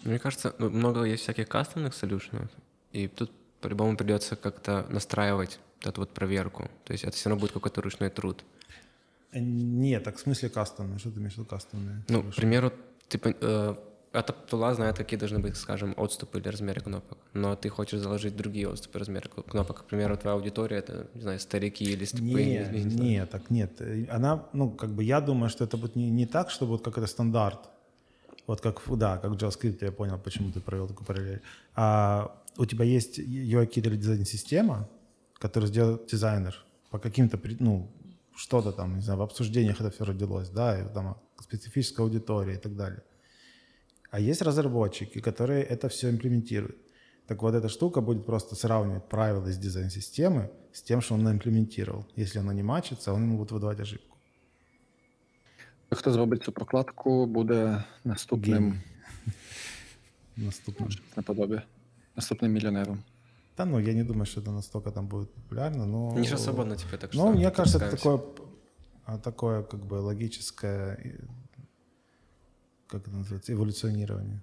Мне 0.04 0.20
кажется, 0.20 0.54
ну, 0.60 0.70
много 0.70 1.04
есть 1.04 1.24
всяких 1.24 1.48
кастомных 1.48 1.94
солюшенов, 1.94 2.50
и 2.92 3.08
тут 3.08 3.32
по-любому 3.66 3.98
придется 3.98 4.36
как-то 4.36 4.86
настраивать 4.90 5.60
эту 5.82 6.02
вот 6.02 6.10
проверку. 6.12 6.70
То 6.84 6.94
есть 6.94 7.04
это 7.04 7.16
все 7.18 7.30
равно 7.30 7.42
будет 7.42 7.52
какой-то 7.54 7.82
ручной 7.82 8.10
труд. 8.10 8.44
Э, 9.32 9.40
Нет, 9.40 10.04
так 10.04 10.18
в 10.18 10.20
смысле 10.20 10.50
кастомные, 10.50 11.00
что 11.00 11.10
ты 11.10 11.18
имеешь 11.20 11.34
в 11.34 11.38
виду 11.38 11.50
кастомные? 11.50 12.04
Ну, 12.08 12.22
к 12.24 12.36
примеру, 12.36 12.72
ты, 13.10 13.20
э, 13.24 13.76
эта 14.14 14.34
тула 14.34 14.74
знает, 14.76 14.98
какие 14.98 15.18
должны 15.20 15.40
быть, 15.40 15.56
скажем, 15.58 15.96
отступы 15.98 16.38
или 16.40 16.48
размеры 16.48 16.82
кнопок, 16.82 17.18
но 17.34 17.56
ты 17.56 17.70
хочешь 17.70 18.00
заложить 18.00 18.36
другие 18.38 18.68
отступы, 18.70 19.00
размеры 19.00 19.30
кн- 19.30 19.42
кнопок. 19.50 19.80
К 19.82 19.86
примеру, 19.86 20.16
твоя 20.16 20.36
аудитория— 20.36 20.78
это, 20.84 21.08
не 21.16 21.22
знаю, 21.22 21.40
старики 21.40 21.86
или 21.86 22.06
слепые. 22.06 22.46
Не, 22.46 22.78
не- 22.78 22.84
не 22.84 22.90
знаю. 22.92 23.10
не, 23.10 23.26
так 23.26 23.50
нет. 23.50 23.82
Она, 24.12 24.46
ну, 24.54 24.70
как 24.70 24.90
бы 24.92 25.04
я 25.04 25.22
думаю, 25.22 25.50
что 25.50 25.64
это 25.64 25.78
будет 25.78 25.96
не, 25.96 26.12
не 26.12 26.28
так, 26.28 26.52
что 26.52 26.66
вот 26.68 26.84
как 26.84 26.98
это 27.00 27.08
стандарт. 27.08 27.70
Вот 28.48 28.62
как, 28.62 28.82
да, 28.98 29.18
как 29.18 29.32
в 29.32 29.36
JavaScript 29.36 29.78
я 29.82 29.92
понял, 29.92 30.20
почему 30.24 30.52
ты 30.52 30.60
провел 30.60 30.88
такую 30.88 31.08
параллель. 31.08 31.42
А 31.76 32.30
у 32.58 32.66
тебя 32.66 32.86
есть 32.86 33.20
UI-кит 33.20 33.86
или 33.88 33.96
дизайн-система, 33.96 34.90
которую 35.34 35.70
сделал 35.70 36.00
дизайнер 36.12 36.66
по 36.90 37.00
каким-то, 37.00 37.40
ну, 37.60 37.92
что-то 38.36 38.72
там, 38.72 38.96
не 38.96 39.02
знаю, 39.02 39.20
в 39.20 39.22
обсуждениях 39.22 39.82
это 39.82 39.90
все 39.90 40.06
родилось, 40.06 40.50
да, 40.50 40.80
и 40.80 40.94
там 40.94 41.18
специфическая 41.40 42.06
аудитория 42.06 42.56
и 42.56 42.58
так 42.58 42.76
далее. 42.76 43.04
А 44.12 44.20
есть 44.20 44.42
разработчики, 44.42 45.20
которые 45.20 45.64
это 45.64 45.90
все 45.90 46.10
имплементируют. 46.10 46.78
Так 47.28 47.42
вот, 47.42 47.56
эта 47.56 47.70
штука 47.70 48.02
будет 48.02 48.26
просто 48.26 48.56
сравнивать 48.56 49.10
правила 49.10 49.48
из 49.48 49.58
дизайн-системы 49.58 50.52
с 50.72 50.82
тем, 50.84 51.02
что 51.02 51.16
он 51.16 51.28
имплементировал. 51.28 52.06
Если 52.16 52.40
оно 52.40 52.54
не 52.54 52.64
мачится, 52.64 53.14
он 53.14 53.24
ему 53.24 53.38
будет 53.38 53.52
выдавать 53.52 53.80
ошибку. 53.80 54.18
Хто 55.92 56.12
зробить 56.12 56.44
цю 56.44 56.52
прокладку, 56.52 57.26
буде 57.26 57.84
наступним 58.04 58.64
Геній. 58.64 58.82
Наступно. 60.38 60.88
наподобі, 61.18 61.62
наступним 62.17 62.53
мільйонером. 62.53 63.03
Да, 63.57 63.65
ну, 63.65 63.81
я 63.81 63.95
не 63.95 64.05
думаю, 64.05 64.27
что 64.27 64.41
это 64.41 64.51
настолько 64.53 64.91
там 64.91 65.07
будет 65.09 65.35
популярно, 65.35 65.87
но... 65.87 66.15
Не 66.19 66.25
же 66.25 66.39
свободно 66.39 66.77
тебе 66.77 66.99
так 66.99 67.13
что 67.13 67.25
Ну, 67.25 67.33
мне 67.33 67.51
кажется, 67.51 67.79
это 67.79 67.91
допускаемся. 67.91 68.27
такое, 68.27 68.47
а, 69.05 69.19
такое 69.19 69.63
как 69.63 69.81
бы 69.81 70.01
логическое, 70.01 70.95
и- 71.05 71.21
как 72.87 73.07
это 73.09 73.17
называется, 73.17 73.53
эволюционирование. 73.53 74.41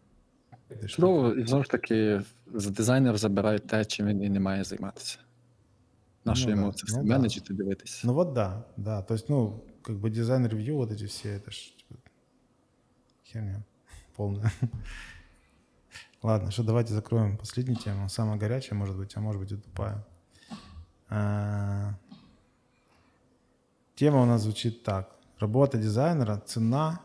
этой 0.70 0.88
штуки. 0.88 0.96
Чудово, 0.96 1.34
і 1.34 1.48
знову 1.48 1.64
ж 1.64 1.70
таки, 1.70 2.22
з 2.54 2.68
дизайнер 2.68 3.18
забирає 3.18 3.60
те, 3.60 3.86
чим 3.86 4.08
він 4.08 4.24
і 4.24 4.30
не 4.30 4.40
має 4.40 4.64
займатися. 4.64 5.18
Нащо 6.26 6.50
Ну 6.50 6.56
йому 6.56 6.68
да, 6.68 6.74
це 6.74 6.84
ну 6.88 6.94
все 6.94 7.04
да. 7.04 7.10
менеджити, 7.18 7.54
дивитися? 7.54 8.08
Ну 8.08 8.14
вот 8.14 8.34
да, 8.34 8.64
да. 8.78 9.02
То 9.02 9.14
есть, 9.14 9.30
ну, 9.30 9.62
как 9.82 9.96
бы 9.96 10.10
дизайн-ревью, 10.10 10.76
вот 10.76 10.92
эти 10.92 11.06
все, 11.06 11.30
это 11.38 11.52
ж 11.52 11.74
типа, 11.78 12.10
херня 13.24 13.64
полная. 14.16 14.52
Ладно, 16.23 16.53
что 16.53 16.63
давайте 16.63 16.95
закроем 16.95 17.37
последнюю 17.37 17.77
тему. 17.77 18.09
Самая 18.09 18.37
горячая, 18.37 18.79
может 18.79 18.97
быть, 18.97 19.17
а 19.17 19.21
может 19.21 19.41
быть 19.41 19.53
и 19.53 19.57
тупая. 19.57 20.07
А, 21.09 21.95
Тема 23.97 24.23
у 24.23 24.25
нас 24.25 24.43
звучит 24.43 24.83
так. 24.83 25.15
Работа 25.39 25.79
дизайнера, 25.79 26.39
ценна 26.39 27.01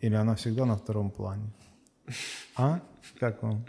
или 0.00 0.14
она 0.14 0.34
всегда 0.36 0.64
на 0.64 0.76
втором 0.76 1.10
плане? 1.10 1.52
А? 2.56 2.80
Как 3.20 3.42
вам? 3.42 3.66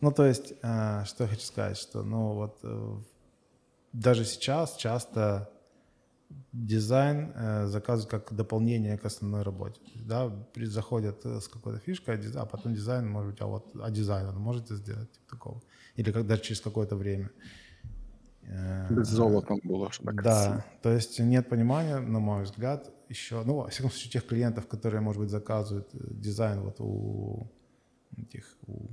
Ну, 0.00 0.12
то 0.12 0.24
есть, 0.24 0.54
а, 0.62 1.04
что 1.04 1.24
я 1.24 1.30
хочу 1.30 1.42
сказать, 1.42 1.76
что, 1.76 2.02
ну, 2.02 2.32
вот 2.34 2.58
э, 2.62 2.96
даже 3.92 4.24
сейчас 4.24 4.76
часто 4.76 5.50
дизайн 6.52 7.32
э, 7.34 7.66
заказывают 7.66 8.10
как 8.10 8.36
дополнение 8.36 8.98
к 8.98 9.06
основной 9.06 9.42
работе. 9.42 9.80
Да, 9.94 10.28
при- 10.54 10.66
заходят 10.66 11.26
э, 11.26 11.40
с 11.40 11.48
какой-то 11.48 11.78
фишкой, 11.78 12.16
а 12.16 12.42
а 12.42 12.46
потом 12.46 12.74
дизайн, 12.74 13.08
может 13.08 13.30
быть, 13.30 13.40
а 13.42 13.46
вот 13.46 13.76
а 13.82 13.90
дизайн 13.90 14.26
вы 14.26 14.38
можете 14.38 14.76
сделать 14.76 15.10
типа 15.12 15.30
такого. 15.30 15.62
Или 15.96 16.10
даже 16.22 16.42
через 16.42 16.60
какое-то 16.60 16.96
время. 16.96 17.30
Э, 18.42 18.94
Без 18.94 19.08
золотом 19.08 19.60
було, 19.64 19.90
щоб 19.90 20.06
так 20.06 20.22
да, 20.22 20.64
то 20.82 20.90
есть 20.90 21.20
нет 21.20 21.48
понимания, 21.48 22.00
на 22.00 22.18
мой 22.18 22.42
взгляд, 22.42 22.90
еще, 23.10 23.42
ну, 23.46 23.54
во 23.54 23.68
всяком 23.68 23.90
случае, 23.90 24.10
тех 24.12 24.26
клиентов, 24.26 24.66
которые, 24.66 25.00
может 25.00 25.20
быть, 25.20 25.30
заказывают 25.30 25.94
э, 25.94 25.98
дизайн 26.10 26.60
вот 26.60 26.80
у 26.80 27.46
этих, 28.18 28.56
у 28.66 28.88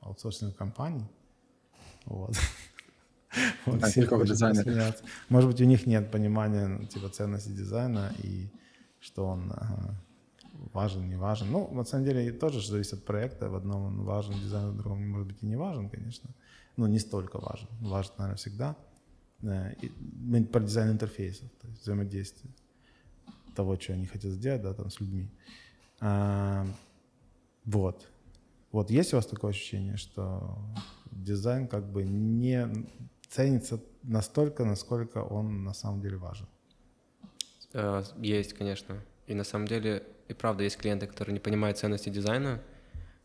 аутсорсинговых 0.00 0.56
компаний. 0.56 1.04
Вот. 2.06 2.36
Вот. 3.66 3.82
Может 5.28 5.50
быть, 5.50 5.60
у 5.60 5.64
них 5.64 5.86
нет 5.86 6.10
понимания 6.10 6.66
ну, 6.66 6.86
типа 6.86 7.08
ценности 7.08 7.50
дизайна 7.50 8.12
и 8.22 8.48
что 9.00 9.26
он 9.26 9.52
ага, 9.52 9.94
важен, 10.72 11.08
не 11.08 11.16
важен. 11.16 11.50
Ну, 11.50 11.68
на 11.72 11.84
самом 11.84 12.04
деле, 12.04 12.32
тоже 12.32 12.66
зависит 12.66 12.94
от 12.94 13.04
проекта. 13.04 13.48
В 13.48 13.54
одном 13.54 13.82
он 13.82 14.02
важен 14.04 14.34
дизайн, 14.34 14.70
в 14.70 14.76
другом, 14.76 15.08
может 15.08 15.26
быть, 15.26 15.42
и 15.42 15.46
не 15.46 15.56
важен, 15.56 15.88
конечно. 15.88 16.30
Ну, 16.76 16.86
не 16.86 16.98
столько 16.98 17.38
важен. 17.38 17.68
Важен, 17.80 18.12
наверное, 18.18 18.36
всегда. 18.36 18.76
Э, 19.42 19.72
и 19.80 19.90
Мы 19.98 20.44
про 20.44 20.60
дизайн 20.60 20.90
интерфейсов, 20.90 21.48
то 21.60 21.68
есть 21.68 21.82
взаимодействие 21.82 22.52
того, 23.54 23.78
что 23.78 23.92
они 23.92 24.06
хотят 24.06 24.32
сделать, 24.32 24.62
да, 24.62 24.74
там, 24.74 24.90
с 24.90 25.00
людьми. 25.00 25.28
А, 26.00 26.66
вот. 27.64 28.08
Вот 28.72 28.90
есть 28.90 29.12
у 29.12 29.16
вас 29.16 29.26
такое 29.26 29.50
ощущение, 29.50 29.96
что 29.96 30.58
дизайн 31.10 31.66
как 31.66 31.90
бы 31.90 32.04
не 32.04 32.86
ценится 33.30 33.80
настолько, 34.02 34.64
насколько 34.64 35.18
он 35.18 35.64
на 35.64 35.72
самом 35.72 36.00
деле 36.02 36.16
важен. 36.16 36.46
Э, 37.72 38.02
Есть, 38.18 38.52
конечно. 38.54 39.02
И 39.26 39.34
на 39.34 39.44
самом 39.44 39.66
деле, 39.66 40.02
и 40.28 40.34
правда, 40.34 40.64
есть 40.64 40.76
клиенты, 40.76 41.06
которые 41.06 41.32
не 41.32 41.40
понимают 41.40 41.78
ценности 41.78 42.10
дизайна, 42.10 42.60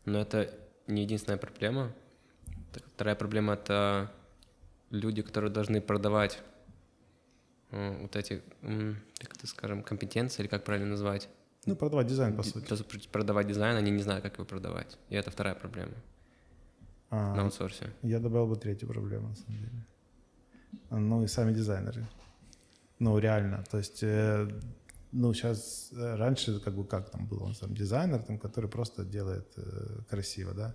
но 0.04 0.20
это 0.20 0.54
не 0.86 1.02
единственная 1.02 1.38
проблема. 1.38 1.92
Вторая 2.94 3.16
проблема— 3.16 3.54
это 3.54 4.12
люди, 4.90 5.22
которые 5.22 5.50
должны 5.50 5.80
продавать 5.80 6.40
э, 7.72 8.02
вот 8.02 8.14
эти, 8.14 8.42
как 9.18 9.36
это 9.36 9.46
скажем, 9.46 9.82
компетенции, 9.82 10.42
или 10.42 10.48
как 10.48 10.62
правильно 10.64 10.90
назвать? 10.90 11.28
Ну, 11.64 11.74
продавать 11.74 12.06
дизайн, 12.06 12.36
по 12.36 12.44
сути. 12.44 13.08
Продавать 13.08 13.48
дизайн, 13.48 13.76
они 13.76 13.90
не 13.90 14.02
знают, 14.02 14.22
как 14.22 14.34
его 14.34 14.44
продавать. 14.44 14.98
И 15.08 15.16
это 15.16 15.32
вторая 15.32 15.56
проблема 15.56 15.94
А, 17.10 17.34
на 17.34 17.42
аутсорсе. 17.42 17.92
Я 18.02 18.20
добавил 18.20 18.46
бы 18.46 18.54
третью 18.54 18.88
проблему, 18.88 19.28
на 19.28 19.34
самом 19.34 19.58
деле. 19.58 19.86
Ну 20.90 21.22
и 21.22 21.26
сами 21.26 21.52
дизайнеры. 21.52 22.06
Ну, 22.98 23.18
реально. 23.18 23.64
То 23.70 23.78
есть, 23.78 24.02
э, 24.02 24.48
ну, 25.12 25.34
сейчас, 25.34 25.90
раньше, 25.92 26.60
как 26.60 26.74
бы, 26.74 26.84
как 26.84 27.10
там 27.10 27.26
был, 27.26 27.42
он 27.42 27.54
сам 27.54 27.74
дизайнер, 27.74 28.22
там, 28.22 28.38
который 28.38 28.70
просто 28.70 29.04
делает 29.04 29.52
э, 29.56 29.98
красиво, 30.08 30.54
да. 30.54 30.74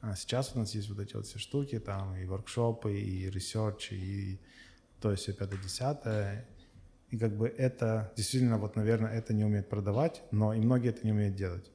А 0.00 0.16
сейчас 0.16 0.52
у 0.54 0.58
нас 0.58 0.74
есть 0.74 0.88
вот 0.88 0.98
эти 0.98 1.16
вот 1.16 1.26
все 1.26 1.38
штуки, 1.38 1.78
там, 1.78 2.16
и 2.16 2.24
воркшопы, 2.26 2.98
и 2.98 3.30
research, 3.30 3.92
и 3.92 4.38
то 5.00 5.10
есть, 5.10 5.28
и 5.28 5.32
пятое, 5.32 5.58
десятое. 5.62 6.46
И 7.10 7.18
как 7.18 7.36
бы 7.36 7.46
это, 7.46 8.12
действительно, 8.16 8.58
вот, 8.58 8.76
наверное, 8.76 9.12
это 9.12 9.34
не 9.34 9.44
умеет 9.44 9.68
продавать, 9.68 10.22
но 10.30 10.54
и 10.54 10.60
многие 10.60 10.90
это 10.90 11.06
не 11.06 11.12
умеют 11.12 11.36
делать. 11.36 11.70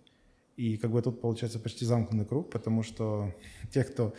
И 0.58 0.78
как 0.78 0.92
бы 0.92 1.02
тут 1.02 1.22
получается 1.22 1.60
почти 1.60 1.86
замкнутый 1.86 2.28
круг, 2.28 2.52
потому 2.52 2.84
что 2.84 3.34
те, 3.72 3.84
кто 3.84 4.14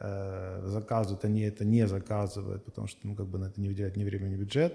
э, 0.00 0.62
заказывают, 0.64 1.24
они 1.24 1.42
это 1.42 1.64
не 1.64 1.86
заказывают, 1.86 2.64
потому 2.64 2.88
что 2.88 3.06
ну, 3.06 3.14
как 3.14 3.26
бы 3.26 3.38
на 3.38 3.46
это 3.46 3.60
не 3.60 3.68
выделяют 3.68 3.96
ни 3.96 4.04
время, 4.04 4.28
ни 4.28 4.36
бюджет. 4.36 4.74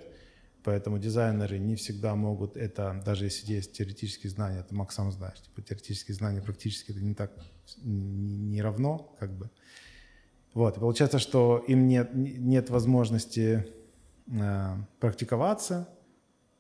Поэтому 0.64 0.98
дизайнеры 0.98 1.60
не 1.60 1.76
всегда 1.76 2.16
могут 2.16 2.58
это, 2.58 3.00
даже 3.06 3.26
если 3.26 3.54
есть 3.54 3.74
теоретические 3.74 4.32
знания, 4.32 4.62
это 4.62 4.74
Макс 4.74 4.96
сам 4.96 5.12
знаешь, 5.12 5.40
типа 5.40 5.62
теоретические 5.62 6.16
знания 6.16 6.42
практически 6.42 6.92
это 6.92 7.02
не 7.02 7.14
так, 7.14 7.32
не 7.84 8.62
равно, 8.62 9.16
как 9.20 9.32
бы. 9.32 9.52
Вот, 10.56 10.78
и 10.78 10.80
получается, 10.80 11.20
что 11.20 11.64
им 11.68 11.88
нет, 11.88 12.16
нет 12.16 12.70
возможности 12.72 13.68
э, 14.28 14.76
практиковаться, 15.00 15.88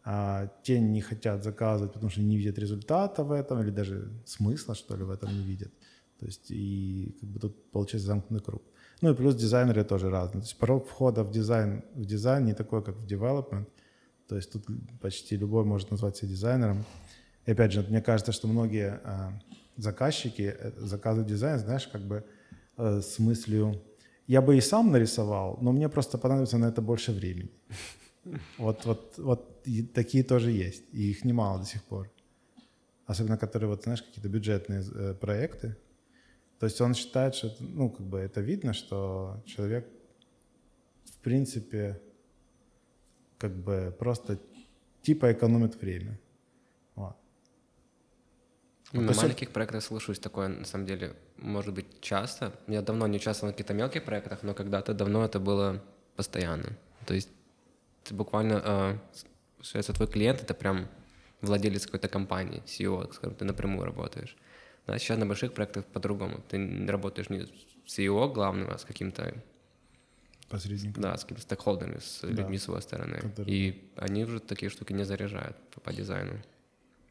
а 0.03 0.51
те 0.61 0.79
не 0.79 1.01
хотят 1.01 1.43
заказывать, 1.43 1.93
потому 1.93 2.11
что 2.11 2.21
не 2.21 2.37
видят 2.37 2.59
результата 2.59 3.23
в 3.23 3.31
этом, 3.31 3.61
или 3.61 3.71
даже 3.71 4.11
смысла, 4.25 4.75
что 4.75 4.95
ли, 4.95 5.03
в 5.03 5.09
этом 5.09 5.33
не 5.33 5.43
видят. 5.43 5.73
То 6.19 6.25
есть 6.25 6.51
и 6.51 7.15
как 7.19 7.29
бы 7.29 7.39
тут 7.39 7.71
получается 7.71 8.07
замкнутый 8.07 8.45
круг. 8.45 8.63
Ну 9.01 9.11
и 9.11 9.15
плюс 9.15 9.35
дизайнеры 9.35 9.83
тоже 9.83 10.09
разные. 10.09 10.41
То 10.41 10.47
есть 10.47 10.57
порог 10.57 10.87
входа 10.87 11.23
в 11.23 11.31
дизайн, 11.31 11.83
в 11.93 12.05
дизайн 12.05 12.45
не 12.45 12.53
такой, 12.53 12.83
как 12.83 12.95
в 12.95 13.05
development. 13.05 13.67
То 14.27 14.35
есть 14.35 14.51
тут 14.51 14.65
почти 15.01 15.37
любой 15.37 15.65
может 15.65 15.91
назвать 15.91 16.17
себя 16.17 16.29
дизайнером. 16.29 16.85
И 17.45 17.51
опять 17.51 17.71
же, 17.71 17.81
мне 17.81 18.01
кажется, 18.01 18.31
что 18.31 18.47
многие 18.47 18.99
а, 19.03 19.39
заказчики 19.77 20.55
э, 20.57 20.71
заказывают 20.77 21.27
дизайн, 21.27 21.59
знаешь, 21.59 21.87
как 21.87 22.01
бы 22.01 22.23
э, 22.77 23.01
с 23.01 23.19
мыслью, 23.19 23.81
я 24.27 24.41
бы 24.41 24.57
и 24.57 24.61
сам 24.61 24.91
нарисовал, 24.91 25.57
но 25.61 25.71
мне 25.71 25.89
просто 25.89 26.17
понадобится 26.17 26.57
на 26.57 26.65
это 26.65 26.81
больше 26.81 27.11
времени. 27.11 27.51
Вот, 28.57 28.85
вот, 28.85 29.13
вот 29.17 29.61
и 29.65 29.83
такие 29.83 30.23
тоже 30.23 30.51
есть, 30.51 30.83
и 30.93 31.11
их 31.11 31.23
немало 31.25 31.59
до 31.59 31.65
сих 31.65 31.83
пор. 31.83 32.09
Особенно, 33.05 33.37
которые, 33.37 33.69
вот, 33.69 33.83
знаешь, 33.83 34.01
какие-то 34.01 34.29
бюджетные 34.29 34.83
э, 34.83 35.13
проекты. 35.13 35.75
То 36.59 36.65
есть 36.67 36.79
он 36.81 36.93
считает, 36.93 37.35
что, 37.35 37.47
это, 37.47 37.63
ну, 37.63 37.89
как 37.89 38.05
бы 38.05 38.19
это 38.19 38.41
видно, 38.41 38.73
что 38.73 39.43
человек, 39.45 39.87
в 41.05 41.17
принципе, 41.17 42.01
как 43.37 43.51
бы 43.55 43.95
просто 43.99 44.39
типа 45.01 45.33
экономит 45.33 45.81
время. 45.81 46.19
Вот. 46.95 47.15
Ну, 48.93 49.01
на 49.01 49.09
есть 49.09 49.21
маленьких 49.21 49.51
проектах 49.51 49.83
слушаюсь 49.83 50.19
такое, 50.19 50.47
на 50.47 50.65
самом 50.65 50.85
деле, 50.85 51.15
может 51.37 51.73
быть, 51.73 52.01
часто. 52.01 52.53
Я 52.67 52.81
давно 52.81 53.07
не 53.07 53.17
участвовал 53.17 53.51
в 53.51 53.55
каких-то 53.55 53.73
мелких 53.73 54.05
проектах, 54.05 54.43
но 54.43 54.53
когда-то 54.53 54.93
давно 54.93 55.25
это 55.25 55.39
было 55.39 55.83
постоянно. 56.15 56.77
То 57.05 57.13
есть 57.13 57.29
ты 58.03 58.13
буквально, 58.13 58.99
э, 59.63 59.83
твой 59.93 60.07
клиент— 60.07 60.41
это 60.43 60.53
прям 60.53 60.87
владелец 61.41 61.85
какой-то 61.85 62.07
компании, 62.07 62.63
CEO, 62.65 63.11
скажем, 63.13 63.35
ты 63.35 63.45
напрямую 63.45 63.85
работаешь. 63.85 64.37
Да, 64.87 64.97
сейчас 64.99 65.17
на 65.17 65.25
больших 65.25 65.53
проектах 65.53 65.85
по-другому. 65.85 66.43
Ты 66.49 66.85
работаешь 66.87 67.29
не 67.29 67.41
с 67.85 67.97
CEO 67.99 68.31
главным, 68.33 68.69
а 68.69 68.77
с 68.77 68.85
каким-то 68.85 69.33
Посредник. 70.49 70.97
да, 70.99 71.17
с 71.17 71.21
какими-то 71.23 71.43
стейкхолдерами, 71.43 71.99
с 71.99 72.19
Да. 72.21 72.27
людьми 72.29 72.57
с 72.57 72.67
его 72.67 72.79
стороны. 72.81 73.17
Которые- 73.19 73.55
И 73.69 73.91
они 73.95 74.23
уже 74.25 74.39
такие 74.39 74.69
штуки 74.69 74.93
не 74.93 75.03
заряжают 75.05 75.57
по, 75.73 75.79
по 75.81 75.91
дизайну. 75.93 76.33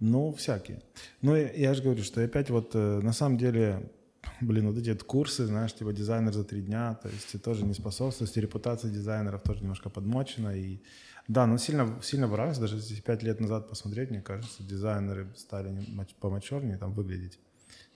Ну, 0.00 0.32
всякие. 0.32 0.80
Ну, 1.22 1.34
я, 1.36 1.50
я 1.52 1.74
же 1.74 1.82
говорю, 1.82 2.02
что 2.04 2.22
опять 2.22 2.50
вот 2.50 2.70
э, 2.74 3.00
на 3.02 3.12
самом 3.12 3.38
деле, 3.38 3.90
блин, 4.40 4.68
вот 4.68 4.78
эти 4.78 4.90
вот 4.90 5.02
курсы, 5.02 5.46
знаешь, 5.46 5.74
типа 5.74 5.92
дизайнер 5.92 6.32
за 6.32 6.44
три 6.44 6.60
дня, 6.62 6.94
то 7.02 7.08
есть 7.08 7.42
тоже 7.42 7.64
не 7.64 7.74
способствует, 7.74 8.32
то 8.32 8.40
репутация 8.40 8.90
дизайнеров 8.90 9.42
тоже 9.42 9.60
немножко 9.62 9.90
подмочена. 9.90 10.56
И 10.56 10.78
да, 11.26 11.46
ну 11.46 11.58
сильно, 11.58 11.98
сильно 12.02 12.28
выравнивается, 12.28 12.60
даже 12.60 12.76
если 12.76 13.00
пять 13.00 13.22
лет 13.24 13.40
назад 13.40 13.68
посмотреть, 13.68 14.10
мне 14.10 14.20
кажется, 14.22 14.62
дизайнеры 14.62 15.26
стали 15.36 15.70
не- 15.70 15.86
мач- 15.88 16.14
помачернее 16.20 16.76
там 16.78 16.92
выглядеть. 16.92 17.38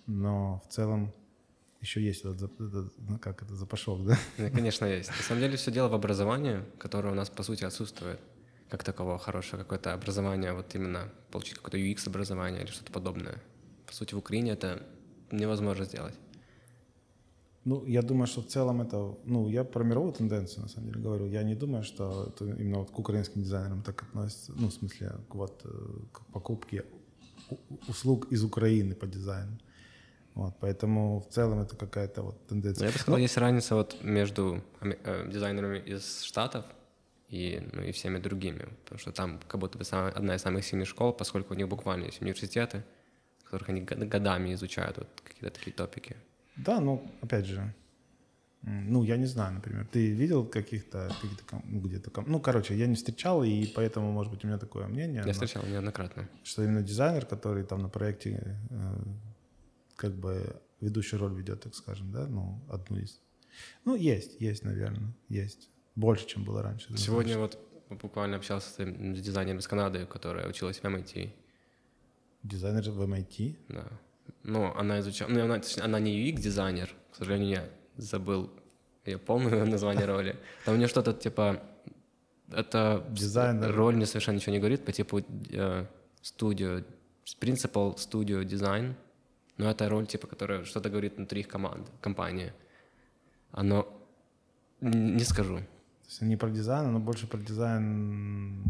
Но 0.09 0.63
в 0.67 0.73
целом 0.73 1.13
еще 1.83 2.03
есть 2.03 2.25
этот, 2.25 2.51
ну, 2.59 3.19
как 3.21 3.43
это, 3.43 3.55
запашок, 3.55 4.05
да? 4.05 4.19
Конечно, 4.51 4.87
есть. 4.87 5.11
На 5.11 5.23
самом 5.23 5.43
деле 5.43 5.57
все 5.57 5.71
дело 5.71 5.89
в 5.89 5.95
образовании, 5.95 6.63
которое 6.79 7.13
у 7.13 7.15
нас, 7.15 7.29
по 7.31 7.43
сути, 7.43 7.65
отсутствует. 7.65 8.19
Как 8.71 8.85
такового 8.85 9.19
хорошего 9.19 9.61
какое-то 9.61 9.95
образование, 9.95 10.53
вот 10.53 10.75
именно 10.75 11.11
получить 11.31 11.55
какое-то 11.55 11.79
UX-образование 11.79 12.63
или 12.63 12.71
что-то 12.71 12.93
подобное. 12.93 13.43
По 13.87 13.95
сути, 13.95 14.15
в 14.15 14.19
Украине 14.19 14.53
это 14.53 14.83
невозможно 15.31 15.85
сделать. 15.85 16.15
Ну, 17.65 17.85
я 17.87 18.03
думаю, 18.03 18.27
что 18.27 18.41
в 18.41 18.47
целом 18.47 18.81
это, 18.81 19.15
ну, 19.25 19.49
я 19.49 19.63
про 19.63 19.85
мировую 19.85 20.13
тенденцию, 20.13 20.63
на 20.63 20.69
самом 20.69 20.89
деле, 20.89 21.03
говорю. 21.03 21.27
Я 21.27 21.43
не 21.43 21.55
думаю, 21.55 21.85
что 21.85 22.29
это 22.29 22.47
именно 22.47 22.79
вот 22.79 22.91
к 22.91 22.99
украинским 22.99 23.43
дизайнерам 23.43 23.83
так 23.83 24.03
относится, 24.03 24.53
ну, 24.57 24.69
в 24.69 24.73
смысле, 24.73 25.13
вот 25.29 25.63
э, 25.65 25.69
к 26.13 26.25
покупке 26.33 26.85
услуг 27.89 28.33
из 28.33 28.43
Украины 28.43 28.95
по 28.95 29.07
дизайну. 29.07 29.59
Вот, 30.39 30.55
поэтому 30.61 31.21
в 31.21 31.29
целом 31.35 31.59
это 31.61 31.75
какая-то 31.77 32.23
вот 32.23 32.35
Но 32.43 32.49
тенденция. 32.49 32.87
я 32.87 32.93
бы 32.93 32.99
сказал, 32.99 33.19
есть 33.19 33.37
разница 33.37 33.75
вот 33.75 33.97
между 34.05 34.63
э, 34.81 35.29
дизайнерами 35.33 35.79
из 35.79 36.23
Штатов 36.23 36.65
и, 37.29 37.61
ну, 37.73 37.83
и 37.83 37.91
всеми 37.91 38.19
другими. 38.19 38.69
Потому 38.85 38.99
что 39.01 39.11
там 39.13 39.41
как 39.49 39.61
будто 39.61 39.79
бы 39.79 39.85
самая- 39.85 40.13
одна 40.13 40.35
из 40.37 40.43
самых 40.43 40.65
сильных 40.65 40.87
школ, 40.89 41.13
поскольку 41.13 41.55
у 41.55 41.57
них 41.57 41.69
буквально 41.69 42.05
есть 42.07 42.23
университеты, 42.23 42.83
в 43.41 43.51
которых 43.51 43.69
они 43.71 43.81
год- 43.81 43.99
годами 44.15 44.55
изучают 44.55 44.97
вот 44.99 45.09
какие-то 45.25 45.51
такие 45.59 45.73
топики. 45.73 46.17
Да, 46.57 46.81
ну, 46.81 47.03
опять 47.21 47.47
же, 47.47 47.75
ну, 48.63 49.05
я 49.05 49.17
не 49.17 49.27
знаю, 49.27 49.55
например, 49.55 49.87
ты 49.93 50.11
видел 50.15 50.45
каких-то, 50.47 51.09
какие-то, 51.21 51.45
ком- 51.51 51.65
ну, 51.65 51.81
где-то, 51.81 52.11
ну, 52.27 52.41
короче, 52.41 52.75
я 52.77 52.87
не 52.87 52.95
встречал, 52.95 53.43
и 53.45 53.67
поэтому, 53.75 54.13
может 54.13 54.33
быть, 54.33 54.45
у 54.45 54.47
меня 54.49 54.59
такое 54.59 54.87
мнение. 54.87 55.21
Я 55.21 55.27
но- 55.27 55.33
встречал 55.33 55.65
неоднократно. 55.67 56.29
что 56.45 56.63
именно 56.63 56.83
дизайнер, 56.83 57.27
который 57.27 57.65
там 57.65 57.83
на 57.83 57.89
проекте 57.89 58.57
э, 58.71 58.95
как 59.99 60.15
бы 60.15 60.63
ведущую 60.81 61.21
роль 61.21 61.35
ведет, 61.35 61.61
так 61.63 61.75
скажем, 61.75 62.13
да, 62.13 62.27
ну, 62.27 62.63
одну 62.71 62.99
из. 62.99 63.21
Ну, 63.85 63.97
есть, 63.97 64.41
есть, 64.41 64.65
наверное, 64.65 65.13
есть. 65.29 65.69
Больше, 65.97 66.27
чем 66.27 66.45
было 66.45 66.63
раньше. 66.63 66.97
Сегодня 66.97 67.37
вот 67.37 67.59
буквально 67.91 68.37
общался 68.37 68.71
с, 68.71 69.21
дизайнером 69.21 69.59
из 69.59 69.67
Канады, 69.67 70.07
которая 70.07 70.49
училась 70.49 70.79
в 70.79 70.85
MIT. 70.85 71.33
Дизайнер 72.45 72.91
в 72.91 73.03
MIT. 73.03 73.57
Да. 73.69 73.89
Ну, 74.45 74.73
она 74.77 75.01
изучала... 75.01 75.29
Ну, 75.29 75.45
она, 75.45 75.59
точнее, 75.59 75.83
она 75.83 75.99
не 75.99 76.31
UX-дизайнер. 76.31 76.95
К 77.11 77.17
сожалению, 77.17 77.51
я 77.51 77.69
забыл 77.97 78.53
ее 79.05 79.19
полное 79.19 79.65
название 79.75 80.05
роли. 80.07 80.37
Там 80.65 80.75
у 80.75 80.77
нее 80.79 80.89
что-то 80.89 81.13
типа... 81.13 81.61
Это 82.51 83.05
Дизайнер. 83.11 83.75
роль 83.75 83.97
мне 83.97 84.07
совершенно 84.07 84.37
ничего 84.37 84.53
не 84.53 84.59
говорит, 84.59 84.85
по 84.85 84.93
типу 84.93 85.21
э, 85.51 85.87
студио, 86.23 86.83
principal 87.41 87.97
studio 87.97 88.43
design. 88.45 88.95
Но 89.59 89.71
это 89.71 89.89
роль, 89.89 90.07
типа, 90.07 90.27
которая 90.27 90.65
что-то 90.65 90.89
говорит 90.89 91.17
внутри 91.17 91.41
их 91.41 91.49
команды, 91.49 91.91
компании. 92.01 92.53
Оно... 93.53 93.87
Не 94.81 95.25
скажу. 95.25 95.57
То 95.59 96.09
есть 96.09 96.23
не 96.23 96.37
про 96.37 96.49
дизайн, 96.51 96.93
но 96.93 97.01
больше 97.01 97.27
про 97.27 97.39
дизайн 97.39 98.63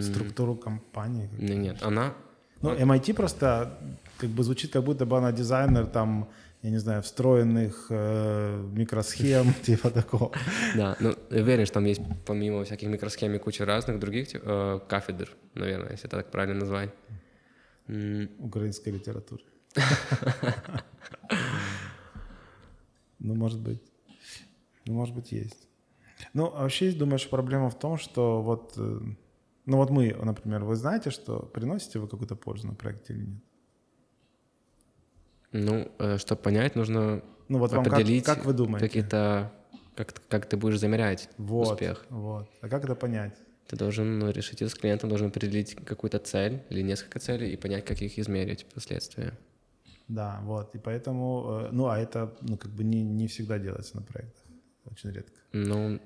структуру 0.00 0.54
компании. 0.56 1.28
не- 1.38 1.56
Нет, 1.56 1.82
она... 1.82 2.14
Ну, 2.60 2.74
MIT 2.74 3.14
просто 3.14 3.78
как 4.18 4.30
бы 4.30 4.42
звучит, 4.42 4.72
как 4.72 4.82
будто 4.84 5.06
бы 5.06 5.16
она 5.16 5.30
дизайнер 5.32 5.86
там, 5.86 6.28
я 6.62 6.70
не 6.70 6.78
знаю, 6.78 7.02
встроенных 7.02 7.86
э, 7.90 8.60
микросхем, 8.72 9.54
типа 9.62 9.90
такого. 9.90 10.32
Да, 10.76 10.96
ну, 11.00 11.14
я 11.30 11.42
уверен, 11.42 11.66
что 11.66 11.74
там 11.74 11.84
есть 11.84 12.00
помимо 12.26 12.64
всяких 12.64 12.88
микросхем 12.88 13.32
и 13.34 13.38
куча 13.38 13.64
разных 13.64 13.98
других 14.00 14.26
тип- 14.28 14.42
э, 14.44 14.80
кафедр, 14.88 15.28
наверное, 15.54 15.92
если 15.92 16.06
это 16.08 16.16
так 16.16 16.30
правильно 16.32 16.58
назвать. 16.60 16.90
М, 17.88 18.28
украинской 18.38 18.90
литературы. 18.90 19.42
Ну, 23.20 23.34
может 23.34 23.60
быть. 23.60 23.82
Ну, 24.86 24.94
может 24.94 25.12
быть, 25.14 25.32
есть. 25.32 25.66
Ну, 26.34 26.46
а 26.46 26.62
вообще, 26.62 26.92
думаешь, 26.92 27.28
проблема 27.28 27.68
в 27.68 27.78
том, 27.78 27.98
что 27.98 28.42
вот, 28.42 28.74
э, 28.76 29.00
ну 29.66 29.76
вот 29.76 29.90
мы, 29.90 30.14
например, 30.14 30.64
вы 30.64 30.76
знаете, 30.76 31.10
что 31.10 31.40
приносите 31.40 31.98
вы 31.98 32.06
какую-то 32.06 32.36
пользу 32.36 32.68
на 32.68 32.74
проекте 32.74 33.14
или 33.14 33.24
нет? 33.26 33.42
Ну, 35.50 35.90
чтобы 36.18 36.40
понять, 36.42 36.76
нужно 36.76 37.22
Ну 37.48 37.58
вот 37.58 37.72
вам 37.72 37.84
как, 37.84 37.94
определить 37.94 38.24
как 38.24 38.44
вы 38.44 38.52
думаете? 38.52 38.86
какие-то... 38.86 39.52
Как, 39.96 40.14
как 40.28 40.46
ты 40.46 40.56
будешь 40.56 40.78
замерять 40.78 41.28
Вот, 41.38 41.72
успех. 41.72 42.06
вот. 42.08 42.48
А 42.60 42.68
как 42.68 42.84
это 42.84 42.94
понять? 42.94 43.36
Ты 43.68 43.76
должен 43.76 44.18
ну, 44.18 44.30
решить 44.30 44.62
это 44.62 44.70
с 44.70 44.74
клиентом, 44.74 45.10
должен 45.10 45.28
определить 45.28 45.74
какую-то 45.74 46.18
цель 46.18 46.62
или 46.70 46.80
несколько 46.80 47.18
целей 47.20 47.52
и 47.52 47.56
понять, 47.56 47.84
как 47.84 48.00
их 48.00 48.18
измерить 48.18 48.62
впоследствии. 48.62 49.32
Да, 50.08 50.40
вот. 50.42 50.74
И 50.74 50.78
поэтому, 50.78 51.60
э, 51.66 51.68
ну, 51.70 51.88
а 51.88 51.98
это, 51.98 52.34
ну, 52.40 52.56
как 52.56 52.70
бы 52.70 52.82
не, 52.82 53.02
не 53.02 53.26
всегда 53.26 53.58
делается 53.58 53.96
на 53.96 54.02
проектах. 54.02 54.42
Очень 54.90 55.10
редко. 55.10 55.34
Ну, 55.52 56.00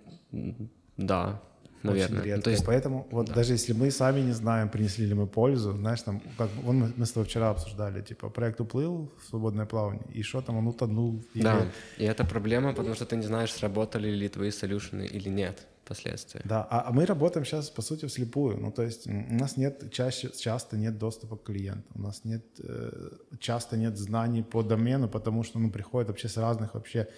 да, 0.97 1.41
наверное. 1.85 2.19
Очень 2.21 2.25
редко. 2.25 2.37
Ну, 2.37 2.43
то 2.43 2.51
есть, 2.51 2.67
Поэтому 2.67 3.07
вот 3.13 3.33
даже 3.33 3.53
если 3.53 3.75
мы 3.75 3.93
сами 3.93 4.23
не 4.23 4.33
знаем, 4.33 4.69
принесли 4.69 5.07
ли 5.07 5.15
мы 5.15 5.29
пользу, 5.29 5.73
знаешь, 5.73 6.03
там, 6.03 6.21
как 6.37 6.51
вон 6.65 6.77
мы, 6.79 6.93
мы 6.97 7.07
с 7.07 7.13
тобой 7.13 7.29
вчера 7.29 7.51
обсуждали, 7.51 8.03
типа, 8.03 8.29
проект 8.29 8.61
уплыл 8.61 9.13
в 9.21 9.29
свободное 9.29 9.67
плавание, 9.67 10.05
и 10.13 10.23
что 10.23 10.43
там, 10.43 10.57
он 10.57 10.67
утонул. 10.67 11.23
или- 11.35 11.45
да, 11.45 11.69
и 11.97 12.05
это 12.05 12.25
проблема, 12.25 12.75
потому 12.75 12.97
что 12.97 13.07
ты 13.07 13.15
не 13.15 13.27
знаешь, 13.27 13.53
сработали 13.53 14.11
ли 14.11 14.29
твои 14.29 14.51
солюшены 14.51 15.07
или 15.07 15.29
нет 15.29 15.69
впоследствии. 15.85 16.41
Да, 16.45 16.67
а, 16.71 16.89
а 16.89 16.93
мы 16.93 17.07
работаем 17.07 17.45
сейчас, 17.45 17.71
по 17.71 17.83
сути, 17.83 18.07
вслепую. 18.07 18.59
Ну, 18.59 18.71
то 18.71 18.83
есть 18.83 19.07
у 19.07 19.35
нас 19.35 19.57
нет, 19.57 19.91
чаще, 19.93 20.31
часто 20.31 20.77
нет 20.77 20.99
доступа 20.99 21.37
к 21.37 21.43
клиенту. 21.43 21.89
У 21.95 22.01
нас 22.03 22.25
нет, 22.25 22.45
э, 22.59 23.11
часто 23.39 23.77
нет 23.77 23.99
знаний 23.99 24.43
по 24.43 24.63
домену, 24.63 25.09
потому 25.09 25.43
что, 25.45 25.59
ну, 25.59 25.71
приходят 25.71 26.09
вообще 26.09 26.29
с 26.29 26.37
разных 26.37 26.75
вообще. 26.75 27.09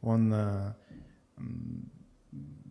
Он, 0.00 0.32
э, 0.32 0.74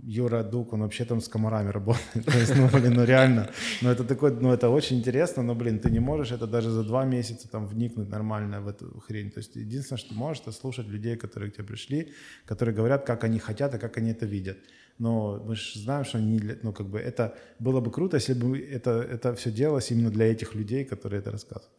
Юра 0.06 0.44
Дук, 0.44 0.74
он 0.74 0.82
вообще 0.82 1.06
там 1.06 1.22
с 1.22 1.30
комарами 1.30 1.72
работает. 1.72 2.26
То 2.26 2.38
есть, 2.38 2.56
ну, 2.56 2.68
блин, 2.68 2.94
ну 2.94 3.06
реально. 3.06 3.50
Ну, 3.82 3.90
это 3.90 4.04
такой, 4.04 4.32
ну, 4.32 4.52
это 4.52 4.70
очень 4.70 4.98
интересно, 4.98 5.44
но, 5.44 5.56
блин, 5.56 5.80
ты 5.80 5.90
не 5.92 6.00
можешь 6.00 6.32
это 6.32 6.48
даже 6.48 6.70
за 6.72 6.84
два 6.84 7.06
месяца 7.06 7.48
там 7.48 7.68
вникнуть 7.68 8.10
нормально 8.10 8.62
в 8.62 8.68
эту 8.68 9.00
хрень. 9.00 9.32
То 9.32 9.40
есть, 9.40 9.56
единственное, 9.56 10.00
что 10.00 10.14
можешь, 10.14 10.42
это 10.42 10.52
слушать 10.52 10.88
людей, 10.88 11.16
которые 11.16 11.52
к 11.52 11.56
тебе 11.56 11.68
пришли, 11.68 12.12
которые 12.46 12.76
говорят, 12.76 13.06
как 13.06 13.24
они 13.24 13.40
хотят 13.40 13.76
и 13.76 13.78
как 13.78 13.98
они 13.98 14.12
это 14.12 14.26
видят. 14.26 14.58
Но 15.00 15.44
мы 15.46 15.56
же 15.56 15.80
знаем, 15.80 16.06
что 16.06 16.18
они, 16.18 16.40
ну, 16.62 16.72
как 16.72 16.88
бы 16.88 17.00
это 17.00 17.36
было 17.60 17.82
бы 17.82 17.92
круто, 17.92 18.18
если 18.18 18.34
бы 18.34 18.60
это, 18.60 18.92
это 18.92 19.34
все 19.36 19.52
делалось 19.52 19.92
именно 19.92 20.12
для 20.12 20.32
этих 20.32 20.56
людей, 20.56 20.86
которые 20.86 21.20
это 21.20 21.32
рассказывают. 21.32 21.72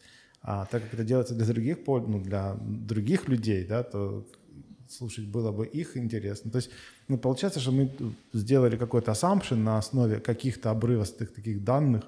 А 0.43 0.67
так 0.67 0.83
как 0.83 0.95
это 0.95 1.05
делается 1.05 1.35
для 1.35 1.47
других, 1.47 1.79
ну, 1.87 2.21
для 2.21 2.57
других 2.61 3.29
людей, 3.29 3.65
да, 3.65 3.83
то 3.83 4.27
слушать 4.89 5.27
было 5.27 5.53
бы 5.53 5.67
их 5.67 5.97
интересно. 5.97 6.51
То 6.51 6.57
есть, 6.57 6.71
ну, 7.09 7.19
получается, 7.19 7.61
что 7.61 7.73
мы 7.73 7.91
сделали 8.33 8.77
какой-то 8.77 9.13
assumption 9.13 9.57
на 9.57 9.79
основе 9.79 10.21
каких-то 10.21 10.71
обрывостых 10.71 11.33
таких 11.33 11.65
данных, 11.65 12.05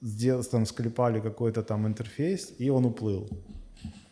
сделали, 0.00 0.44
там, 0.44 0.66
склепали 0.66 1.20
какой-то 1.20 1.62
там 1.62 1.86
интерфейс, 1.86 2.52
и 2.58 2.70
он 2.70 2.86
уплыл. 2.86 3.28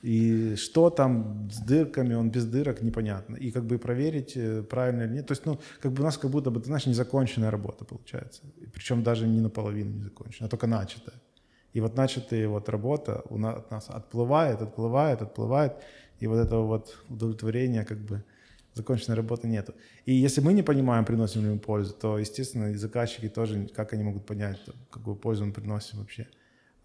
И 0.02 0.54
что 0.56 0.90
там 0.90 1.50
с 1.50 1.58
дырками, 1.58 2.14
он 2.14 2.30
без 2.30 2.46
дырок, 2.46 2.82
непонятно. 2.82 3.36
И 3.36 3.50
как 3.50 3.64
бы 3.64 3.78
проверить, 3.78 4.36
э, 4.36 4.62
правильно 4.62 5.02
или 5.02 5.14
нет. 5.14 5.26
То 5.26 5.32
есть, 5.32 5.46
ну, 5.46 5.58
как 5.80 5.92
бы 5.92 6.02
у 6.02 6.04
нас 6.04 6.16
как 6.16 6.30
будто 6.30 6.50
бы, 6.50 6.60
ты 6.60 6.66
знаешь, 6.66 6.86
незаконченная 6.86 7.50
работа 7.50 7.84
получается. 7.84 8.42
Причем 8.72 9.02
даже 9.02 9.26
не 9.26 9.40
наполовину 9.40 9.90
не 9.90 10.02
закончена, 10.02 10.46
а 10.46 10.50
только 10.50 10.66
начатая. 10.66 11.16
И 11.72 11.80
вот 11.80 11.96
начатая 11.96 12.48
вот 12.48 12.68
работа 12.68 13.22
у 13.28 13.38
нас, 13.38 13.56
от 13.56 13.70
нас 13.70 13.90
отплывает, 13.90 14.62
отплывает, 14.62 15.22
отплывает. 15.22 15.72
И 16.20 16.26
вот 16.26 16.38
этого 16.38 16.66
вот 16.66 16.96
удовлетворения 17.08 17.84
как 17.84 17.98
бы 17.98 18.22
законченной 18.74 19.16
работы 19.16 19.48
нету. 19.48 19.74
И 20.06 20.14
если 20.14 20.40
мы 20.40 20.52
не 20.52 20.62
понимаем, 20.62 21.04
приносим 21.04 21.42
ли 21.42 21.50
мы 21.50 21.58
пользу, 21.58 21.92
то, 21.92 22.18
естественно, 22.18 22.70
и 22.70 22.74
заказчики 22.74 23.28
тоже, 23.28 23.68
как 23.74 23.92
они 23.92 24.04
могут 24.04 24.26
понять, 24.26 24.60
какую 24.90 25.16
пользу 25.16 25.44
мы 25.44 25.52
приносим 25.52 25.98
вообще. 25.98 26.28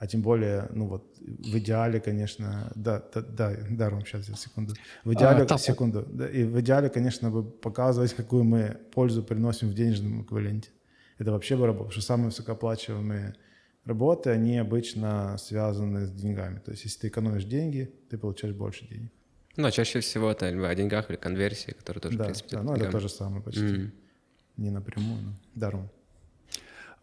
А 0.04 0.06
тем 0.06 0.22
более, 0.22 0.68
ну 0.74 0.88
вот, 0.88 1.18
в 1.18 1.58
идеале, 1.60 2.02
конечно, 2.02 2.70
да, 2.76 3.02
да, 3.14 3.22
да, 3.22 3.56
да, 3.70 3.90
Ром, 3.90 4.06
сейчас, 4.06 4.28
я 4.28 4.36
секунду. 4.36 4.74
В 5.06 5.14
идеале, 5.14 5.46
А, 5.50 5.58
секунду, 5.58 6.06
да, 6.06 6.28
и 6.28 6.44
в 6.44 6.60
идеале, 6.60 6.90
конечно, 6.90 7.32
бы 7.32 7.50
показывать, 7.50 8.14
какую 8.14 8.44
мы 8.44 8.78
пользу 8.94 9.24
приносим 9.24 9.70
в 9.70 9.74
денежном 9.74 10.24
эквиваленте. 10.24 10.72
Это 11.20 11.32
вообще 11.32 11.56
бы 11.56 11.68
работало, 11.68 11.86
потому 11.88 11.92
что 11.94 12.02
самые 12.02 12.26
высокооплачиваемые 12.26 13.36
работы, 13.86 14.30
они 14.32 14.58
обычно 14.58 15.38
связаны 15.38 16.06
с 16.06 16.12
деньгами. 16.12 16.60
То 16.60 16.72
есть, 16.72 16.84
если 16.84 17.00
ты 17.00 17.08
экономишь 17.08 17.46
деньги, 17.46 17.90
ты 18.10 18.18
получаешь 18.18 18.54
больше 18.54 18.86
денег. 18.86 19.10
Ну, 19.56 19.68
а 19.68 19.72
чаще 19.72 20.02
всего 20.02 20.32
это 20.32 20.50
либо 20.50 20.68
о 20.68 20.76
деньгах 20.76 21.12
или 21.12 21.16
конверсии, 21.16 21.72
которые 21.72 22.02
тоже, 22.02 22.16
в 22.16 22.18
да, 22.18 22.26
принципе, 22.26 22.58
да, 22.58 22.64
ну 22.64 22.74
это 22.74 22.92
то 22.92 23.00
же 23.00 23.08
самое 23.08 23.42
почти. 23.42 23.64
Мгм. 23.64 23.92
Не 24.58 24.70
напрямую, 24.70 25.22
но 25.22 25.34
да, 25.56 25.72
Ром. 25.72 25.84
Е, 25.84 25.90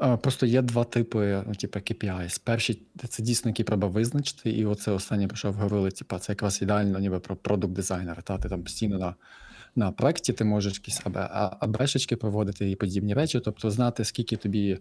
Просто 0.00 0.46
є 0.46 0.62
два 0.62 0.84
типи, 0.84 1.42
ну, 1.46 1.54
типу, 1.54 1.78
KPIs. 1.78 2.40
Перший 2.44 2.82
це 3.08 3.22
дійсно 3.22 3.48
які 3.48 3.64
треба 3.64 3.88
визначити, 3.88 4.50
і 4.50 4.64
оце 4.64 4.92
останнє, 4.92 5.28
про 5.28 5.36
що 5.36 5.52
говорили, 5.52 5.90
типу, 5.90 6.18
це 6.18 6.32
якраз 6.32 6.62
ідеально, 6.62 6.98
ніби 6.98 7.20
про 7.20 7.36
продукт 7.36 7.72
дизайнера. 7.72 8.22
Та 8.22 8.38
ти 8.38 8.48
там 8.48 8.62
постійно 8.62 8.98
на, 8.98 9.14
на 9.76 9.92
проєкті 9.92 10.32
ти 10.32 10.44
можеш 10.44 10.74
якісь 10.74 11.00
АБ, 11.04 11.16
а- 11.16 11.56
АБшечки 11.60 12.16
проводити 12.16 12.70
і 12.70 12.76
подібні 12.76 13.14
речі, 13.14 13.40
тобто 13.40 13.70
знати, 13.70 14.04
скільки 14.04 14.36
тобі 14.36 14.78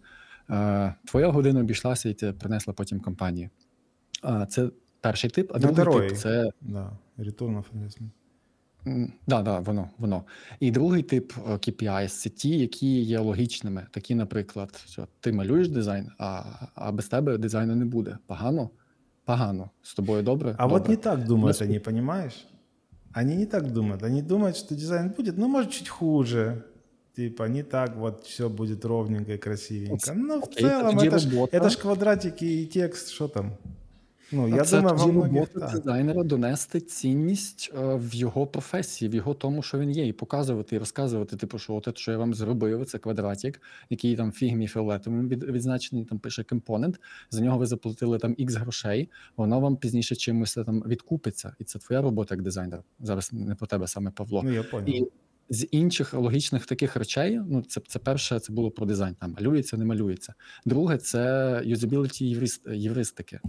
е, 0.50 0.96
твоя 1.06 1.28
година 1.28 1.60
обійшлася, 1.60 2.10
і 2.10 2.14
ти 2.14 2.34
принесла 2.34 2.74
потім 2.74 3.00
компанії. 3.00 3.50
Це 4.50 4.70
перший 5.02 5.30
тип, 5.30 5.52
а 5.56 5.60
другий 5.60 6.10
тип 6.10 6.18
це 6.18 6.50
Да, 6.62 6.98
return 7.18 7.58
of 7.58 7.64
investment. 7.76 8.10
Да, 9.28 9.42
да, 9.42 9.60
воно, 9.60 9.90
воно. 9.98 10.24
І 10.60 10.72
другий 10.72 11.04
тип 11.04 11.34
KPIs– 11.38 12.08
це 12.08 12.30
ті, 12.30 12.60
які 12.60 13.02
є 13.02 13.20
логічними. 13.20 13.88
Такі, 13.92 14.16
наприклад, 14.16 14.84
що 14.88 15.08
ти 15.20 15.32
малюєш 15.32 15.70
дизайн, 15.70 16.12
а, 16.18 16.44
а 16.76 16.92
без 16.92 17.08
тебе 17.08 17.38
дизайну 17.38 17.76
не 17.76 17.86
буде. 17.86 18.18
Погано? 18.28 18.70
Погано. 19.26 19.70
З 19.82 19.94
тобою 19.94 20.24
добре? 20.24 20.56
А 20.58 20.64
добре. 20.64 20.80
вот 20.80 20.90
не 20.90 20.96
так 20.96 21.24
думают 21.24 21.60
Нас- 21.60 21.70
они, 21.70 21.80
понимаешь? 21.80 22.46
Они 23.14 23.36
не 23.36 23.46
так 23.46 23.72
думают. 23.72 24.04
Они 24.04 24.22
думают, 24.22 24.58
что 24.58 24.76
дизайн 24.76 25.14
будет, 25.18 25.38
ну, 25.38 25.48
может, 25.48 25.72
чуть 25.72 25.90
хуже. 25.90 26.64
Типа, 27.16 27.48
не 27.48 27.64
так 27.64 27.98
вот 27.98 28.24
все 28.24 28.50
будет 28.50 28.86
ровненько 28.86 29.34
и 29.34 29.38
красивенько. 29.38 30.14
Ну, 30.16 30.42
в 30.42 30.48
целом, 30.48 31.00
это 31.00 31.20
ж, 31.20 31.28
это 31.52 31.70
ж 31.70 31.78
квадратики 31.78 32.46
и 32.46 32.66
текст, 32.66 33.10
что 33.10 33.28
там? 33.28 33.52
Ну, 34.32 34.48
я 34.48 34.64
це 34.64 34.78
думаю, 34.78 34.98
тоді 34.98 35.12
многих, 35.12 35.34
робота 35.34 35.72
дизайнера 35.76 36.24
донести 36.24 36.82
цінність 36.82 37.72
е, 37.74 37.96
в 37.96 38.16
його 38.16 38.48
професії, 38.48 39.10
в 39.10 39.16
його 39.16 39.34
тому, 39.34 39.62
що 39.62 39.80
він 39.80 39.92
є, 39.92 40.08
і 40.08 40.14
показувати, 40.14 40.76
і 40.76 40.80
розказувати, 40.80 41.38
типу, 41.38 41.60
що 41.60 41.74
от 41.74 41.98
що 41.98 42.12
я 42.12 42.18
вам 42.18 42.34
зробив, 42.34 42.86
це 42.86 42.98
квадратик, 42.98 43.62
який 43.90 44.16
там 44.16 44.32
фігмі 44.32 44.68
фіолетовим 44.68 45.30
від, 45.30 45.44
відзначений, 45.44 46.06
там 46.06 46.20
пише 46.20 46.44
компонент, 46.44 47.00
за 47.32 47.42
нього 47.42 47.58
ви 47.58 47.66
заплатили 47.66 48.20
там 48.20 48.34
X 48.34 48.58
грошей, 48.58 49.10
воно 49.38 49.60
вам 49.60 49.78
пізніше 49.78 50.16
чимось 50.16 50.54
там 50.54 50.84
відкупиться, 50.88 51.56
і 51.60 51.64
це 51.64 51.80
твоя 51.80 52.02
робота 52.02 52.36
як 52.36 52.42
дизайнер. 52.42 52.84
Зараз 53.00 53.34
не 53.34 53.56
про 53.56 53.68
тебе 53.68 53.88
саме 53.88 54.12
Павло. 54.12 54.42
Ну, 54.46 54.52
я 54.52 54.64
понял. 54.64 54.90
І 54.90 55.08
з 55.50 55.68
інших 55.72 56.14
логічних 56.14 56.66
таких 56.66 56.96
речей, 56.96 57.42
ну 57.48 57.62
це, 57.62 57.82
це 57.88 58.00
перше, 58.00 58.40
це 58.40 58.54
було 58.54 58.72
про 58.72 58.86
дизайн. 58.86 59.16
Там 59.16 59.36
малюється, 59.40 59.78
не 59.78 59.86
малюється. 59.86 60.34
Друге, 60.66 60.98
це 60.98 61.62
юзабіліті 61.66 62.26
єврист, 62.26 62.68
євристики. 62.68 63.40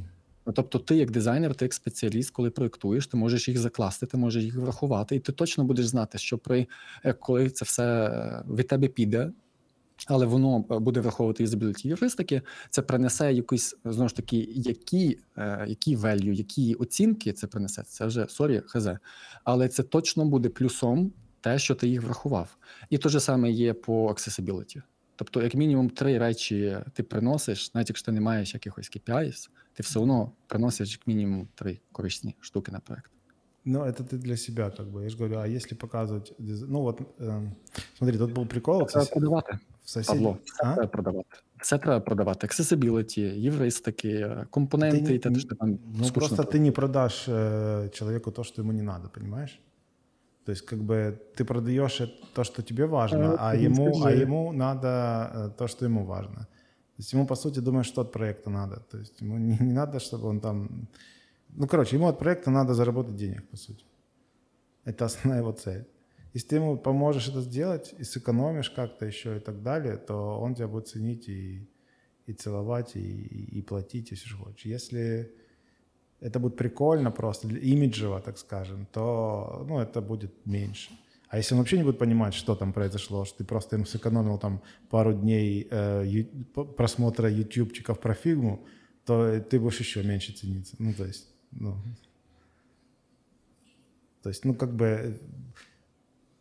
Ну, 0.51 0.55
тобто, 0.55 0.79
ти 0.79 0.97
як 0.97 1.11
дизайнер, 1.11 1.55
ти 1.55 1.65
як 1.65 1.75
спеціаліст, 1.75 2.31
коли 2.31 2.51
проєктуєш, 2.51 3.07
ти 3.07 3.17
можеш 3.17 3.49
їх 3.49 3.59
закласти, 3.59 4.07
ти 4.07 4.17
можеш 4.17 4.45
їх 4.45 4.57
врахувати, 4.57 5.17
і 5.17 5.21
ти 5.21 5.33
точно 5.33 5.65
будеш 5.65 5.87
знати, 5.87 6.19
що 6.19 6.39
при 6.39 6.67
е, 7.05 7.13
коли 7.13 7.51
це 7.51 7.65
все 7.65 8.07
е, 8.07 8.45
від 8.55 8.67
тебе 8.67 8.89
піде. 8.89 9.33
Але 10.07 10.27
воно 10.27 10.65
е, 10.71 10.79
буде 10.79 11.01
враховувати 11.01 11.43
юзабіліті 11.43 11.89
євристики, 11.89 12.43
це 12.71 12.83
принесе 12.83 13.33
якусь 13.33 13.77
знову 13.85 14.09
ж 14.09 14.17
таки, 14.17 14.49
які, 14.51 15.19
які 15.67 15.97
value, 15.97 16.33
які 16.33 16.75
оцінки 16.75 17.33
це 17.33 17.47
принесе. 17.47 17.83
Це 17.83 18.07
вже 18.07 18.27
сорі, 18.29 18.63
хз. 18.67 18.89
Але 19.45 19.69
це 19.69 19.83
точно 19.83 20.25
буде 20.25 20.49
плюсом 20.49 21.13
те, 21.41 21.59
що 21.59 21.75
ти 21.75 21.89
їх 21.89 22.03
врахував. 22.03 22.57
І 22.91 22.99
те 22.99 23.09
ж 23.09 23.21
саме 23.21 23.51
є 23.51 23.73
по 23.73 24.09
accessibility. 24.09 24.83
Тобто, 25.20 25.42
як 25.44 25.56
мінімум, 25.56 25.90
три 25.90 26.18
речі 26.18 26.78
ти 26.94 27.04
приносиш, 27.04 27.74
навіть 27.74 27.90
якщо 27.90 28.06
ти 28.06 28.12
не 28.12 28.22
маєш 28.22 28.54
якихось 28.54 28.92
KPIs, 28.92 29.50
ти 29.74 29.84
все 29.84 30.00
одно 30.00 30.32
приносиш 30.48 30.92
як 30.92 31.08
мінімум 31.08 31.48
три 31.56 31.80
корисні 31.92 32.36
штуки 32.40 32.72
на 32.72 32.80
проект. 32.80 33.12
Ну, 33.68 33.80
это 33.80 34.04
ты 34.04 34.18
для 34.18 34.38
себя, 34.38 34.70
как 34.70 34.88
бы. 34.88 35.04
Я 35.04 35.10
же 35.10 35.18
говорю, 35.18 35.38
а 35.40 35.48
если 35.48 35.76
показывать... 35.78 36.34
диз- 36.40 36.66
Ну, 36.68 36.82
вот, 36.82 37.02
эм, 37.20 37.50
смотри, 37.98 38.18
тут 38.18 38.32
был 38.32 38.46
прикол. 38.48 38.80
вот 38.80 38.90
Треба 38.90 39.06
сос- 39.06 39.12
продавати, 39.14 39.60
в 39.84 39.90
соседнем... 39.90 40.24
Павло. 40.24 40.38
Все 40.46 40.64
А? 40.68 40.74
треба 40.74 40.88
продавати. 40.88 41.30
Все 41.62 41.78
треба 41.78 42.00
продавати. 42.00 42.48
Accessibility, 42.48 43.20
євристики, 43.36 44.36
компоненти, 44.50 45.12
Ты 45.12 45.16
і 45.16 45.20
те, 45.20 45.30
не- 45.30 45.40
що 45.40 45.50
ти 45.50 45.56
там 45.56 45.70
Ну, 45.98 46.04
скучно 46.06 46.12
просто 46.38 46.58
ты 46.58 46.60
не 46.60 46.72
продашь 46.72 47.30
э, 47.30 47.90
человеку 47.90 48.32
то, 48.32 48.44
что 48.44 48.62
ему 48.62 48.74
не 48.74 48.84
надо, 48.84 49.10
понимаешь? 49.14 49.60
То 50.45 50.53
есть, 50.53 50.67
как 50.67 50.79
бы 50.79 51.21
ты 51.37 51.45
продаешь 51.45 52.03
то, 52.35 52.45
что 52.45 52.63
тебе 52.63 52.87
важно, 52.87 53.35
А, 53.39 53.51
а 53.51 53.57
не 53.57 53.65
ему, 53.65 54.05
а 54.05 54.11
ему 54.11 54.53
надо 54.53 55.31
э, 55.35 55.51
то, 55.59 55.69
что 55.69 55.85
ему 55.85 56.05
важно. 56.05 56.47
То 56.97 57.03
есть 57.03 57.13
ему, 57.13 57.27
по 57.27 57.37
сути, 57.37 57.61
думаешь, 57.61 57.87
что 57.87 58.01
от 58.01 58.13
проекта 58.13 58.51
надо. 58.51 58.81
То 58.91 58.99
есть 58.99 59.21
ему 59.21 59.39
не, 59.39 59.57
не 59.61 59.73
надо, 59.73 59.99
чтобы 59.99 60.29
он 60.29 60.41
там... 60.41 60.89
Ну, 61.49 61.67
короче, 61.67 61.97
ему 61.97 62.07
от 62.07 62.19
проекта 62.19 62.51
надо 62.51 62.75
заработать 62.75 63.17
денег, 63.17 63.49
по 63.51 63.57
сути. 63.57 63.85
Это 64.85 65.05
основная 65.05 65.41
его 65.41 65.53
цель. 65.53 65.87
Если 66.35 66.49
ты 66.49 66.57
ему 66.57 66.79
поможешь 66.79 67.29
это 67.29 67.41
сделать 67.41 67.95
и 67.99 68.05
сэкономишь 68.05 68.71
как-то 68.71 69.07
еще 69.07 69.37
и 69.37 69.41
так 69.41 69.63
далее, 69.63 69.97
то 69.97 70.41
он 70.41 70.55
тебя 70.55 70.69
будет 70.69 70.89
ценить 70.89 71.29
и, 71.29 71.69
и 72.27 72.33
целовать, 72.33 72.97
и, 72.97 73.01
и, 73.01 73.59
и 73.59 73.63
платить, 73.63 74.13
и 74.13 74.15
все, 74.15 74.29
что 74.29 74.45
хочешь. 74.45 74.67
Если 74.67 75.35
это 76.21 76.39
будет 76.39 76.57
прикольно 76.57 77.11
просто, 77.11 77.49
имиджево, 77.49 78.21
так 78.21 78.39
скажем, 78.39 78.87
то 78.93 79.65
ну, 79.69 79.79
это 79.79 80.01
будет 80.01 80.47
меньше. 80.47 80.91
А 81.29 81.37
если 81.39 81.55
он 81.55 81.61
вообще 81.61 81.77
не 81.77 81.85
будет 81.85 81.99
понимать, 81.99 82.35
что 82.35 82.57
там 82.57 82.73
произошло, 82.73 83.25
что 83.25 83.39
ты 83.39 83.45
просто 83.45 83.77
ему 83.77 83.87
сэкономил 83.87 84.39
там 84.39 84.63
пару 84.89 85.13
дней 85.13 85.69
э, 85.71 86.25
просмотра 86.77 87.31
ютубчиков 87.31 88.01
про 88.01 88.15
фигму, 88.15 88.67
то 89.05 89.41
ты 89.41 89.61
будешь 89.61 89.81
еще 89.81 90.03
меньше 90.03 90.33
цениться. 90.33 90.75
Ну, 90.79 90.93
то 90.93 91.05
есть, 91.05 91.29
ну, 91.53 91.77
то 94.23 94.29
есть, 94.29 94.45
ну, 94.45 94.55
как 94.55 94.75
бы, 94.75 95.21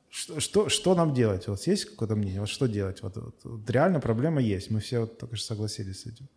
что, 0.09 0.39
что, 0.39 0.69
что 0.69 0.95
нам 0.95 1.13
делать? 1.13 1.47
Вас 1.47 1.67
есть 1.67 1.85
какое-то 1.85 2.15
мнение? 2.15 2.39
Вот 2.39 2.49
что 2.49 2.67
делать? 2.67 3.03
Вот, 3.03 3.15
вот, 3.15 3.39
вот 3.43 3.69
реально 3.69 3.99
проблема 3.99 4.41
есть. 4.41 4.71
Мы 4.71 4.79
все 4.79 5.01
вот 5.01 5.17
только 5.19 5.35
что 5.35 5.53
согласились 5.53 6.01
с 6.01 6.05
этим. 6.07 6.27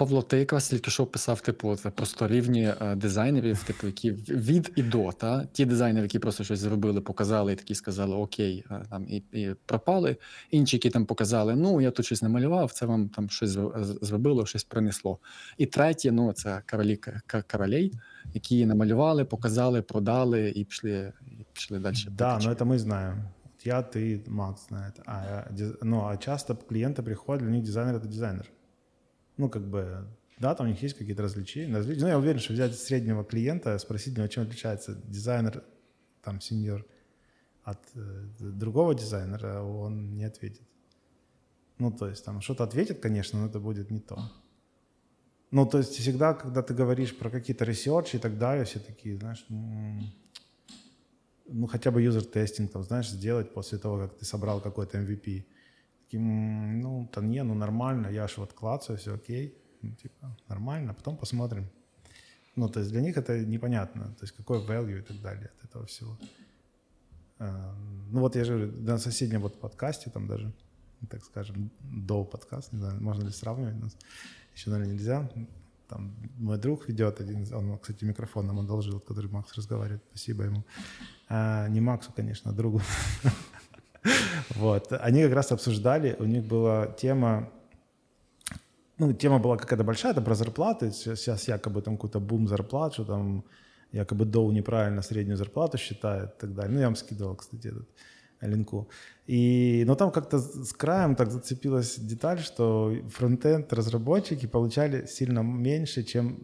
Павло, 0.00 0.22
ти 0.22 0.38
якраз 0.38 0.68
тільки 0.68 0.90
що 0.90 1.06
писав, 1.06 1.40
типу, 1.40 1.68
от, 1.68 1.94
просто 1.94 2.28
рівні 2.28 2.72
е, 2.80 2.94
дизайнерів, 2.96 3.62
типу, 3.64 3.86
які 3.86 4.12
від 4.12 4.72
і 4.76 4.82
до, 4.82 5.12
та? 5.12 5.44
ті 5.52 5.64
дизайнери, 5.64 6.02
які 6.04 6.18
просто 6.18 6.44
щось 6.44 6.58
зробили, 6.58 7.00
показали 7.00 7.52
і 7.52 7.56
такі 7.56 7.74
сказали 7.74 8.16
окей, 8.16 8.64
е, 8.70 8.82
там, 8.90 9.06
і, 9.08 9.16
і 9.32 9.54
пропали. 9.66 10.16
Інші, 10.50 10.76
які 10.76 10.90
там 10.90 11.06
показали, 11.06 11.56
ну 11.56 11.80
я 11.80 11.90
тут 11.90 12.06
щось 12.06 12.22
намалював, 12.22 12.72
це 12.72 12.86
вам 12.86 13.08
там 13.08 13.30
щось 13.30 13.50
зро- 13.50 13.84
з- 13.84 13.98
зробило, 14.02 14.46
щось 14.46 14.64
принесло. 14.64 15.18
І 15.58 15.66
третє, 15.66 16.12
ну 16.12 16.32
це 16.32 16.62
королі, 16.70 16.96
к- 16.96 17.42
королей, 17.52 17.92
які 18.34 18.66
намалювали, 18.66 19.24
показали, 19.24 19.82
продали 19.82 20.50
і 20.50 20.64
пішли, 20.64 21.12
і 21.26 21.44
пішли 21.52 21.78
далі. 21.78 21.96
Да, 22.10 22.38
но 22.38 22.50
это 22.50 22.64
мы 22.64 22.78
знаем. 22.78 23.14
Вот 23.44 23.66
Я, 23.66 23.80
ты, 23.80 24.30
Макс 24.30 24.68
знает. 24.68 24.94
А, 25.06 25.12
э, 25.12 25.52
диз- 25.54 25.76
ну, 25.82 26.00
а 26.04 26.16
часто 26.16 26.54
клиенты 26.70 27.02
приходят, 27.02 27.42
для 27.42 27.50
них 27.50 27.62
дизайнер — 27.62 27.96
это 27.96 28.06
дизайнер. 28.06 28.44
Ну, 29.37 29.49
как 29.49 29.67
бы, 29.67 30.07
да, 30.39 30.55
там 30.55 30.67
у 30.67 30.69
них 30.69 30.81
есть 30.81 30.97
какие-то 30.97 31.23
различия. 31.23 31.71
различия. 31.73 32.01
Ну, 32.01 32.07
я 32.07 32.17
уверен, 32.17 32.39
что 32.39 32.53
взять 32.53 32.75
среднего 32.75 33.23
клиента, 33.23 33.77
спросить, 33.77 34.17
ну, 34.17 34.27
чем 34.27 34.43
отличается 34.43 34.95
дизайнер, 35.05 35.63
там, 36.23 36.41
senior, 36.41 36.85
от 37.63 37.79
э, 37.95 38.25
другого 38.39 38.95
дизайнера, 38.95 39.61
он 39.61 40.15
не 40.15 40.23
ответит. 40.23 40.67
Ну, 41.77 41.91
то 41.91 42.07
есть, 42.07 42.25
там, 42.25 42.41
что-то 42.41 42.63
ответит, 42.63 42.99
конечно, 42.99 43.39
но 43.39 43.47
это 43.47 43.59
будет 43.59 43.91
не 43.91 43.99
то. 43.99 44.19
Ну, 45.51 45.65
то 45.65 45.79
есть, 45.79 45.95
всегда, 45.95 46.33
когда 46.33 46.61
ты 46.61 46.73
говоришь 46.73 47.17
про 47.17 47.29
какие-то 47.29 47.65
research 47.65 48.09
и 48.09 48.15
и 48.15 48.19
так 48.19 48.37
далее, 48.37 48.65
все 48.65 48.79
такие, 48.79 49.17
знаешь, 49.17 49.45
м, 49.49 50.11
ну, 51.45 51.67
хотя 51.67 51.91
бы 51.91 52.01
user 52.01 52.24
testing, 52.24 52.71
там, 52.71 52.83
знаешь, 52.83 53.09
сделать 53.09 53.53
после 53.53 53.77
того, 53.77 53.97
как 53.97 54.17
ты 54.17 54.25
собрал 54.25 54.61
какой-то 54.61 54.97
MVP. 54.97 55.45
Таким, 56.11 56.81
ну, 56.81 57.09
да 57.13 57.21
не, 57.21 57.43
ну, 57.43 57.53
нормально, 57.53 58.07
я 58.07 58.27
ж 58.27 58.37
вот 58.37 58.51
клацаю, 58.51 58.97
все 58.97 59.13
окей. 59.13 59.53
Ну, 59.81 59.95
типа, 59.95 60.37
нормально, 60.49 60.93
потом 60.93 61.17
посмотрим. 61.17 61.69
Ну, 62.57 62.67
то 62.67 62.79
есть 62.81 62.91
для 62.91 63.01
них 63.01 63.17
это 63.17 63.45
непонятно, 63.45 64.03
то 64.03 64.25
есть 64.25 64.35
какой 64.35 64.59
value 64.59 64.99
и 64.99 65.01
так 65.01 65.21
далее 65.21 65.49
от 65.57 65.69
этого 65.69 65.85
всего. 65.85 66.17
Э, 67.39 67.73
Ну, 68.11 68.19
вот 68.19 68.35
я 68.35 68.43
же 68.43 68.53
говорю, 68.53 68.71
на 68.81 68.97
соседнем 68.97 69.41
вот 69.41 69.59
подкасте 69.61 70.09
там 70.09 70.27
даже, 70.27 70.51
так 71.09 71.23
скажем, 71.23 71.71
до 71.79 72.25
подкаста, 72.25 72.75
не 72.75 72.81
знаю, 72.81 73.01
можно 73.01 73.23
ли 73.23 73.31
сравнивать 73.31 73.81
нас, 73.81 73.97
еще, 74.55 74.69
наверное, 74.69 74.93
нельзя. 74.93 75.29
Там 75.87 76.13
мой 76.37 76.57
друг 76.57 76.89
ведет 76.89 77.21
один, 77.21 77.45
он, 77.53 77.77
кстати, 77.77 78.05
микрофон 78.05 78.47
нам 78.47 78.59
одолжил, 78.59 78.99
который 78.99 79.31
Макс 79.31 79.57
разговаривает, 79.57 80.03
спасибо 80.09 80.43
ему. 80.43 80.63
А, 81.29 81.69
не 81.69 81.79
Максу, 81.79 82.11
конечно, 82.13 82.51
а 82.51 82.53
другу. 82.53 82.81
Вот. 84.55 84.91
Они 84.91 85.23
как 85.23 85.33
раз 85.33 85.51
обсуждали, 85.51 86.15
у 86.19 86.25
них 86.25 86.43
была 86.43 86.87
тема, 86.87 87.49
ну, 88.97 89.13
тема 89.13 89.39
была 89.39 89.57
какая-то 89.57 89.83
большая, 89.83 90.11
это 90.13 90.21
про 90.21 90.35
зарплаты. 90.35 90.91
Сейчас, 90.91 91.47
якобы 91.47 91.81
там 91.81 91.97
какой-то 91.97 92.19
бум 92.19 92.47
зарплат, 92.47 92.93
что 92.93 93.05
там 93.05 93.43
якобы 93.91 94.25
DOU 94.25 94.51
неправильно 94.51 95.01
среднюю 95.01 95.37
зарплату 95.37 95.77
считает 95.77 96.29
и 96.29 96.39
так 96.39 96.53
далее. 96.53 96.73
Ну, 96.73 96.79
я 96.79 96.85
вам 96.85 96.95
скидывал, 96.95 97.35
кстати, 97.35 97.67
этот 97.67 97.87
линку. 98.41 98.89
И, 99.27 99.83
но 99.85 99.95
там 99.95 100.11
как-то 100.11 100.39
с 100.39 100.73
краем 100.73 101.15
так 101.15 101.31
зацепилась 101.31 101.99
деталь, 101.99 102.39
что 102.39 102.93
фронтенд 103.09 103.71
разработчики 103.73 104.47
получали 104.47 105.05
сильно 105.05 105.41
меньше, 105.41 106.03
чем 106.03 106.39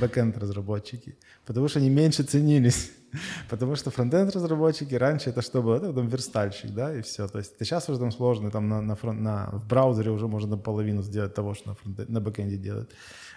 бэкенд 0.00 0.38
разработчики, 0.38 1.16
потому 1.44 1.68
что 1.68 1.80
они 1.80 1.90
меньше 1.90 2.22
ценились. 2.22 2.92
Потому 3.50 3.76
что 3.76 3.90
фронтенд 3.90 4.34
разработчики 4.34 4.94
раньше 4.94 5.30
это 5.30 5.42
что 5.42 5.62
было? 5.62 5.76
Это 5.76 5.92
там 5.92 6.08
верстальщик, 6.08 6.70
да, 6.74 6.94
и 6.94 7.02
все. 7.02 7.28
То 7.28 7.38
есть 7.38 7.54
сейчас 7.58 7.88
уже 7.88 7.98
там 7.98 8.10
сложно, 8.12 8.50
там 8.50 8.68
на, 8.68 8.80
на, 8.80 8.94
фрон- 8.94 9.20
на- 9.22 9.50
в 9.52 9.66
браузере 9.66 10.10
уже 10.10 10.28
можно 10.28 10.56
наполовину 10.56 11.02
сделать 11.02 11.34
того, 11.34 11.54
что 11.54 11.70
на, 11.70 11.74
фронте- 11.74 12.10
на 12.10 12.20
бэкенде 12.20 12.56
делают. 12.56 12.90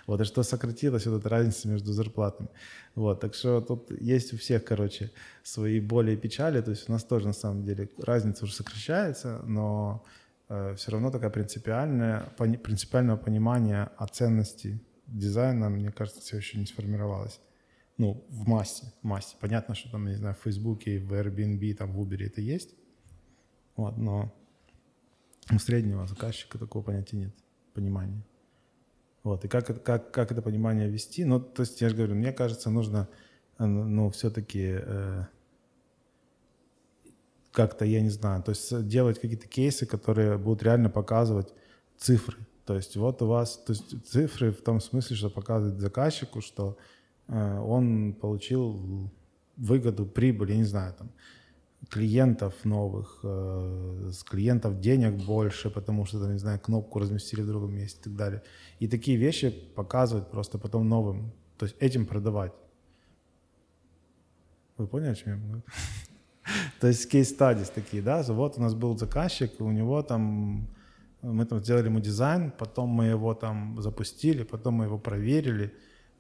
Вот, 0.07 0.21
и 0.21 0.23
что 0.23 0.43
сократилась 0.43 1.07
вот 1.07 1.19
эта 1.19 1.30
разница 1.30 1.67
между 1.67 1.91
зарплатами. 1.91 2.49
Вот, 2.95 3.19
так 3.19 3.34
что 3.34 3.59
тут 3.61 3.91
есть 4.01 4.34
у 4.34 4.38
всех, 4.38 4.63
короче, 4.63 5.11
свои 5.43 5.80
боли 5.80 6.11
и 6.11 6.17
печали. 6.17 6.61
То 6.61 6.71
есть 6.71 6.89
у 6.89 6.91
нас 6.91 7.03
тоже 7.03 7.28
на 7.28 7.34
самом 7.34 7.63
деле 7.63 7.89
разница 7.97 8.45
уже 8.45 8.53
сокращается, 8.53 9.41
но 9.45 10.03
все 10.47 10.91
равно 10.91 11.09
такая 11.09 11.32
принципиальная, 11.32 12.30
пони- 12.38 12.57
принципиального 12.57 13.17
понимания 13.17 13.89
о 13.97 14.05
ценности 14.07 14.80
дизайна, 15.07 15.69
мне 15.69 15.91
кажется, 15.91 16.21
все 16.21 16.38
еще 16.38 16.59
не 16.59 16.65
сформировалось. 16.67 17.39
Ну, 17.97 18.25
в 18.29 18.47
массе, 18.47 18.91
в 19.01 19.05
массе. 19.05 19.37
Понятно, 19.39 19.73
что 19.73 19.89
там, 19.89 20.05
не 20.05 20.15
знаю, 20.15 20.35
в 20.35 20.43
Фейсбуке, 20.43 20.99
в 20.99 21.13
Airbnb, 21.13 21.73
там 21.75 21.93
в 21.93 22.01
Uber 22.01 22.25
это 22.25 22.41
есть. 22.41 22.75
Вот, 23.75 23.97
но 23.97 24.33
у 25.51 25.57
среднего 25.59 26.05
заказчика 26.07 26.57
такого 26.57 26.83
понятия 26.83 27.17
нет, 27.17 27.35
понимания. 27.73 28.25
Вот, 29.23 29.45
и 29.45 29.47
как, 29.47 29.83
как, 29.83 30.11
как 30.11 30.31
это 30.31 30.41
понимание 30.41 30.89
вести? 30.89 31.25
Ну, 31.25 31.39
то 31.39 31.63
есть, 31.63 31.79
я 31.81 31.89
же 31.89 31.95
говорю, 31.95 32.15
мне 32.15 32.31
кажется, 32.31 32.69
нужно, 32.69 33.07
э, 33.57 33.65
ну, 33.65 34.09
все-таки 34.09 34.79
как-то, 37.55 37.85
я 37.85 38.01
не 38.01 38.09
знаю, 38.09 38.43
то 38.43 38.49
есть 38.51 38.87
делать 38.87 39.19
какие-то 39.19 39.47
кейсы, 39.47 39.85
которые 39.85 40.37
будут 40.37 40.61
реально 40.61 40.89
показывать 40.89 41.53
цифры. 41.97 42.37
То 42.65 42.75
есть 42.75 42.97
вот 42.97 43.21
у 43.21 43.27
вас, 43.27 43.57
то 43.57 43.73
есть 43.73 44.05
цифры 44.05 44.51
в 44.51 44.61
том 44.61 44.81
смысле, 44.81 45.15
что 45.15 45.29
показывать 45.29 45.79
заказчику, 45.79 46.41
что 46.41 46.77
э, 46.77 46.95
он 47.28 48.13
получил 48.13 49.11
выгоду, 49.57 50.05
прибыль, 50.05 50.51
я 50.51 50.57
не 50.57 50.63
знаю, 50.63 50.93
там, 50.93 51.09
клиентов 51.89 52.53
новых, 52.65 53.19
э, 53.23 54.09
с 54.11 54.23
клиентов 54.23 54.80
денег 54.80 55.13
больше, 55.26 55.69
потому 55.69 56.05
что, 56.05 56.19
там, 56.19 56.34
не 56.34 56.39
знаю, 56.39 56.59
кнопку 56.59 56.99
разместили 56.99 57.41
в 57.41 57.47
другом 57.47 57.73
месте 57.73 57.99
и 57.99 58.03
так 58.03 58.15
далее. 58.15 58.41
И 58.80 58.88
такие 58.88 59.17
вещи 59.17 59.51
показывать 59.76 60.30
просто 60.30 60.57
потом 60.57 60.89
новым, 60.89 61.32
то 61.57 61.65
есть 61.65 61.76
этим 61.80 62.05
продавать. 62.05 62.53
Вы 64.78 64.88
поняли, 64.88 65.11
о 65.11 65.15
чем 65.15 65.34
я 65.34 65.39
говорю? 65.39 65.63
То 66.80 66.88
есть 66.88 67.09
кейс-стадис 67.09 67.69
такие, 67.69 68.03
да, 68.03 68.21
вот 68.23 68.57
у 68.57 68.61
нас 68.61 68.73
был 68.73 68.97
заказчик, 68.97 69.61
у 69.61 69.71
него 69.71 70.03
там, 70.03 70.67
мы 71.21 71.45
там 71.45 71.63
сделали 71.63 71.86
ему 71.86 71.99
дизайн, 71.99 72.51
потом 72.51 72.89
мы 72.89 73.05
его 73.05 73.34
там 73.34 73.82
запустили, 73.82 74.43
потом 74.43 74.76
мы 74.76 74.86
его 74.86 74.99
проверили, 74.99 75.73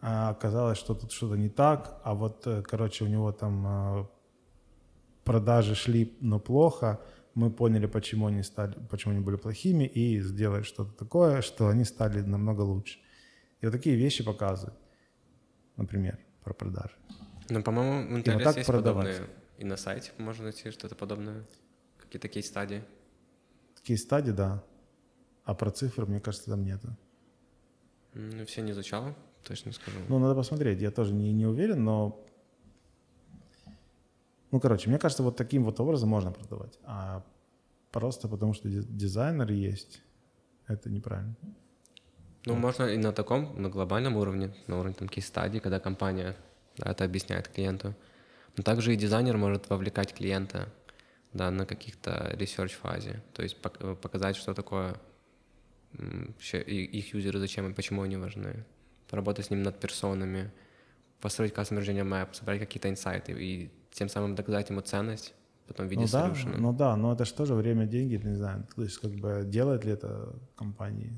а 0.07 0.29
оказалось, 0.29 0.77
что 0.77 0.93
тут 0.93 1.11
что-то 1.11 1.35
не 1.35 1.49
так, 1.49 1.99
а 2.03 2.13
вот, 2.13 2.45
э, 2.45 2.61
короче, 2.61 3.03
у 3.05 3.07
него 3.07 3.31
там 3.31 3.65
э, 3.65 4.05
продажи 5.23 5.73
шли, 5.73 6.15
но 6.21 6.39
плохо, 6.39 7.01
мы 7.33 7.49
поняли, 7.49 7.87
почему 7.87 8.27
они 8.27 8.43
стали, 8.43 8.75
почему 8.91 9.15
они 9.15 9.23
были 9.23 9.37
плохими, 9.37 9.85
и 9.85 10.21
сделали 10.21 10.61
что-то 10.61 10.91
такое, 10.91 11.41
что 11.41 11.69
они 11.69 11.85
стали 11.85 12.21
намного 12.21 12.61
лучше. 12.61 12.99
И 13.61 13.65
вот 13.65 13.71
такие 13.71 13.95
вещи 13.95 14.23
показывают, 14.23 14.77
например, 15.75 16.19
про 16.43 16.53
продажи. 16.53 16.95
Ну, 17.49 17.63
по-моему, 17.63 18.15
в 18.15 18.19
Интерес 18.19 18.43
так 18.43 18.57
есть 18.57 18.67
продавать. 18.67 19.07
подобные. 19.07 19.29
И 19.57 19.65
на 19.65 19.75
сайте 19.75 20.11
можно 20.19 20.43
найти 20.43 20.69
что-то 20.69 20.93
подобное. 20.93 21.47
Какие-то 21.97 22.27
кейс-стадии. 22.27 22.83
Такие 23.75 23.97
стадии, 23.97 24.33
да. 24.33 24.63
А 25.45 25.55
про 25.55 25.71
цифры, 25.71 26.05
мне 26.05 26.19
кажется, 26.19 26.51
там 26.51 26.63
нету. 26.63 26.95
Ну, 28.13 28.45
все 28.45 28.61
не 28.61 28.71
изучал, 28.71 29.15
точно 29.47 29.71
скажу. 29.71 29.97
Ну, 30.09 30.19
надо 30.19 30.35
посмотреть. 30.35 30.81
Я 30.81 30.91
тоже 30.91 31.13
не, 31.13 31.31
не 31.33 31.45
уверен, 31.45 31.83
но... 31.83 32.19
Ну, 34.51 34.59
короче, 34.59 34.89
мне 34.89 34.99
кажется, 34.99 35.23
вот 35.23 35.37
таким 35.37 35.63
вот 35.63 35.79
образом 35.79 36.09
можно 36.09 36.31
продавать. 36.31 36.79
А 36.83 37.23
просто 37.91 38.27
потому, 38.27 38.53
что 38.53 38.69
ди- 38.69 38.87
дизайнер 38.87 39.51
есть, 39.51 40.01
это 40.67 40.89
неправильно. 40.89 41.35
Ну, 42.45 42.55
можно 42.55 42.83
и 42.83 42.97
на 42.97 43.11
таком, 43.11 43.61
на 43.61 43.69
глобальном 43.69 44.17
уровне, 44.17 44.53
на 44.67 44.79
уровне 44.79 44.93
там 44.93 45.07
case 45.07 45.28
study, 45.28 45.59
когда 45.59 45.79
компания 45.79 46.35
да, 46.77 46.91
это 46.91 47.03
объясняет 47.03 47.47
клиенту. 47.47 47.95
Но 48.57 48.63
также 48.63 48.93
и 48.93 48.97
дизайнер 48.97 49.37
может 49.37 49.69
вовлекать 49.69 50.13
клиента 50.13 50.71
да, 51.33 51.51
на 51.51 51.65
каких-то 51.65 52.31
research-фазе. 52.37 53.23
То 53.33 53.43
есть 53.43 53.57
пок- 53.61 53.95
показать, 53.95 54.35
что 54.35 54.53
такое 54.53 54.95
их 55.97 57.13
user 57.13 57.31
ы, 57.31 57.39
зачем 57.39 57.69
и 57.69 57.73
почему 57.73 58.03
они 58.03 58.17
важны. 58.17 58.65
Поработать 59.07 59.45
с 59.45 59.49
ним 59.49 59.63
над 59.63 59.79
персонами, 59.79 60.51
построить 61.21 61.53
customer 61.53 61.81
journey 61.81 62.03
map, 62.03 62.33
собрать 62.33 62.59
какие-то 62.59 62.89
инсайты 62.89 63.33
и 63.33 63.71
тем 63.91 64.09
самым 64.09 64.35
доказать 64.35 64.69
ему 64.69 64.81
ценность 64.81 65.33
потом 65.67 65.87
в 65.87 65.89
виде 65.89 66.01
Ну 66.01 66.07
да, 66.07 66.57
ну 66.57 66.73
да, 66.73 66.95
но 66.95 67.13
это 67.13 67.25
же 67.25 67.33
тоже 67.33 67.53
время, 67.55 67.85
деньги, 67.85 68.15
не 68.15 68.35
знаю, 68.35 68.67
то 68.75 68.83
есть 68.83 68.97
как 68.97 69.11
бы 69.11 69.43
делает 69.45 69.85
ли 69.85 69.91
это 69.91 70.35
компании 70.55 71.13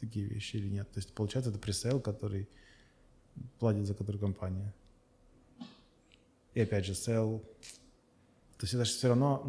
такие 0.00 0.26
вещи 0.26 0.56
или 0.56 0.68
нет. 0.68 0.90
То 0.92 0.98
есть 0.98 1.14
получается 1.14 1.50
это 1.50 1.58
presale, 1.58 2.00
который 2.00 2.48
платит 3.58 3.86
за 3.86 3.94
который 3.94 4.18
компания. 4.18 4.74
И 6.54 6.60
опять 6.60 6.84
же, 6.84 6.94
sale. 6.94 7.38
То 8.58 8.64
есть 8.64 8.74
это 8.74 8.84
же 8.84 8.90
все 8.90 9.08
равно, 9.08 9.46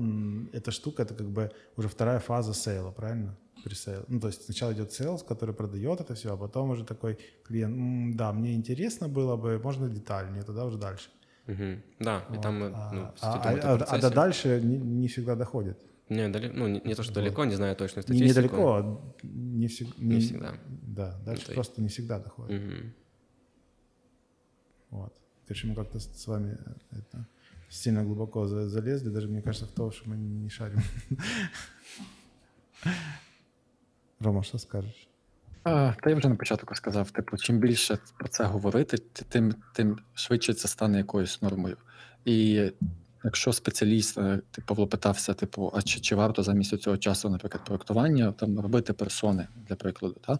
эта 0.53 0.71
штука, 0.71 1.03
это 1.03 1.13
как 1.15 1.27
бы 1.27 1.51
уже 1.75 1.87
вторая 1.87 2.19
фаза 2.19 2.53
sale 2.53 2.78
а, 2.78 2.91
правильно? 2.91 3.35
Presale. 3.63 4.03
Ну, 4.07 4.19
то 4.19 4.27
есть 4.27 4.45
сначала 4.45 4.73
идет 4.73 4.91
sales, 4.91 5.23
который 5.23 5.53
продает 5.55 6.01
это 6.01 6.13
все, 6.15 6.33
а 6.33 6.37
потом 6.37 6.71
уже 6.71 6.83
такой 6.85 7.17
клиент, 7.45 7.75
«М, 7.77 8.17
да, 8.17 8.33
мне 8.33 8.53
интересно 8.55 9.07
было 9.07 9.35
бы, 9.37 9.59
можно 9.63 9.89
детальнее, 9.89 10.43
тогда 10.43 10.65
уже 10.65 10.77
дальше. 10.77 11.09
Мгм. 11.47 11.81
Да, 11.99 12.25
и 12.33 12.41
там 12.41 12.59
мы, 12.59 12.71
А, 12.73 12.91
ну, 12.93 13.01
а- 13.01 13.13
а- 13.21 13.73
а- 13.73 13.83
а 13.95 13.99
до 13.99 14.09
дальше 14.09 14.61
не, 14.63 14.77
не 14.77 15.07
всегда 15.07 15.35
доходит. 15.35 15.77
Не, 16.09 16.29
дали- 16.29 16.49
ну, 16.49 16.67
не, 16.67 16.81
не 16.81 16.95
то, 16.95 17.03
что 17.03 17.13
далеко, 17.13 17.45
не 17.45 17.55
знаю 17.55 17.75
точную 17.75 18.03
Не- 18.07 18.15
статистику. 18.17 18.39
Недалеко, 18.39 18.75
а 18.75 19.13
не, 19.23 19.67
всег- 19.67 19.93
Не 19.97 20.19
всегда. 20.19 20.53
Да, 20.67 21.19
дальше 21.25 21.43
Это 21.43 21.51
и- 21.51 21.55
просто 21.55 21.81
не 21.81 21.87
всегда 21.87 22.19
доходит. 22.19 22.61
Мгм. 22.61 22.93
Вот. 24.89 25.13
Короче, 25.47 25.67
мы 25.67 25.75
как-то 25.75 25.99
с 25.99 26.27
вами 26.27 26.57
э, 26.91 26.97
это, 26.99 27.27
сильно 27.69 28.03
глубоко 28.03 28.45
за- 28.47 28.69
залезли, 28.69 29.09
даже 29.09 29.27
мне 29.27 29.41
кажется, 29.41 29.65
в 29.65 29.71
то, 29.71 29.91
что 29.91 30.09
мы 30.09 30.15
не 30.17 30.49
шарим. 30.49 30.79
Рома, 34.19 34.43
що 34.43 34.59
скажеш? 34.59 35.07
А, 35.63 35.93
та 36.03 36.09
я 36.09 36.15
вже 36.15 36.29
на 36.29 36.35
початку 36.35 36.75
сказав: 36.75 37.11
типу, 37.11 37.37
чим 37.37 37.59
більше 37.59 37.97
про 38.17 38.27
це 38.27 38.43
говорити, 38.43 38.97
тим, 39.29 39.55
тим 39.73 39.99
швидше 40.13 40.53
це 40.53 40.67
стане 40.67 40.97
якоюсь 40.97 41.41
нормою. 41.41 41.77
І 42.25 42.71
якщо 43.23 43.53
спеціаліст, 43.53 44.15
типу, 44.15 44.41
ти 44.51 44.61
Павло 44.61 44.87
питався, 44.87 45.33
типу, 45.33 45.71
а 45.75 45.81
чи, 45.81 45.99
чи 45.99 46.15
варто 46.15 46.43
замість 46.43 46.81
цього 46.81 46.97
часу, 46.97 47.29
наприклад, 47.29 47.65
проектування 47.65 48.31
там 48.31 48.59
робити 48.59 48.93
персони 48.93 49.47
для 49.55 49.75
прикладу, 49.75 50.15
та? 50.27 50.39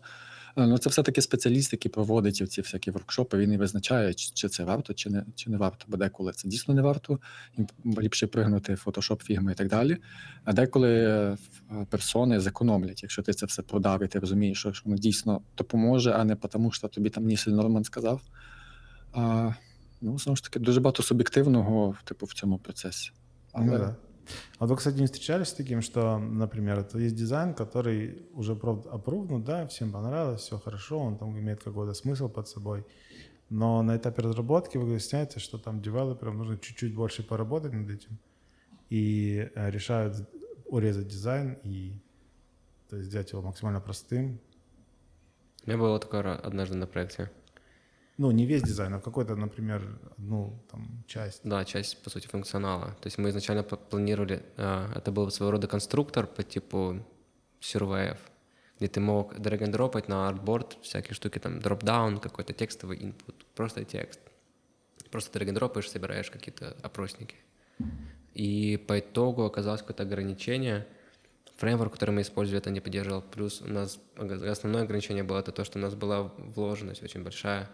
Е, 0.57 0.67
Ну, 0.67 0.77
це 0.77 0.89
все-таки 0.89 1.21
спеціаліст, 1.21 1.73
який 1.73 1.91
проводить 1.91 2.51
ці 2.51 2.61
всякі 2.61 2.91
воркшопи, 2.91 3.37
він 3.37 3.53
і 3.53 3.57
визначає, 3.57 4.13
чи, 4.13 4.49
це 4.49 4.63
варто, 4.63 4.93
чи 4.93 5.09
не, 5.09 5.25
чи 5.35 5.49
не 5.49 5.57
варто. 5.57 5.85
Бо 5.87 5.97
деколи 5.97 6.31
це 6.33 6.47
дійсно 6.47 6.73
не 6.73 6.81
варто, 6.81 7.19
їм 7.57 7.67
ліпше 7.99 8.27
пригнути 8.27 8.73
Photoshop, 8.73 9.23
фігми 9.23 9.51
і 9.51 9.55
так 9.55 9.67
далі. 9.67 9.97
А 10.43 10.53
деколи 10.53 10.89
е, 10.91 11.37
персони 11.89 12.39
зекономлять, 12.39 13.03
якщо 13.03 13.21
ти 13.21 13.33
це 13.33 13.45
все 13.45 13.61
продав, 13.61 14.03
і 14.03 14.07
ти 14.07 14.19
розумієш, 14.19 14.59
що 14.59 14.73
що 14.73 14.83
воно 14.85 14.97
дійсно 14.97 15.41
допоможе, 15.57 16.11
а 16.11 16.23
не 16.23 16.35
тому, 16.35 16.71
що 16.71 16.87
тобі 16.87 17.09
там 17.09 17.25
Нісіль 17.25 17.51
Норман 17.51 17.83
сказав. 17.83 18.21
А, 19.13 19.51
ну, 20.01 20.19
знову 20.19 20.35
ж 20.35 20.43
таки, 20.43 20.59
дуже 20.59 20.79
багато 20.79 21.03
суб'єктивного, 21.03 21.95
типу, 22.03 22.25
в 22.25 22.33
цьому 22.33 22.57
процесі. 22.57 23.11
Але 23.51 23.65
Ну 23.65 23.77
да. 23.77 23.95
А 24.59 24.65
вы, 24.65 24.75
кстати, 24.75 24.99
не 24.99 25.05
встречались 25.05 25.49
с 25.49 25.53
таким, 25.53 25.81
что, 25.81 26.17
например, 26.17 26.79
это 26.79 26.97
есть 26.97 27.15
дизайн, 27.15 27.53
который 27.53 28.25
уже 28.33 28.53
опрувнут, 28.53 29.43
да, 29.43 29.67
всем 29.67 29.91
понравилось, 29.91 30.41
все 30.41 30.57
хорошо, 30.59 30.99
он 30.99 31.17
там 31.17 31.37
имеет 31.37 31.63
какой-то 31.63 31.93
смысл 31.93 32.29
под 32.29 32.47
собой, 32.47 32.85
но 33.49 33.81
на 33.81 33.97
этапе 33.97 34.21
разработки 34.21 34.77
вы 34.77 34.85
выясняете, 34.85 35.39
что 35.39 35.57
там 35.57 35.81
девелоперам 35.81 36.37
нужно 36.37 36.57
чуть-чуть 36.57 36.95
больше 36.95 37.23
поработать 37.23 37.73
над 37.73 37.89
этим, 37.89 38.17
и 38.89 39.49
э, 39.55 39.71
решают 39.71 40.29
урезать 40.65 41.07
дизайн 41.07 41.57
и 41.63 41.93
то 42.89 42.97
есть 42.97 43.09
сделать 43.09 43.31
его 43.31 43.41
максимально 43.41 43.81
простым. 43.81 44.39
У 45.65 45.69
меня 45.69 45.79
было 45.79 45.99
такое 45.99 46.35
однажды 46.35 46.75
на 46.75 46.85
проекте. 46.85 47.31
Ну, 48.17 48.29
не 48.31 48.45
весь 48.45 48.61
дизайн, 48.61 48.93
а 48.93 48.99
какой-то, 48.99 49.35
например, 49.35 49.99
одну 50.17 50.63
там 50.69 51.03
часть. 51.07 51.41
Да, 51.43 51.65
часть, 51.65 52.03
по 52.03 52.09
сути, 52.09 52.27
функционала. 52.27 52.95
То 53.01 53.07
есть 53.07 53.17
мы 53.17 53.29
изначально 53.29 53.63
планировали, 53.63 54.43
а, 54.57 54.91
это 54.95 55.11
был 55.11 55.31
своего 55.31 55.51
рода 55.51 55.67
конструктор 55.67 56.27
по 56.27 56.43
типу 56.43 57.03
сюрвеев, 57.59 58.19
где 58.77 58.87
ты 58.87 58.99
мог 58.99 59.39
драг-н-дропать 59.39 60.07
на 60.09 60.27
артборд 60.27 60.77
всякие 60.83 61.15
штуки, 61.15 61.39
там, 61.39 61.59
дроп-даун, 61.59 62.19
какой-то 62.19 62.53
текстовый 62.53 62.99
input, 62.99 63.35
просто 63.55 63.83
текст. 63.83 64.19
Просто 65.09 65.33
драг-н-дропаешь, 65.33 65.89
собираешь 65.89 66.29
какие-то 66.29 66.75
опросники. 66.83 67.35
И 68.35 68.77
по 68.77 68.99
итогу 68.99 69.43
оказалось 69.43 69.81
какое-то 69.81 70.03
ограничение. 70.03 70.87
Фреймворк, 71.57 71.93
который 71.93 72.11
мы 72.11 72.21
использовали, 72.21 72.59
это 72.59 72.69
не 72.69 72.79
поддерживал. 72.79 73.21
Плюс 73.21 73.61
у 73.61 73.67
нас 73.67 73.99
основное 74.17 74.83
ограничение 74.83 75.23
было 75.23 75.39
это 75.39 75.51
то, 75.51 75.63
что 75.63 75.79
у 75.79 75.81
нас 75.81 75.95
была 75.95 76.23
вложенность 76.37 77.03
очень 77.03 77.23
большая. 77.23 77.69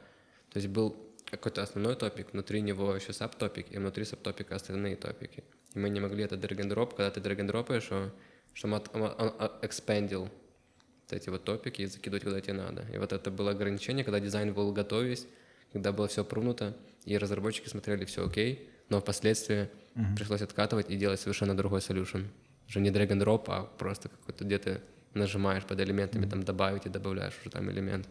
То 0.51 0.59
есть 0.59 0.67
был 0.67 0.95
какой-то 1.29 1.61
основной 1.61 1.95
топик, 1.95 2.33
внутри 2.33 2.61
него 2.61 2.95
еще 2.95 3.13
сабтопик, 3.13 3.71
и 3.71 3.77
внутри 3.77 4.05
сабтопика 4.05 4.55
остальные 4.55 4.95
топики. 4.95 5.43
И 5.75 5.79
мы 5.79 5.89
не 5.89 5.99
могли 5.99 6.23
это 6.23 6.35
drag-and-drop, 6.35 6.95
когда 6.95 7.11
ты 7.11 7.81
что- 7.81 8.11
чтобы 8.53 8.81
он, 8.93 9.01
он- 9.01 9.51
экспендил 9.61 10.23
вот 10.23 11.13
эти 11.13 11.29
вот 11.29 11.43
топики 11.43 11.83
и 11.83 11.85
закидывать 11.85 12.23
куда 12.23 12.41
тебе 12.41 12.53
надо. 12.53 12.85
И 12.93 12.97
вот 12.97 13.13
это 13.13 13.29
было 13.31 13.51
ограничение, 13.51 14.03
когда 14.03 14.19
дизайн 14.19 14.53
был 14.53 14.71
готов 14.73 15.03
весь, 15.03 15.27
когда 15.71 15.91
было 15.91 16.07
все 16.07 16.23
прунуто, 16.23 16.75
и 17.05 17.17
разработчики 17.17 17.69
смотрели 17.69 18.05
все 18.05 18.25
окей, 18.25 18.69
но 18.89 18.99
впоследствии 18.99 19.69
пришлось 20.15 20.41
откатывать 20.41 20.89
и 20.89 20.95
делать 20.97 21.19
совершенно 21.19 21.55
другой 21.55 21.79
solution. 21.79 22.25
Уже 22.67 22.79
не 22.79 22.89
drag 22.91 23.09
and 23.09 23.23
drop, 23.23 23.43
а 23.47 23.63
просто 23.77 24.09
какой-то 24.09 24.45
где 24.45 24.57
ты 24.57 24.81
нажимаешь 25.13 25.63
под 25.65 25.79
элементами, 25.79 26.25
там 26.29 26.43
добавить 26.43 26.85
и 26.85 26.89
добавляешь 26.89 27.33
уже 27.41 27.49
там 27.49 27.69
элемент. 27.69 28.07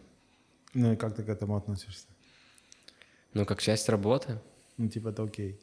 Ну 0.73 0.93
и 0.93 0.95
как 0.95 1.15
ты 1.15 1.23
к 1.23 1.29
этому 1.29 1.55
относишься? 1.57 2.07
Ну, 3.33 3.45
как 3.45 3.61
часть 3.61 3.89
работы, 3.89 4.39
Ну, 4.77 4.87
типа, 4.89 5.09
это 5.09 5.23
окей. 5.23 5.59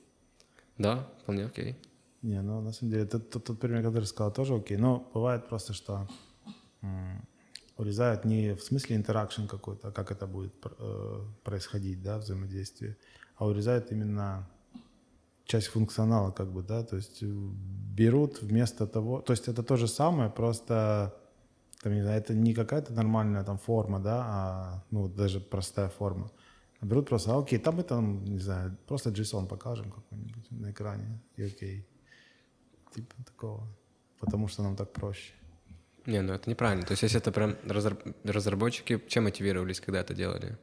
да, 0.78 1.08
вполне 1.22 1.46
окей. 1.46 1.76
Не, 2.22 2.42
ну 2.42 2.60
на 2.60 2.72
самом 2.72 2.92
деле, 2.92 3.06
тот, 3.06 3.30
тот, 3.30 3.44
тот 3.44 3.60
пример, 3.60 3.82
который 3.82 4.04
сказал, 4.04 4.32
тоже 4.32 4.54
окей. 4.54 4.76
Но 4.76 5.08
бывает 5.14 5.48
просто, 5.48 5.72
что 5.72 6.08
урезают 7.76 8.24
не 8.24 8.54
в 8.54 8.62
смысле 8.62 8.96
интеракшн 8.96 9.46
какой-то, 9.46 9.88
а 9.88 9.92
как 9.92 10.10
это 10.10 10.26
будет 10.26 10.54
э, 10.78 11.20
происходить, 11.44 12.02
да, 12.02 12.18
взаимодействие, 12.18 12.96
а 13.36 13.46
урезают 13.46 13.92
именно 13.92 14.48
часть 15.44 15.68
функционала, 15.68 16.30
как 16.30 16.52
бы, 16.52 16.62
да, 16.62 16.82
то 16.82 16.96
есть 16.96 17.22
э, 17.22 17.26
берут 17.26 18.42
вместо 18.42 18.86
того, 18.86 19.20
то 19.20 19.32
есть 19.32 19.48
это 19.48 19.62
то 19.62 19.76
же 19.76 19.88
самое, 19.88 20.30
просто 20.30 21.14
там, 21.82 21.94
не 21.94 22.02
знаю, 22.02 22.18
это 22.18 22.34
не 22.34 22.54
какая-то 22.54 22.92
нормальная 22.92 23.44
там 23.44 23.58
форма, 23.58 24.00
да, 24.00 24.24
а, 24.26 24.84
ну, 24.90 25.08
даже 25.08 25.40
простая 25.40 25.88
форма. 25.88 26.30
Берут 26.82 27.08
просто, 27.08 27.32
а, 27.34 27.38
окей, 27.38 27.58
там 27.58 27.76
мы 27.76 27.82
там, 27.82 28.24
не 28.24 28.38
знаю, 28.38 28.76
просто 28.86 29.10
JSON 29.10 29.46
покажем 29.48 29.90
какой-нибудь 29.90 30.50
на 30.50 30.70
экране, 30.70 31.20
и 31.36 31.42
окей. 31.44 31.86
Типа 32.94 33.14
такого. 33.24 33.66
Потому 34.20 34.48
что 34.48 34.62
нам 34.62 34.76
так 34.76 34.92
проще. 34.92 35.32
Не, 36.06 36.22
ну 36.22 36.32
это 36.34 36.48
неправильно. 36.50 36.84
То 36.84 36.92
есть 36.92 37.02
если 37.02 37.18
это 37.18 37.32
прям 37.32 37.56
разраб- 37.64 38.14
разработчики, 38.24 39.02
чем 39.08 39.24
мотивировались, 39.24 39.80
когда 39.80 40.00
это 40.00 40.14
делали? 40.14 40.56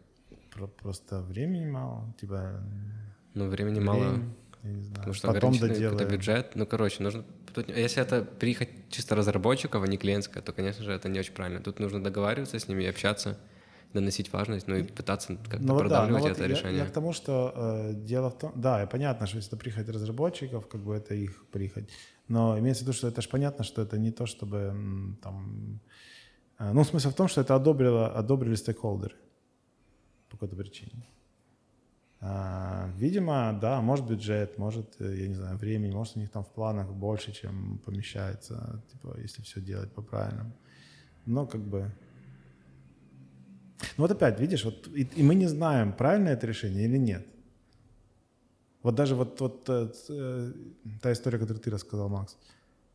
Про- 0.51 0.67
просто 0.67 1.21
времени 1.21 1.65
мало, 1.65 2.13
типа 2.19 2.63
Ну, 3.33 3.49
времени 3.49 3.79
мало. 3.79 4.09
время, 4.09 4.33
я 4.63 4.69
не 4.71 4.81
знаю. 4.83 4.95
Потому 4.95 5.13
что 5.13 5.27
Потом 5.33 5.57
доделаем. 5.57 6.09
бюджет. 6.09 6.55
Ну, 6.55 6.65
короче, 6.65 7.03
нужно... 7.03 7.25
Тут, 7.53 7.69
если 7.69 8.01
это 8.01 8.23
приехать 8.23 8.69
чисто 8.89 9.15
разработчиков, 9.15 9.83
а 9.83 9.87
не 9.87 9.97
клиентская, 9.97 10.41
то, 10.41 10.53
конечно 10.53 10.83
же, 10.83 10.91
это 10.91 11.09
не 11.09 11.19
очень 11.19 11.33
правильно. 11.33 11.59
Тут 11.61 11.79
нужно 11.79 12.03
договариваться 12.03 12.57
с 12.57 12.67
ними 12.67 12.83
и 12.83 12.87
общаться, 12.87 13.37
доносить 13.93 14.33
важность, 14.33 14.67
ну 14.67 14.75
и 14.75 14.83
пытаться 14.83 15.35
как-то 15.35 15.59
Ну 15.59 15.73
вот 15.73 15.83
да, 15.83 16.05
продавливать 16.05 16.23
ну 16.23 16.29
вот 16.29 16.37
это 16.37 16.43
я, 16.43 16.49
решение. 16.49 16.77
я 16.79 16.85
к 16.85 16.91
тому, 16.91 17.13
что 17.13 17.53
э, 17.55 17.93
дело 17.93 18.29
в 18.29 18.37
том, 18.37 18.51
да, 18.55 18.83
и 18.83 18.87
понятно, 18.87 19.27
что 19.27 19.37
если 19.37 19.49
это 19.49 19.57
прихоть 19.57 19.87
разработчиков, 19.89 20.67
как 20.67 20.81
бы 20.81 20.95
это 20.95 21.13
их 21.13 21.45
прихоть, 21.51 21.89
но 22.27 22.57
имеется 22.59 22.83
в 22.83 22.87
виду, 22.87 22.93
что 22.93 23.07
это 23.07 23.21
же 23.21 23.29
понятно, 23.29 23.63
что 23.63 23.81
это 23.81 23.97
не 23.97 24.11
то, 24.11 24.25
чтобы 24.25 25.15
там, 25.21 25.79
э, 26.59 26.71
ну 26.73 26.83
смысл 26.83 27.09
в 27.09 27.15
том, 27.15 27.27
что 27.27 27.41
это 27.41 27.55
одобрило, 27.55 28.07
одобрили 28.07 28.55
стейкхолдеры 28.55 29.15
по 30.29 30.37
какой-то 30.37 30.55
причине. 30.55 31.07
А, 32.25 32.89
видимо, 32.97 33.57
да, 33.61 33.81
может 33.81 34.07
бюджет, 34.07 34.57
может, 34.57 34.95
э, 34.99 35.15
я 35.17 35.27
не 35.27 35.35
знаю, 35.35 35.57
времени, 35.57 35.91
может 35.91 36.15
у 36.15 36.19
них 36.19 36.31
там 36.31 36.45
в 36.45 36.49
планах 36.53 36.89
больше, 36.93 37.33
чем 37.33 37.79
помещается, 37.85 38.81
типа, 38.91 39.17
если 39.19 39.41
все 39.41 39.59
делать 39.59 39.91
по-правильному. 39.91 40.53
Но 41.25 41.45
как 41.45 41.61
бы 41.61 41.91
ну 43.97 44.03
вот 44.03 44.11
опять, 44.11 44.39
видишь, 44.39 44.65
вот 44.65 44.87
и, 44.87 45.03
и 45.03 45.23
мы 45.23 45.35
не 45.35 45.47
знаем, 45.47 45.93
правильно 45.93 46.29
это 46.29 46.47
решение 46.47 46.85
или 46.85 46.97
нет. 46.97 47.27
Вот 48.83 48.95
даже 48.95 49.15
вот, 49.15 49.39
вот 49.39 49.69
э, 49.69 49.89
э, 50.09 50.53
та 51.01 51.11
история, 51.11 51.39
которую 51.39 51.63
ты 51.63 51.71
рассказал, 51.71 52.09
Макс. 52.09 52.37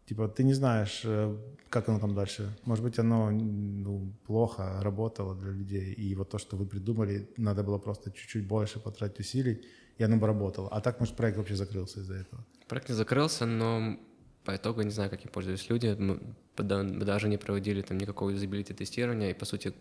Типа 0.06 0.28
ты 0.28 0.44
не 0.44 0.54
знаешь, 0.54 1.02
э, 1.04 1.36
как 1.70 1.88
оно 1.88 1.98
там 1.98 2.14
дальше. 2.14 2.56
Может 2.64 2.84
быть, 2.84 2.98
оно 2.98 3.30
ну, 3.30 4.12
плохо 4.26 4.80
работало 4.82 5.34
для 5.34 5.50
людей. 5.50 5.92
И 5.92 6.14
вот 6.14 6.30
то, 6.30 6.38
что 6.38 6.56
вы 6.56 6.66
придумали, 6.66 7.28
надо 7.38 7.62
было 7.62 7.78
просто 7.78 8.10
чуть-чуть 8.10 8.46
больше 8.46 8.80
потратить 8.80 9.20
усилий, 9.20 9.64
и 9.98 10.04
оно 10.04 10.16
бы 10.16 10.26
работало. 10.26 10.68
А 10.68 10.80
так, 10.80 11.00
может, 11.00 11.16
проект 11.16 11.38
вообще 11.38 11.56
закрылся 11.56 12.00
из-за 12.00 12.14
этого. 12.14 12.44
Проект 12.68 12.88
не 12.88 12.94
закрылся, 12.94 13.46
но 13.46 13.98
по 14.44 14.54
итогу 14.56 14.82
не 14.82 14.90
знаю, 14.90 15.10
как 15.10 15.24
им 15.24 15.30
пользовались 15.30 15.70
люди. 15.70 15.96
Мы 15.98 16.20
даже 16.56 17.28
не 17.28 17.38
проводили 17.38 17.82
там 17.82 17.98
никакого 17.98 18.30
юзабилити 18.30 18.74
тестирования, 18.74 19.30
и, 19.30 19.34
по 19.34 19.46
сути, 19.46 19.72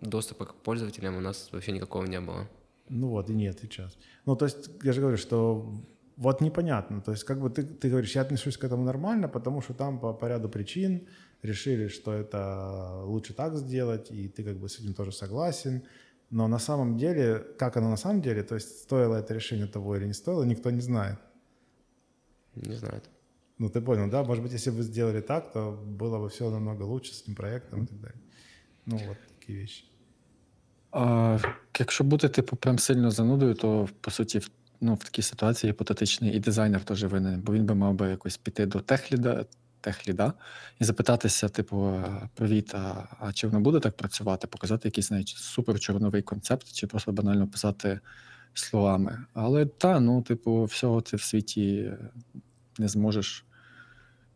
доступа 0.00 0.46
к 0.46 0.54
пользователям 0.54 1.16
у 1.16 1.20
нас 1.20 1.48
вообще 1.52 1.72
никакого 1.72 2.04
не 2.06 2.20
было. 2.20 2.48
Ну 2.88 3.08
вот, 3.08 3.30
и 3.30 3.34
нет 3.34 3.58
сейчас. 3.62 3.96
Ну, 4.26 4.36
то 4.36 4.46
есть, 4.46 4.70
я 4.82 4.92
же 4.92 5.00
говорю, 5.00 5.16
что 5.16 5.72
вот 6.16 6.40
непонятно. 6.40 7.00
То 7.00 7.12
есть 7.12 7.24
как 7.24 7.40
бы 7.40 7.48
ты, 7.48 7.62
ты 7.62 7.88
говоришь, 7.88 8.14
я 8.14 8.22
отношусь 8.22 8.56
к 8.56 8.64
этому 8.64 8.84
нормально, 8.84 9.28
потому 9.28 9.62
что 9.62 9.74
там 9.74 9.98
по, 9.98 10.12
по 10.12 10.26
ряду 10.26 10.48
причин 10.48 11.08
решили, 11.42 11.88
что 11.88 12.12
это 12.12 13.02
лучше 13.04 13.32
так 13.32 13.56
сделать, 13.56 14.10
и 14.10 14.28
ты 14.28 14.44
как 14.44 14.56
бы 14.56 14.68
с 14.68 14.78
этим 14.78 14.94
тоже 14.94 15.12
согласен. 15.12 15.82
Но 16.30 16.46
на 16.48 16.58
самом 16.58 16.96
деле, 16.96 17.38
как 17.58 17.76
оно 17.76 17.90
на 17.90 17.96
самом 17.96 18.20
деле, 18.22 18.42
то 18.42 18.54
есть 18.54 18.80
стоило 18.80 19.16
это 19.16 19.34
решение 19.34 19.66
того 19.66 19.96
или 19.96 20.06
не 20.06 20.12
стоило, 20.12 20.44
никто 20.44 20.70
не 20.70 20.80
знает. 20.80 21.18
Не 22.54 22.74
знаю. 22.74 23.02
Ну, 23.58 23.68
ты 23.68 23.80
понял, 23.80 24.10
да? 24.10 24.22
Может 24.22 24.42
быть, 24.42 24.52
если 24.52 24.70
бы 24.70 24.82
сделали 24.82 25.20
так, 25.20 25.52
то 25.52 25.72
было 25.72 26.18
бы 26.18 26.28
все 26.28 26.50
намного 26.50 26.82
лучше 26.82 27.14
с 27.14 27.22
этим 27.22 27.34
проектом 27.34 27.84
и 27.84 27.86
так 27.86 28.00
далее. 28.00 28.20
Ну, 28.86 28.96
вот 28.96 29.16
такие 29.38 29.60
вещи. 29.60 29.84
А, 30.92 31.38
якщо 31.78 32.04
бути, 32.04 32.28
типу, 32.28 32.56
прям 32.56 32.78
сильно 32.78 33.10
занудою, 33.10 33.54
то 33.54 33.88
по 34.00 34.10
суті, 34.10 34.38
в, 34.38 34.50
ну, 34.80 34.94
в 34.94 35.04
такій 35.04 35.22
ситуації 35.22 35.70
гіпотетичній 35.70 36.32
і 36.32 36.40
дизайнер 36.40 36.84
теж 36.84 37.04
винен, 37.04 37.40
бо 37.40 37.52
він 37.52 37.66
би 37.66 37.74
мав 37.74 37.94
би 37.94 38.10
якось 38.10 38.36
піти 38.36 38.66
до 38.66 38.80
техліда, 38.80 39.44
техліда 39.80 40.32
і 40.80 40.84
запитатися, 40.84 41.48
типу, 41.48 41.84
«А, 41.84 42.28
привіт, 42.34 42.74
а, 42.74 43.08
а 43.20 43.32
чи 43.32 43.46
воно 43.46 43.60
буде 43.60 43.80
так 43.80 43.96
працювати, 43.96 44.46
показати 44.46 44.88
якийсь 44.88 45.10
навіть 45.10 45.28
супер 45.28 45.80
чорновий 45.80 46.22
концепт, 46.22 46.72
чи 46.72 46.86
просто 46.86 47.12
банально 47.12 47.46
писати 47.48 48.00
словами. 48.54 49.18
Але 49.34 49.66
та, 49.66 50.00
ну, 50.00 50.22
типу, 50.22 50.64
всього 50.64 51.00
ти 51.00 51.16
в 51.16 51.22
світі 51.22 51.92
не 52.78 52.88
зможеш 52.88 53.44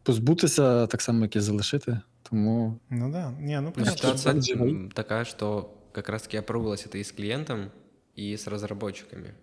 позбутися 0.02 0.86
так 0.86 1.02
само, 1.02 1.22
як 1.22 1.36
і 1.36 1.40
залишити. 1.40 2.00
Тому 2.22 2.78
Ну 2.90 3.12
да, 3.12 3.30
не, 3.30 3.60
ну 3.60 3.66
Ну, 3.66 3.72
понятно. 3.72 4.16
ситуация 4.16 4.88
такая, 4.94 5.24
что 5.24 5.70
как 5.94 6.08
раз-таки 6.08 6.36
опробовалось 6.36 6.86
это 6.86 6.98
и 6.98 7.04
с 7.04 7.12
клиентом, 7.12 7.70
и 8.16 8.36
с 8.36 8.46
разработчиками. 8.46 9.34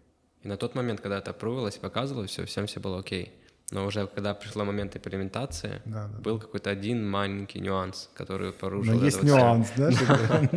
И 0.44 0.48
на 0.48 0.58
тот 0.58 0.76
момент, 0.76 1.00
когда 1.02 1.18
это 1.18 1.32
опробовалось, 1.32 1.78
показывалось, 1.78 2.32
все, 2.32 2.46
всем 2.46 2.66
все 2.66 2.80
было 2.80 3.00
окей. 3.00 3.32
Но 3.72 3.86
уже 3.86 4.06
когда 4.08 4.34
пришел 4.34 4.66
момент 4.66 4.98
имплементации, 4.98 5.82
Да, 5.86 6.08
да. 6.08 6.20
был 6.20 6.40
какой-то 6.40 6.70
один 6.70 7.10
маленький 7.10 7.62
нюанс, 7.62 8.10
который 8.14 8.52
порушил 8.52 8.94
Но 8.94 8.98
это 8.98 9.06
есть 9.06 9.24
нюанс, 9.24 9.72
да? 9.78 9.90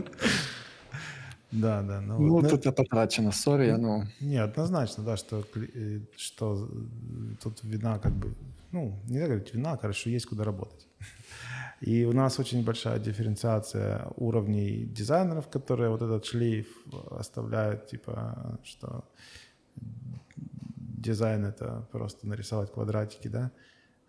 Да, 1.53 1.83
да. 1.83 2.01
Ну, 2.01 2.19
ну, 2.19 2.29
вот. 2.33 2.43
Ну, 2.43 2.49
тут 2.51 2.67
я 2.67 2.73
потрачено, 2.73 3.33
сорі, 3.33 3.77
ну. 3.79 4.07
Не, 4.21 4.45
однозначно, 4.45 5.05
да, 5.05 5.17
что, 5.17 5.45
э, 5.57 6.01
что 6.17 6.55
э, 6.55 7.37
тут 7.43 7.65
вина 7.65 7.99
как 7.99 8.13
бы, 8.13 8.33
ну, 8.73 8.99
не 9.09 9.19
говорить 9.21 9.55
вина, 9.55 9.77
короче, 9.77 10.11
есть 10.11 10.27
куда 10.27 10.45
работать. 10.45 10.87
И 11.87 12.07
у 12.07 12.13
нас 12.13 12.39
очень 12.39 12.65
большая 12.65 12.99
дифференциация 12.99 14.07
уровней 14.17 14.87
дизайнеров, 14.87 15.49
которые 15.49 15.91
вот 15.91 16.01
этот 16.01 16.25
шлейф 16.25 16.67
оставляют, 17.11 17.89
типа, 17.89 18.59
что 18.65 19.05
дизайн— 19.77 21.45
это 21.47 21.87
просто 21.93 22.27
нарисовать 22.27 22.73
квадратики, 22.73 23.29
да, 23.29 23.51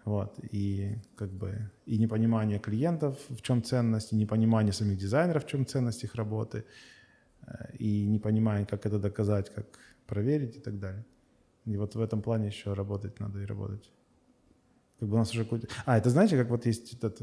вот, 0.05 0.39
и 0.53 0.95
как 1.17 1.29
бы 1.31 1.69
и 1.85 1.97
непонимание 1.97 2.59
клиентов, 2.59 3.17
в 3.27 3.41
чем 3.41 3.61
ценность, 3.61 4.13
и 4.13 4.15
непонимание 4.15 4.71
самих 4.71 4.97
дизайнеров, 4.97 5.43
в 5.43 5.47
чем 5.47 5.65
ценность 5.65 6.05
их 6.05 6.15
работы, 6.15 6.63
э, 7.45 7.75
и 7.77 8.05
непонимание, 8.07 8.65
как 8.65 8.85
это 8.85 8.99
доказать, 8.99 9.53
как 9.53 9.65
проверить 10.07 10.55
и 10.55 10.61
так 10.61 10.79
далее. 10.79 11.03
И 11.65 11.75
вот 11.75 11.95
в 11.95 11.99
этом 11.99 12.21
плане 12.21 12.47
еще 12.47 12.73
работать 12.73 13.19
надо 13.19 13.41
и 13.41 13.45
работать. 13.45 13.91
Как 14.99 15.09
бы 15.09 15.15
у 15.15 15.17
нас 15.17 15.31
уже 15.31 15.43
какой-то... 15.43 15.67
А, 15.85 15.97
это 15.97 16.09
знаете, 16.09 16.37
как 16.37 16.49
вот 16.49 16.65
есть 16.65 16.93
этот... 16.93 17.21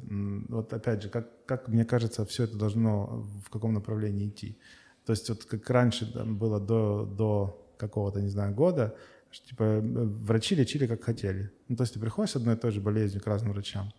Вот 0.49 0.73
опять 0.73 1.03
же, 1.03 1.09
как, 1.09 1.45
как 1.47 1.69
мне 1.69 1.85
кажется, 1.85 2.27
все 2.27 2.45
это 2.45 2.57
должно 2.57 3.25
в 3.45 3.51
каком 3.51 3.73
направлении 3.73 4.29
идти. 4.29 4.59
То 5.07 5.13
есть 5.13 5.29
вот 5.29 5.45
как 5.45 5.69
раньше 5.71 6.13
там 6.13 6.37
было 6.37 6.61
до, 6.61 7.07
до 7.07 7.75
какого-то, 7.79 8.21
не 8.21 8.29
знаю, 8.29 8.55
года, 8.55 8.95
что, 9.31 9.49
типа 9.49 9.63
э, 9.63 9.81
врачи 9.81 10.55
лечили 10.55 10.87
как 10.87 11.03
хотели. 11.03 11.51
Ну, 11.69 11.77
то 11.77 11.83
есть 11.83 11.95
ты 11.95 12.01
приходишь 12.01 12.33
с 12.33 12.37
одной 12.37 12.55
и 12.55 12.59
той 12.59 12.71
же 12.71 12.81
болезнью 12.81 13.23
к 13.23 13.27
разным 13.27 13.53
врачам. 13.53 13.91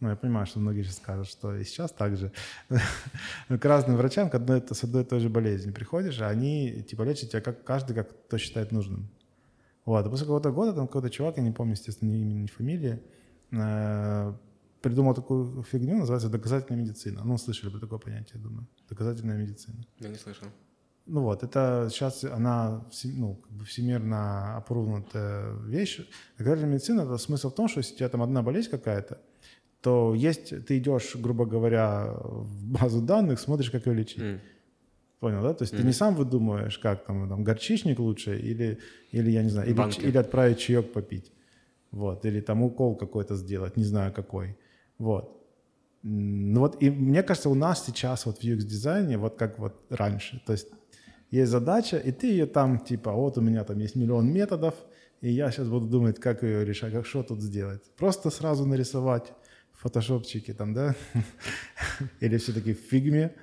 Ну, 0.00 0.10
я 0.10 0.16
понимаю, 0.16 0.46
что 0.46 0.60
многие 0.60 0.82
сейчас 0.82 0.96
скажут, 0.96 1.26
что 1.26 1.56
и 1.56 1.64
сейчас 1.64 1.90
так 1.90 2.16
же. 2.16 2.30
К 3.48 3.64
разным 3.64 3.96
врачам, 3.96 4.28
к 4.28 4.34
одной, 4.34 4.62
с 4.70 4.84
одной 4.84 5.02
и 5.02 5.06
той 5.06 5.20
же 5.20 5.30
болезнью 5.30 5.72
приходишь, 5.74 6.20
а 6.20 6.28
они 6.28 6.82
типа 6.82 7.02
лечат 7.02 7.30
тебя 7.30 7.40
как 7.40 7.64
каждый, 7.64 7.94
как 7.94 8.10
кто 8.26 8.36
считает 8.36 8.72
нужным. 8.72 9.08
Вот. 9.86 10.04
А 10.06 10.10
после 10.10 10.26
какого-то 10.26 10.50
года 10.50 10.72
там 10.72 10.86
какой-то 10.86 11.08
чувак, 11.08 11.38
я 11.38 11.42
не 11.42 11.52
помню, 11.52 11.72
естественно, 11.72 12.10
ни 12.10 12.20
имени, 12.20 12.42
ни 12.42 12.46
фамилии, 12.48 13.02
э, 13.52 14.34
придумал 14.82 15.14
такую 15.14 15.62
фигню, 15.62 15.96
называется 15.96 16.28
доказательная 16.28 16.82
медицина. 16.82 17.22
Ну, 17.24 17.38
слышали 17.38 17.70
бы 17.70 17.80
такое 17.80 17.98
понятие, 17.98 18.32
я 18.34 18.40
думаю. 18.40 18.66
Доказательная 18.90 19.38
медицина. 19.38 19.86
Я 20.00 20.08
не 20.08 20.16
слышал. 20.16 20.48
Ну 21.06 21.22
вот, 21.22 21.44
это 21.44 21.88
сейчас 21.90 22.24
она 22.24 22.84
ну, 23.04 23.36
как 23.36 23.52
бы 23.52 23.64
всемирно 23.64 24.56
опровнутая 24.56 25.54
вещь. 25.60 26.00
Доказательная 26.36 26.74
медицина, 26.74 27.02
это 27.02 27.16
смысл 27.16 27.50
в 27.50 27.54
том, 27.54 27.68
что 27.68 27.78
если 27.78 27.94
у 27.94 27.96
тебя 27.98 28.08
там 28.08 28.22
одна 28.22 28.42
болезнь 28.42 28.70
какая-то, 28.70 29.20
то 29.80 30.14
есть, 30.14 30.66
ты 30.66 30.78
идешь, 30.78 31.14
грубо 31.14 31.46
говоря, 31.46 32.12
в 32.12 32.66
базу 32.66 33.00
данных, 33.00 33.38
смотришь, 33.38 33.70
как 33.70 33.86
ее 33.86 33.94
лечить. 33.94 34.22
М. 34.22 34.40
Понял, 35.20 35.42
да? 35.42 35.54
То 35.54 35.64
есть 35.64 35.76
ты 35.76 35.82
не 35.82 35.92
сам 35.92 36.14
выдумываешь, 36.14 36.78
как 36.78 37.04
там, 37.06 37.28
там 37.28 37.42
горчичник 37.42 37.98
лучше, 37.98 38.38
или, 38.38 38.78
или 39.12 39.30
я 39.30 39.42
не 39.42 39.48
знаю, 39.48 39.68
или, 39.68 39.76
Банки. 39.76 40.00
или 40.00 40.18
отправить 40.18 40.58
чаек 40.58 40.92
попить. 40.92 41.32
Вот, 41.90 42.26
или 42.26 42.40
там 42.40 42.62
укол 42.62 42.96
какой-то 42.96 43.36
сделать, 43.36 43.76
не 43.76 43.84
знаю 43.84 44.12
какой. 44.12 44.56
Вот. 44.98 45.32
Ну 46.02 46.60
вот, 46.60 46.82
и 46.82 46.90
мне 46.90 47.22
кажется, 47.22 47.48
у 47.48 47.54
нас 47.54 47.84
сейчас 47.84 48.26
вот 48.26 48.38
в 48.38 48.44
UX-дизайне, 48.44 49.16
вот 49.16 49.36
как 49.36 49.58
вот 49.58 49.74
раньше, 49.88 50.42
то 50.46 50.52
есть 50.52 50.68
есть 51.30 51.50
задача, 51.50 51.96
и 51.96 52.12
ты 52.12 52.28
ее 52.28 52.46
там, 52.46 52.78
типа, 52.78 53.12
вот 53.12 53.38
у 53.38 53.40
меня 53.40 53.64
там 53.64 53.78
есть 53.78 53.96
миллион 53.96 54.32
методов, 54.32 54.74
и 55.20 55.30
я 55.30 55.50
сейчас 55.50 55.68
буду 55.68 55.86
думать, 55.86 56.20
как 56.20 56.42
ее 56.42 56.64
решать, 56.64 56.92
как 56.92 57.06
что 57.06 57.22
тут 57.22 57.40
сделать. 57.40 57.82
Просто 57.96 58.30
сразу 58.30 58.66
нарисовать 58.66 59.32
в 59.72 59.80
фотошопчике 59.80 60.54
там, 60.54 60.74
да? 60.74 60.94
Или 62.20 62.36
все-таки 62.36 62.74
в 62.74 62.78
фигме, 62.78 63.34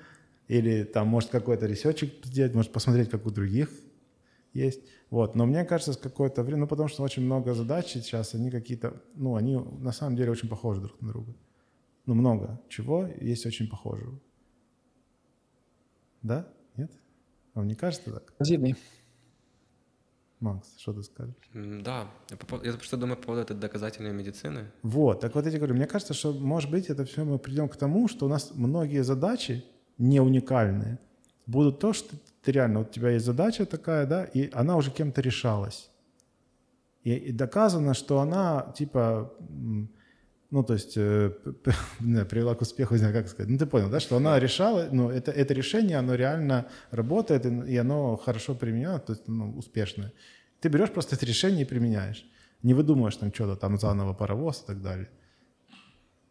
или 0.48 0.84
там, 0.84 1.08
может, 1.08 1.30
какой-то 1.30 1.66
research 1.66 2.14
ик 2.14 2.26
сделать, 2.26 2.54
может, 2.54 2.72
посмотреть, 2.72 3.10
как 3.10 3.26
у 3.26 3.32
других 3.32 3.70
есть. 4.54 4.82
Вот. 5.10 5.36
Но 5.36 5.46
мне 5.46 5.64
кажется, 5.66 5.94
с 5.94 5.98
какое-то 5.98 6.44
время, 6.44 6.62
ну, 6.62 6.68
потому 6.68 6.89
что 6.89 7.04
очень 7.04 7.24
много 7.24 7.54
задач 7.54 7.88
сейчас, 7.88 8.34
они 8.36 8.52
какие-то, 8.52 9.02
ну, 9.16 9.36
они 9.36 9.58
на 9.58 9.91
самом 9.91 10.16
деле 10.16 10.32
очень 10.32 10.50
похожи 10.50 10.82
друг 10.82 11.02
на 11.02 11.10
друга. 11.10 11.34
Ну, 12.06 12.16
много 12.16 12.60
чего 12.70 13.08
есть 13.22 13.46
очень 13.46 13.70
похожего. 13.70 14.20
Да? 16.22 16.48
Нет? 16.76 16.91
Вам 17.54 17.68
не 17.68 17.76
кажется 17.76 18.12
так? 18.12 18.34
Згідний. 18.39 18.76
Макс, 20.39 20.78
что 20.78 20.91
ты 20.94 21.04
скажешь? 21.04 21.36
Да, 21.54 22.12
я 22.30 22.74
просто 22.74 22.98
думаю 22.98 23.16
по 23.16 23.24
поводу 23.24 23.44
этой 23.44 23.56
доказательной 23.56 24.12
медицины. 24.12 24.72
Вот, 24.82 25.22
так 25.22 25.36
вот 25.36 25.46
я 25.46 25.52
тебе 25.52 25.60
говорю, 25.60 25.76
мне 25.76 25.88
кажется, 25.88 26.14
что, 26.14 26.34
может 26.34 26.70
быть, 26.70 26.89
это 26.89 27.06
все 27.06 27.24
мы 27.24 27.39
придем 27.39 27.70
к 27.70 27.78
тому, 27.78 28.10
что 28.10 28.26
у 28.26 28.30
нас 28.30 28.52
многие 28.54 29.04
задачи 29.04 29.64
не 29.98 30.20
уникальные 30.20 31.00
будут 31.46 31.80
то, 31.80 31.94
что 31.94 32.16
ты 32.44 32.52
реально, 32.52 32.80
вот 32.80 32.89
у 32.89 32.91
тебя 32.94 33.12
есть 33.12 33.26
задача 33.26 33.66
такая, 33.66 34.06
да, 34.06 34.24
и 34.26 34.50
она 34.54 34.76
уже 34.78 34.91
кем-то 34.91 35.22
решалась. 35.22 35.89
И, 37.04 37.14
и 37.14 37.32
доказано, 37.32 37.94
что 37.94 38.20
она, 38.20 38.74
типа, 38.78 39.34
ну, 40.52 40.64
то 40.64 40.74
есть, 40.74 40.94
э, 40.98 41.32
привела 42.30 42.56
к 42.56 42.62
успеху, 42.62 42.94
не 42.94 43.00
знаю, 43.00 43.14
как 43.14 43.28
сказать. 43.28 43.50
Ну, 43.50 43.58
ты 43.58 43.66
понял, 43.66 43.89
да, 43.89 44.00
что 44.00 44.18
она 44.18 44.39
решала, 44.39 44.88
ну, 44.91 45.10
это, 45.10 45.32
это 45.32 45.54
решение, 45.54 45.98
оно 45.98 46.16
реально 46.16 46.68
работает, 46.91 47.46
и, 47.46 47.74
и 47.74 47.78
оно 47.78 48.18
хорошо 48.18 48.56
применено, 48.56 49.00
то 49.00 49.14
есть, 49.14 49.28
ну, 49.28 49.58
успешное. 49.58 50.14
Ты 50.62 50.70
берешь 50.70 50.91
просто 50.91 51.16
это 51.16 51.26
решение 51.26 51.64
и 51.64 51.66
применяешь. 51.66 52.26
Не 52.62 52.74
выдумываешь 52.74 53.18
там 53.18 53.34
что-то, 53.34 53.58
там 53.58 53.78
заново 53.78 54.14
паровоз 54.14 54.62
и 54.62 54.66
так 54.68 54.82
далее. 54.82 55.10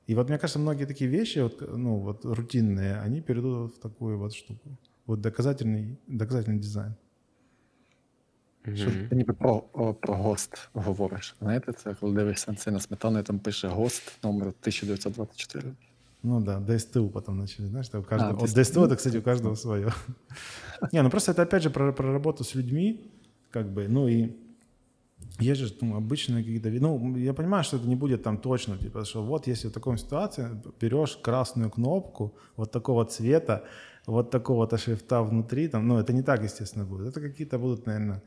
И 0.07 0.15
вот 0.15 0.29
мне 0.29 0.37
кажется, 0.37 0.59
многие 0.59 0.85
такие 0.85 1.09
вещи, 1.09 1.39
вот, 1.39 1.61
ну, 1.77 1.97
вот 1.97 2.25
рутинные, 2.25 3.01
они 3.05 3.21
перейдут 3.21 3.75
в 3.75 3.79
такую 3.79 4.17
вот 4.17 4.33
штуку. 4.33 4.69
Вот 5.05 5.19
доказательный, 5.19 5.97
доказательный 6.07 6.59
дизайн. 6.59 6.93
Що 8.75 8.91
ти 9.09 9.15
ніби 9.15 9.33
про, 9.33 9.63
о, 9.73 9.93
про 9.93 10.15
ГОСТ 10.15 10.69
говориш. 10.73 11.35
Знаєте, 11.41 11.73
це 11.73 11.95
коли 11.99 12.15
дивишся 12.15 12.51
на 12.51 12.57
це 12.57 12.71
на 12.71 12.79
сметану, 12.79 13.19
і 13.19 13.23
там 13.23 13.39
пише 13.39 13.67
ГОСТ 13.67 14.23
номер 14.23 14.47
1924. 14.47 15.73
Ну 16.23 16.41
да, 16.41 16.77
ДСТУ 16.77 17.09
потом 17.09 17.37
начали, 17.37 17.67
знаешь, 17.67 17.85
что 17.85 17.99
у 17.99 18.03
каждого... 18.03 18.31
А, 18.31 18.33
вот 18.33 18.49
ДСТУ. 18.49 18.63
ДСТУ, 18.63 18.81
это, 18.81 18.95
кстати, 18.95 19.17
у 19.17 19.21
каждого 19.21 19.55
свое. 19.55 19.93
Не, 20.91 21.03
ну 21.03 21.09
просто 21.09 21.31
это 21.31 21.43
опять 21.43 21.63
же 21.63 21.69
про, 21.69 21.93
про 21.93 22.13
работу 22.13 22.43
с 22.43 22.55
людьми, 22.55 22.99
как 23.51 23.67
бы, 23.67 23.87
ну 23.87 24.07
и 24.07 24.35
есть 25.40 25.60
же 25.60 25.74
ну, 25.80 25.96
обычные 25.96 26.42
какие-то... 26.44 26.68
Ну, 26.70 27.16
я 27.16 27.32
понимаю, 27.32 27.64
что 27.64 27.76
это 27.76 27.86
не 27.88 27.96
будет 27.96 28.22
там 28.22 28.38
точно, 28.38 28.76
типа, 28.78 29.04
что 29.04 29.22
вот 29.22 29.46
если 29.46 29.68
в 29.68 29.72
такой 29.72 29.98
ситуации 29.98 30.48
берешь 30.80 31.16
красную 31.22 31.70
кнопку 31.70 32.34
вот 32.56 32.70
такого 32.70 33.04
цвета, 33.04 33.64
вот 34.06 34.30
такого-то 34.30 34.76
шрифта 34.78 35.22
внутри, 35.22 35.68
там, 35.68 35.88
ну, 35.88 35.98
это 35.98 36.12
не 36.12 36.22
так, 36.22 36.42
естественно, 36.42 36.84
будет. 36.84 37.08
Это 37.08 37.20
какие-то 37.20 37.58
будут, 37.58 37.86
наверное, 37.86 38.22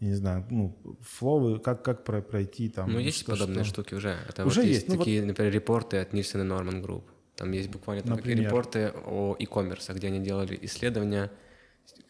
я 0.00 0.08
не 0.08 0.14
знаю, 0.14 0.44
ну, 0.50 0.76
фловы, 1.00 1.58
как, 1.58 1.82
как 1.82 2.04
про- 2.04 2.22
пройти 2.22 2.68
там. 2.68 2.92
Ну, 2.92 2.98
есть 2.98 3.18
что- 3.20 3.32
подобные 3.32 3.64
что. 3.64 3.74
штуки 3.74 3.94
уже. 3.94 4.16
Это 4.28 4.46
Уже 4.46 4.60
вот 4.60 4.66
есть, 4.68 4.74
есть, 4.76 4.88
ну 4.88 4.94
вот- 4.96 5.04
такие, 5.04 5.24
например, 5.24 5.52
репорты 5.52 5.98
от 5.98 6.14
Nielsen 6.14 6.40
и 6.40 6.48
Norman 6.48 6.82
Group. 6.82 7.02
Там 7.36 7.52
есть 7.52 7.70
буквально 7.70 8.02
там 8.02 8.16
такие 8.16 8.34
Например? 8.34 8.50
репорты 8.50 8.92
о 9.06 9.36
e-commerce, 9.38 9.94
где 9.94 10.06
они 10.08 10.20
делали 10.20 10.58
исследования 10.62 11.30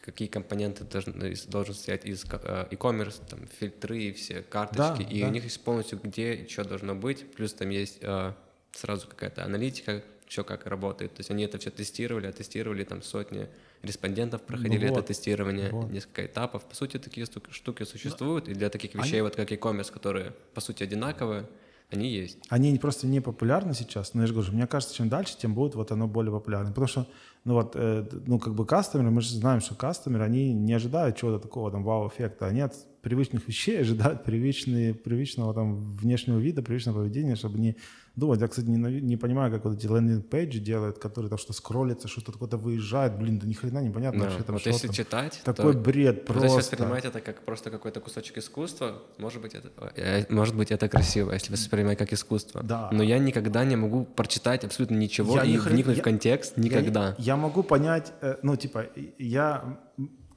какие 0.01 0.27
компоненты 0.27 0.83
должны, 0.83 1.35
должен 1.47 1.73
стоять 1.75 2.05
из 2.05 2.23
э, 2.25 2.67
e-commerce, 2.71 3.21
там 3.29 3.39
фильтры, 3.59 4.13
все 4.13 4.41
карточки, 4.41 5.03
Да, 5.03 5.09
и 5.09 5.21
да. 5.21 5.27
у 5.27 5.31
них 5.31 5.43
есть 5.43 5.61
полностью 5.63 5.99
где 6.03 6.33
и 6.33 6.47
что 6.49 6.63
должно 6.63 6.95
быть, 6.95 7.31
плюс 7.31 7.53
там 7.53 7.69
есть 7.69 7.99
э, 8.01 8.33
сразу 8.71 9.07
какая-то 9.07 9.43
аналитика, 9.43 10.03
что 10.27 10.43
как 10.43 10.65
работает. 10.65 11.13
То 11.13 11.19
есть 11.19 11.29
они 11.29 11.43
это 11.43 11.57
все 11.59 11.71
тестировали, 11.71 12.27
оттестировали, 12.27 12.83
там 12.83 13.01
сотни 13.01 13.47
респондентов 13.83 14.41
проходили 14.43 14.85
Ну 14.85 14.93
вот, 14.93 14.99
это 14.99 15.07
тестирование, 15.07 15.69
вот. 15.71 15.91
несколько 15.91 16.25
этапов. 16.25 16.63
По 16.63 16.75
сути, 16.75 16.97
такие 16.97 17.27
штуки 17.49 17.83
существуют, 17.83 18.47
и 18.47 18.53
для 18.53 18.69
таких 18.69 18.95
вещей, 18.95 19.21
вот 19.21 19.35
как 19.35 19.51
e-commerce, 19.51 19.91
которые 19.91 20.33
по 20.53 20.61
сути 20.61 20.83
одинаковые, 20.83 21.45
они 21.91 22.09
есть. 22.09 22.37
Они 22.47 22.77
просто 22.79 23.05
не 23.05 23.19
популярны 23.19 23.73
сейчас, 23.73 24.13
но 24.13 24.21
я 24.21 24.27
же 24.27 24.33
говорю, 24.33 24.53
мне 24.53 24.65
кажется, 24.65 24.95
чем 24.95 25.09
дальше, 25.09 25.37
тем 25.37 25.53
будет 25.53 25.75
вот 25.75 25.91
оно 25.91 26.07
более 26.07 26.31
популярно. 26.31 26.69
Потому 26.69 26.87
что, 26.87 27.07
ну 27.43 27.55
вот, 27.55 27.73
э, 27.75 28.07
ну 28.25 28.39
как 28.39 28.55
бы 28.55 28.65
кастомеры, 28.65 29.11
мы 29.11 29.19
же 29.19 29.35
знаем, 29.35 29.59
что 29.59 29.75
кастомеры, 29.75 30.23
они 30.23 30.53
не 30.53 30.73
ожидают 30.73 31.17
чего-то 31.17 31.39
такого 31.39 31.69
там 31.69 31.83
вау-эффекта, 31.83 32.47
они 32.47 32.61
от 32.61 32.75
привычных 33.01 33.45
вещей 33.45 33.79
ожидают 33.81 34.23
привычные, 34.23 34.93
привычного 34.93 35.53
там 35.53 35.91
внешнего 35.97 36.39
вида, 36.39 36.61
привычного 36.61 36.99
поведения, 36.99 37.35
чтобы 37.35 37.59
не 37.59 37.75
думать. 38.15 38.41
Я, 38.41 38.47
кстати, 38.47 38.65
не, 38.65 38.77
не 39.01 39.17
понимаю, 39.17 39.51
как 39.51 39.63
вот 39.65 39.77
эти 39.77 39.87
лендинг-пейджи 39.87 40.59
делают, 40.59 40.99
которые 40.99 41.29
там 41.29 41.37
что 41.37 41.53
скроллится, 41.53 42.07
что-то 42.07 42.33
куда-то 42.33 42.57
выезжает, 42.57 43.17
блин, 43.17 43.39
да 43.39 43.47
ни 43.47 43.53
хрена 43.53 43.79
непонятно 43.79 44.19
Да. 44.21 44.25
вообще 44.29 44.43
там, 44.43 44.55
Вот 44.55 44.61
что 44.61 44.69
если 44.69 44.87
там. 44.87 44.95
читать, 44.95 45.41
Такой 45.45 45.73
то 45.73 45.79
бред 45.79 46.15
Вот 46.27 46.35
если 46.35 46.47
просто. 46.47 46.57
воспринимать 46.57 47.05
это 47.05 47.21
как 47.21 47.41
просто 47.45 47.69
какой-то 47.71 47.99
кусочек 48.01 48.37
искусства, 48.37 49.01
может 49.17 49.41
быть, 49.41 49.53
это, 49.55 49.69
э, 49.95 50.25
может 50.29 50.55
быть, 50.55 50.71
это 50.71 50.89
красиво, 50.89 51.31
если 51.31 51.51
воспринимать 51.53 51.97
как 51.97 52.11
искусство. 52.13 52.61
Да. 52.63 52.89
Но 52.91 53.01
я 53.03 53.17
никогда 53.19 53.63
не 53.65 53.75
могу 53.75 54.03
прочитать 54.05 54.63
абсолютно 54.65 54.95
ничего 54.95 55.35
Я 55.35 55.43
и 55.43 55.53
ни 55.53 55.57
хрен- 55.57 55.73
вникнуть 55.73 55.97
я- 55.97 56.01
в 56.01 56.03
контекст 56.03 56.53
Я 56.57 56.63
никогда. 56.63 57.15
не- 57.17 57.23
Я, 57.25 57.37
могу 57.37 57.63
понять, 57.63 58.11
э, 58.21 58.35
ну, 58.43 58.55
типа, 58.57 58.85
я, 59.17 59.79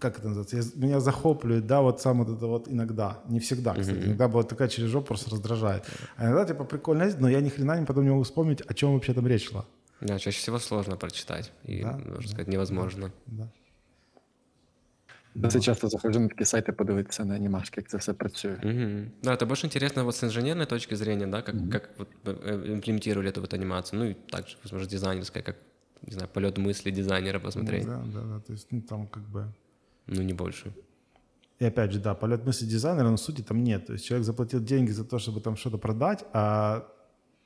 как 0.04 0.18
это 0.20 0.28
называется, 0.28 0.58
я- 0.58 0.88
меня 0.88 1.00
захопливает, 1.00 1.68
да, 1.68 1.82
вот 1.82 2.02
сам 2.02 2.24
вот 2.24 2.38
это 2.38 2.48
вот 2.48 2.68
иногда, 2.70 3.18
не 3.30 3.40
всегда, 3.40 3.74
кстати, 3.76 3.98
иногда 4.06 4.28
была 4.28 4.44
такая 4.44 4.68
через 4.70 4.90
жопу 4.90 5.08
просто 5.08 5.32
раздражает. 5.32 5.84
А 6.18 6.26
иногда, 6.26 6.46
типа, 6.46 6.64
прикольно, 6.64 7.12
но 7.20 7.30
я 7.30 7.42
ни 7.42 7.50
хрена 7.50 7.80
не 7.80 7.86
потом 7.86 8.04
не 8.04 8.10
могу 8.12 8.24
вспомнить, 8.24 8.62
о 8.62 8.74
чем 8.74 8.94
вообще 8.94 9.14
там 9.14 9.28
речь 9.28 9.50
шла. 9.50 9.66
Да, 10.02 10.18
чаще 10.20 10.40
всего 10.40 10.60
сложно 10.60 10.96
прочитать. 10.98 11.52
И, 11.66 11.84
Да, 11.84 12.00
можно 12.06 12.28
сказать, 12.30 12.48
невозможно. 12.48 13.12
Да. 13.28 13.50
Досить 15.36 15.64
часто 15.64 15.88
заходжу 15.90 16.20
на 16.20 16.28
такі 16.28 16.46
сайти 16.46 16.72
подивитися 16.72 17.26
на 17.26 17.36
анімашки, 17.36 17.82
як 17.82 17.90
це 17.90 17.98
все 17.98 18.14
працює. 18.14 18.58
Мгм. 18.64 19.12
Да, 19.24 19.36
это 19.36 19.46
больше 19.46 19.68
интересно 19.68 20.04
вот 20.04 20.16
с 20.16 20.24
инженерной 20.24 20.66
точки 20.66 20.96
зрения, 20.96 21.28
да, 21.28 21.42
как, 21.42 21.56
как 21.72 21.90
вот 21.98 22.08
э, 22.26 22.74
имплементировали 22.74 23.30
эту 23.30 23.42
вот 23.42 23.54
анимацию. 23.54 24.00
Ну 24.00 24.10
и 24.10 24.14
также, 24.14 24.58
возможно, 24.64 24.88
дизайнерская, 24.90 25.44
как, 25.44 25.56
не 26.08 26.14
знаю, 26.14 26.30
полет 26.34 26.58
мысли 26.58 26.92
дизайнера 26.92 27.40
посмотреть. 27.40 27.86
Да, 27.86 28.02
да, 28.14 28.22
да, 28.22 28.40
то 28.40 28.54
есть, 28.54 28.68
ну, 28.72 28.82
там 28.82 29.08
как 29.08 29.24
бы... 29.24 29.46
ну, 30.07 30.23
не 30.23 30.33
больше. 30.33 30.75
И 31.59 31.65
опять 31.65 31.93
же, 31.93 32.01
да, 32.01 32.15
полет 32.15 32.45
мысли 32.45 32.67
дизайнера, 32.67 33.11
но 33.11 33.17
сути 33.17 33.43
там 33.43 33.63
нет. 33.63 33.87
То 33.87 33.93
есть 33.93 34.05
человек 34.05 34.27
заплатил 34.27 34.61
деньги 34.61 34.91
за 34.91 35.05
то, 35.05 35.19
чтобы 35.19 35.41
там 35.41 35.57
что-то 35.57 35.79
продать, 35.79 36.25
а 36.33 36.87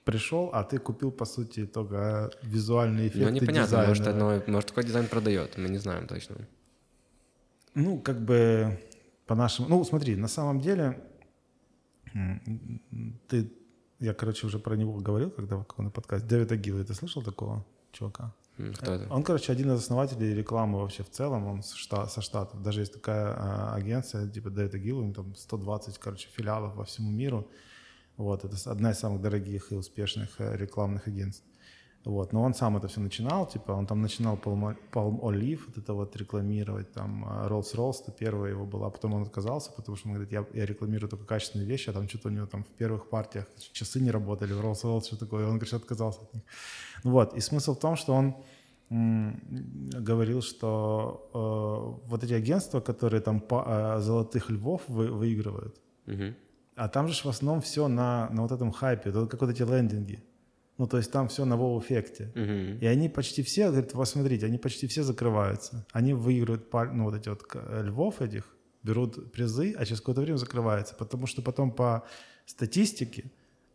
пришел, 0.04 0.50
а 0.52 0.64
ты 0.64 0.78
купил, 0.78 1.10
по 1.10 1.26
сути, 1.26 1.66
только 1.66 2.30
визуальные 2.42 3.08
эффекты 3.08 3.30
Ну, 3.30 3.30
непонятно, 3.30 3.86
может, 3.86 4.04
дизайнера. 4.04 4.36
одно, 4.36 4.52
может, 4.52 4.68
такой 4.68 4.84
дизайн 4.84 5.06
продает, 5.06 5.58
мы 5.58 5.68
не 5.68 5.78
знаем 5.78 6.06
точно. 6.06 6.36
Ну, 7.74 8.00
как 8.00 8.24
бы 8.24 8.80
по 9.26 9.34
нашему... 9.34 9.68
Ну, 9.68 9.84
смотри, 9.84 10.16
на 10.16 10.28
самом 10.28 10.60
деле, 10.60 11.04
ты... 13.28 13.52
Я, 14.00 14.14
короче, 14.14 14.46
уже 14.46 14.58
про 14.58 14.76
него 14.76 14.94
говорил, 14.94 15.30
когда 15.30 15.56
в 15.56 15.64
каком-то 15.64 15.90
подкасте. 15.90 16.26
Дэвид 16.28 16.52
Агилы, 16.52 16.84
ты 16.84 16.94
слышал 16.94 17.22
такого 17.22 17.66
чувака? 17.92 18.32
Кто 18.74 18.92
это? 18.92 19.12
Он, 19.12 19.22
короче, 19.22 19.52
один 19.52 19.72
из 19.72 19.80
основателей 19.80 20.34
рекламы 20.34 20.80
вообще 20.80 21.02
в 21.02 21.10
целом, 21.10 21.46
он 21.46 21.62
со, 21.62 21.76
шта- 21.76 22.08
со 22.08 22.20
Штатов. 22.20 22.62
Даже 22.62 22.80
есть 22.80 22.92
такая 22.92 23.34
а, 23.36 23.74
агенция, 23.74 24.28
типа 24.28 24.50
Дэвид 24.50 24.74
Агилы, 24.74 25.02
у 25.02 25.04
него 25.04 25.14
там 25.14 25.34
120, 25.34 25.98
короче, 25.98 26.28
филиалов 26.36 26.74
по 26.74 26.84
всему 26.84 27.10
миру. 27.10 27.48
Вот, 28.16 28.44
это 28.44 28.56
одна 28.70 28.90
из 28.90 28.98
самых 28.98 29.22
дорогих 29.22 29.70
и 29.70 29.76
успешных 29.76 30.40
э, 30.40 30.56
рекламных 30.56 31.06
агентств. 31.06 31.44
Вот, 32.04 32.32
но 32.32 32.42
он 32.42 32.54
сам 32.54 32.76
это 32.76 32.86
все 32.88 33.00
начинал, 33.00 33.46
типа, 33.46 33.72
он 33.72 33.86
там 33.86 34.00
начинал 34.00 34.36
Palm, 34.36 34.76
Palm 34.92 35.20
Olive, 35.20 35.60
вот 35.66 35.76
это 35.78 35.92
вот 35.94 36.16
рекламировать, 36.16 36.92
там, 36.92 37.24
а, 37.28 37.48
Rolls-Royce, 37.48 38.04
то 38.06 38.12
первая 38.12 38.52
его 38.52 38.64
была, 38.64 38.88
потом 38.88 39.14
он 39.14 39.22
отказался, 39.22 39.72
потому 39.72 39.96
что 39.96 40.08
он 40.08 40.14
говорит, 40.14 40.32
я, 40.32 40.46
я 40.54 40.64
рекламирую 40.64 41.10
только 41.10 41.24
качественные 41.26 41.66
вещи, 41.68 41.90
а 41.90 41.92
там 41.92 42.08
что-то 42.08 42.28
у 42.28 42.30
него 42.30 42.46
там 42.46 42.62
в 42.64 42.68
первых 42.78 43.08
партиях 43.10 43.46
часы 43.72 44.00
не 44.00 44.10
работали, 44.10 44.52
в 44.54 44.60
Rolls-Royce, 44.60 45.04
что 45.06 45.16
такое, 45.18 45.44
и 45.44 45.48
он, 45.48 45.58
короче, 45.58 45.76
отказался 45.76 46.20
от 46.22 46.34
них. 46.34 46.42
Ну 47.04 47.10
вот, 47.10 47.36
и 47.36 47.40
смысл 47.40 47.74
в 47.74 47.78
том, 47.78 47.96
что 47.96 48.14
он 48.14 48.34
говорил, 48.90 50.40
что 50.42 51.28
э, 51.34 52.08
вот 52.08 52.24
эти 52.24 52.32
агентства, 52.32 52.80
которые 52.80 53.20
там 53.20 53.40
по- 53.40 53.64
э, 53.66 54.00
золотых 54.00 54.50
львов 54.50 54.82
вы- 54.88 55.10
выигрывают, 55.10 55.76
Мгм. 56.06 56.34
а 56.76 56.88
там 56.88 57.08
же 57.08 57.14
в 57.22 57.26
основном 57.26 57.60
все 57.60 57.88
на, 57.88 58.28
на 58.30 58.42
вот 58.42 58.52
этом 58.52 58.72
хайпе, 58.72 59.10
это 59.10 59.26
как 59.26 59.40
вот 59.42 59.50
эти 59.50 59.62
лендинги. 59.62 60.22
Ну, 60.78 60.86
то 60.86 60.96
есть 60.96 61.10
там 61.10 61.26
все 61.28 61.44
на 61.44 61.56
вау-эффекте. 61.56 62.30
Мгм. 62.34 62.78
И 62.78 62.86
они 62.86 63.08
почти 63.08 63.42
все, 63.42 63.68
говорит, 63.70 63.92
посмотрите, 63.92 64.46
они 64.46 64.58
почти 64.58 64.86
все 64.86 65.02
закрываются. 65.02 65.84
Они 65.92 66.14
выигрывают, 66.14 66.70
пар- 66.70 66.92
ну, 66.92 67.04
вот 67.04 67.14
эти 67.14 67.28
вот 67.28 67.42
львов 67.84 68.22
этих, 68.22 68.44
берут 68.84 69.32
призы, 69.32 69.74
а 69.76 69.84
через 69.84 70.00
какое-то 70.00 70.20
время 70.22 70.36
закрываются. 70.36 70.94
Потому 70.94 71.26
что 71.26 71.42
потом 71.42 71.72
по 71.72 72.04
статистике 72.46 73.24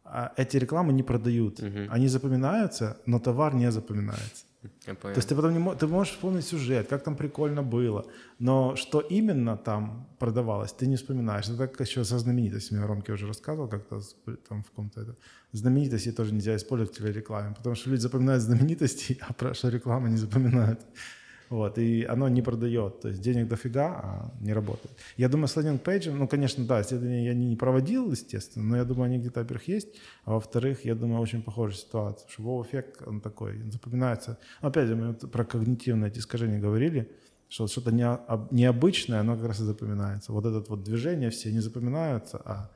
а, 0.06 0.32
эти 0.38 0.58
рекламы 0.58 0.93
не 0.93 1.04
продают. 1.04 1.60
Они 1.89 2.08
запоминаются, 2.08 2.97
но 3.06 3.20
товар 3.20 3.54
не 3.54 3.72
запоминается. 3.72 4.45
Я 4.88 4.95
понял. 4.95 5.13
То 5.13 5.19
есть 5.19 5.29
ты 5.29 5.36
потом 5.36 5.53
не 5.53 5.59
мо- 5.59 5.75
ты 5.75 5.88
можешь 5.88 6.13
вспомнить 6.13 6.45
сюжет, 6.45 6.88
как 6.88 7.03
там 7.03 7.15
прикольно 7.15 7.63
было, 7.63 8.05
но 8.39 8.75
что 8.75 8.99
именно 8.99 9.55
там 9.57 10.07
продавалось, 10.19 10.73
ты 10.73 10.88
не 10.88 10.95
вспоминаешь. 10.95 11.49
Это 11.49 11.67
как 11.67 11.88
еще 11.88 12.03
со 12.03 12.19
знаменитостями. 12.19 12.86
Ромке 12.86 13.13
уже 13.13 13.27
рассказывал 13.27 13.69
как-то 13.69 14.01
там 14.49 14.61
в 14.63 14.69
каком-то 14.69 15.01
это. 15.01 15.15
Знаменитости 15.53 16.11
тоже 16.11 16.34
нельзя 16.34 16.55
использовать 16.55 16.93
в 16.93 16.97
телерекламе, 16.97 17.53
потому 17.55 17.75
что 17.75 17.89
люди 17.89 18.01
запоминают 18.01 18.43
знаменитости, 18.43 19.17
а 19.29 19.34
про 19.34 19.53
что 19.53 19.69
реклама 19.69 20.09
не 20.09 20.17
запоминают. 20.17 20.79
Вот, 21.54 21.78
и 21.78 22.04
оно 22.04 22.30
не 22.30 22.41
продает, 22.41 23.01
то 23.01 23.10
есть 23.10 23.22
денег 23.22 23.47
дофига, 23.47 23.86
а 23.86 24.32
не 24.41 24.54
работает. 24.54 24.97
Я 25.18 25.30
думаю, 25.30 25.47
с 25.47 25.56
лендинг-пейджем, 25.56 26.18
ну, 26.18 26.28
конечно, 26.28 26.66
да, 26.66 26.82
исследования 26.82 27.26
я 27.26 27.36
не 27.36 27.56
проводил, 27.56 28.10
естественно, 28.10 28.66
но 28.66 28.78
я 28.78 28.86
думаю, 28.86 29.06
они 29.06 29.20
где-то, 29.20 29.41
во-первых, 29.41 29.68
есть, 29.68 29.89
а 30.26 30.32
во-вторых, 30.32 30.84
я 30.84 30.95
думаю, 30.95 31.22
очень 31.22 31.43
похожая 31.43 31.78
ситуация, 31.78 32.28
что 32.28 32.41
вау-эффект, 32.41 33.04
он 33.06 33.22
такой, 33.22 33.62
он 33.62 33.72
запоминается. 33.72 34.39
Ну, 34.64 34.70
опять 34.70 34.88
же, 34.88 34.95
мы 34.95 35.14
про 35.14 35.45
когнитивные 35.45 36.10
эти 36.10 36.18
искажения 36.18 36.60
говорили, 36.60 37.12
что 37.49 37.68
что-то 37.68 37.91
об- 38.28 38.51
необычное, 38.51 39.20
оно 39.20 39.36
как 39.36 39.45
раз 39.45 39.60
и 39.60 39.64
запоминается. 39.64 40.32
Вот 40.34 40.47
это 40.47 40.68
вот 40.68 40.82
движение 40.82 41.30
все 41.30 41.51
не 41.51 41.60
запоминаются, 41.60 42.41
а 42.43 42.72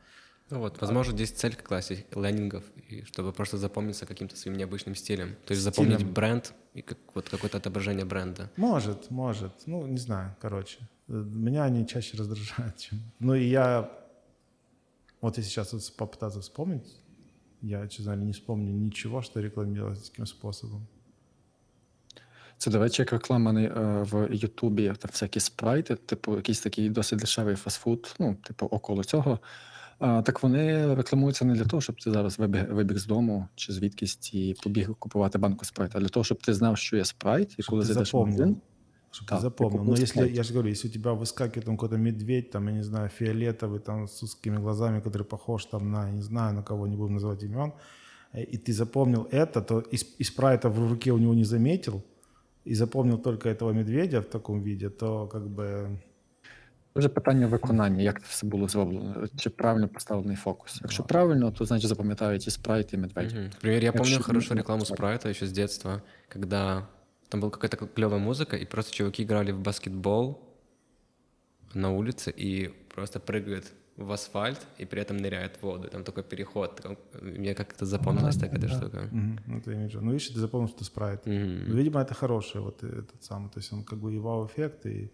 Ну 0.50 0.58
вот, 0.58 0.80
возможно, 0.80 1.14
здесь 1.14 1.30
цель 1.30 1.54
как 1.54 1.70
раз 1.70 1.90
этих 1.90 2.04
лендингов, 2.14 2.64
и 2.90 3.04
чтобы 3.04 3.32
просто 3.32 3.56
запомниться 3.56 4.06
каким-то 4.06 4.36
своим 4.36 4.58
необычным 4.58 4.94
стилем. 4.94 5.34
То 5.46 5.52
есть 5.52 5.62
запомнить 5.62 5.94
Стилем. 5.96 6.12
бренд 6.12 6.52
и 6.74 6.82
как, 6.82 6.98
вот 7.14 7.28
какое-то 7.28 7.56
отображение 7.56 8.04
бренда. 8.04 8.50
Может, 8.56 9.10
может. 9.10 9.52
Ну, 9.66 9.86
не 9.86 9.96
знаю, 9.98 10.36
короче. 10.42 10.78
Э, 11.08 11.12
Меня 11.12 11.64
они 11.64 11.86
чаще 11.86 12.18
раздражают, 12.18 12.76
чем... 12.76 12.98
Ну, 13.18 13.34
и 13.34 13.44
я... 13.44 13.90
Вот 15.22 15.38
если 15.38 15.50
сейчас 15.50 15.72
вот 15.72 15.82
попытаться 15.96 16.40
вспомнить, 16.40 17.00
я, 17.62 17.88
честно 17.88 18.12
говоря, 18.12 18.26
не 18.26 18.32
вспомню 18.32 18.72
ничего, 18.72 19.22
что 19.22 19.40
рекламировалось 19.40 20.10
таким 20.10 20.26
способом. 20.26 20.86
Це, 22.58 22.70
до 22.70 22.78
речі, 22.78 23.02
як 23.02 23.12
реклама 23.12 23.52
не, 23.52 23.64
е, 23.64 24.02
в 24.02 24.34
Ютубі 24.34 24.92
та 24.98 25.08
всякі 25.08 25.40
спрайти, 25.40 25.96
типу, 25.96 26.36
якийсь 26.36 26.60
такий 26.60 26.90
досить 26.90 27.18
дешевий 27.18 27.56
фастфуд, 27.56 28.14
ну, 28.18 28.34
типу, 28.34 28.66
около 28.66 29.04
цього. 29.04 29.38
А, 29.98 30.22
так 30.22 30.42
вони 30.42 30.94
рекламуються 30.94 31.44
не 31.44 31.54
для 31.54 31.64
того, 31.64 31.80
щоб 31.80 31.96
ти 32.00 32.10
зараз 32.12 32.38
вибіг, 32.38 32.72
вибіг 32.74 32.98
з 32.98 33.06
дому 33.06 33.48
чи 33.54 33.72
звідкись 33.72 34.34
і 34.34 34.54
побіг 34.62 34.94
купувати 34.98 35.38
банку 35.38 35.64
спрайта, 35.64 35.98
а 35.98 36.00
для 36.00 36.08
того, 36.08 36.24
щоб 36.24 36.38
ти 36.42 36.54
знав, 36.54 36.78
що 36.78 36.96
є 36.96 37.04
спрайт, 37.04 37.54
і 37.58 37.62
Чтоб 37.62 37.70
коли 37.70 37.82
ты 37.82 37.86
зайдеш 37.86 38.08
в 38.08 38.10
запомнил. 38.10 38.38
магазин, 38.38 38.60
Чтобы 39.12 39.28
Да, 39.28 39.34
ты 39.36 39.38
ты 39.38 39.40
запомнил. 39.42 39.78
купил 39.78 39.94
Но 39.94 40.00
если, 40.02 40.06
спрайт. 40.06 40.36
я 40.36 40.42
же 40.42 40.52
говорю, 40.54 40.70
если 40.70 40.88
у 40.88 40.92
тебя 40.92 41.12
выскакивает 41.12 41.64
там 41.64 41.76
какой-то 41.76 41.96
медведь, 41.98 42.50
там, 42.50 42.68
я 42.68 42.74
не 42.74 42.82
знаю, 42.82 43.08
фиолетовый, 43.20 43.78
там, 43.80 44.08
с 44.08 44.22
узкими 44.22 44.56
глазами, 44.56 45.00
который 45.00 45.24
похож 45.24 45.66
там 45.66 45.90
на, 45.92 46.10
не 46.10 46.22
знаю, 46.22 46.54
на 46.54 46.62
кого, 46.62 46.86
не 46.86 46.96
будем 46.96 47.14
называть 47.18 47.42
имен, 47.44 47.72
э, 48.32 48.42
и 48.42 48.56
ты 48.58 48.72
запомнил 48.72 49.28
это, 49.32 49.60
то 49.60 49.80
и, 49.80 49.96
сп- 49.96 50.16
и 50.20 50.24
спрайта 50.24 50.68
в 50.70 50.90
руке 50.90 51.12
у 51.12 51.18
него 51.18 51.34
не 51.34 51.44
заметил, 51.44 52.02
и 52.64 52.74
запомнил 52.74 53.18
только 53.18 53.48
этого 53.48 53.72
медведя 53.72 54.20
в 54.20 54.26
таком 54.26 54.62
виде, 54.62 54.88
то 54.90 55.26
как 55.26 55.42
бы 55.48 55.98
Вже 56.97 57.09
питання 57.09 57.47
виконання, 57.47 58.01
як 58.01 58.21
це 58.21 58.25
все 58.29 58.47
було 58.47 58.67
зроблено, 58.67 59.27
чи 59.37 59.49
правильно 59.49 59.87
поставлений 59.87 60.35
фокус. 60.35 60.79
Якщо 60.81 61.03
правильно, 61.03 61.51
то 61.51 61.65
значить 61.65 61.89
запам'ятають 61.89 62.47
і 62.47 62.51
спрайт, 62.51 62.93
і 62.93 62.97
медведь. 62.97 63.33
Мгм. 63.33 63.43
Например, 63.43 63.83
я 63.83 63.91
помню 63.91 64.19
хорошую 64.21 64.55
ну, 64.55 64.61
рекламу 64.61 64.85
спрайта 64.85 65.29
еще 65.29 65.45
с 65.45 65.51
детства, 65.51 66.01
когда 66.33 66.87
там 67.29 67.41
была 67.41 67.49
какая-то 67.49 67.77
клевая 67.77 68.19
музыка, 68.19 68.57
и 68.57 68.65
просто 68.65 68.93
чуваки 68.93 69.23
играли 69.23 69.51
в 69.51 69.59
баскетбол 69.59 70.39
на 71.73 71.91
улице 71.91 72.33
и 72.37 72.69
просто 72.95 73.19
прыгают 73.19 73.73
в 73.97 74.11
асфальт 74.11 74.59
и 74.81 74.85
при 74.85 75.01
этом 75.01 75.17
ныряют 75.17 75.57
в 75.57 75.63
воду. 75.63 75.87
Там 75.87 76.03
такой 76.03 76.23
переход. 76.23 76.85
Мне 77.21 77.53
как-то 77.53 77.85
запомнилась 77.85 78.37
такая 78.37 78.59
эта 78.59 78.67
штука. 78.69 79.09
Мгм. 79.11 79.39
Ну, 79.47 79.61
ты 79.61 79.73
имеешь. 79.73 79.93
Ну, 79.93 80.11
видишь, 80.11 80.29
ты 80.29 80.39
запомнил, 80.39 80.67
что 80.67 80.77
это 80.77 80.85
спрайт. 80.85 81.25
Мгм. 81.25 81.63
Ну, 81.67 81.75
Видимо, 81.75 82.01
это 82.01 82.13
хороший 82.13 82.61
вот 82.61 82.83
этот 82.83 83.23
самый. 83.23 83.49
То 83.49 83.59
есть 83.59 83.73
он 83.73 83.83
как 83.83 83.99
бы 83.99 84.13
и 84.13 84.19
вау-эффект, 84.19 84.85
и 84.85 85.11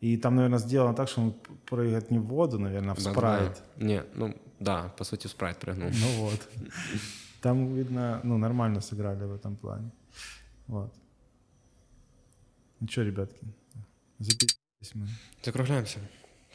И 0.00 0.16
там, 0.16 0.34
наверное, 0.36 0.58
сделано 0.58 0.94
так, 0.94 1.08
что 1.08 1.22
он 1.22 1.34
прыгает 1.66 2.10
не 2.10 2.18
в 2.18 2.24
воду, 2.26 2.58
наверное, 2.58 2.92
а 2.92 2.94
в 2.94 3.02
Да, 3.02 3.10
спрайт. 3.12 3.62
да. 3.76 3.84
Не, 3.86 4.02
ну 4.14 4.34
да, 4.60 4.88
по 4.98 5.04
сути, 5.04 5.26
в 5.26 5.30
спрайт 5.30 5.58
прыгнул. 5.58 5.90
Ну 5.90 6.24
вот. 6.24 6.48
Там, 7.40 7.74
видно, 7.74 8.20
ну, 8.24 8.38
нормально 8.38 8.80
сыграли 8.80 9.24
в 9.24 9.34
этом 9.34 9.56
плане. 9.56 9.90
Вот. 10.66 10.92
Ну 12.80 12.88
что, 12.88 13.02
ребятки, 13.02 13.46
запились 14.18 14.58
мы. 14.94 15.06
Закругляемся. 15.42 15.98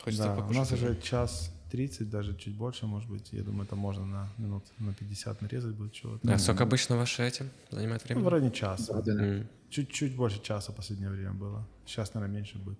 Хочется 0.03 0.25
Да, 0.25 0.33
у 0.33 0.37
покушать. 0.37 0.57
нас 0.57 0.71
уже. 0.71 0.95
час 1.01 1.51
30, 1.71 2.09
даже 2.09 2.35
чуть 2.35 2.55
больше, 2.55 2.85
может 2.87 3.09
быть. 3.09 3.29
Я 3.33 3.43
думаю, 3.43 3.63
это 3.65 3.75
можно 3.75 4.05
на 4.05 4.29
минут 4.37 4.63
на 4.79 4.93
50 4.93 5.41
нарезать 5.41 5.75
будет 5.75 5.93
чего-то. 5.93 6.19
Да, 6.27 6.37
сколько 6.37 6.63
обычно 6.63 6.97
ваше 6.97 7.23
эти 7.23 7.43
занимает 7.71 8.01
Ну, 8.03 8.07
время? 8.15 8.21
в 8.23 8.27
районе 8.29 8.51
часа. 8.51 9.03
М. 9.07 9.47
Чуть-чуть 9.69 10.15
больше 10.15 10.41
часа 10.41 10.71
в 10.71 10.75
последнее 10.75 11.09
время 11.11 11.33
было. 11.33 11.67
Сейчас, 11.85 12.13
наверное, 12.13 12.35
меньше 12.37 12.57
будет 12.57 12.79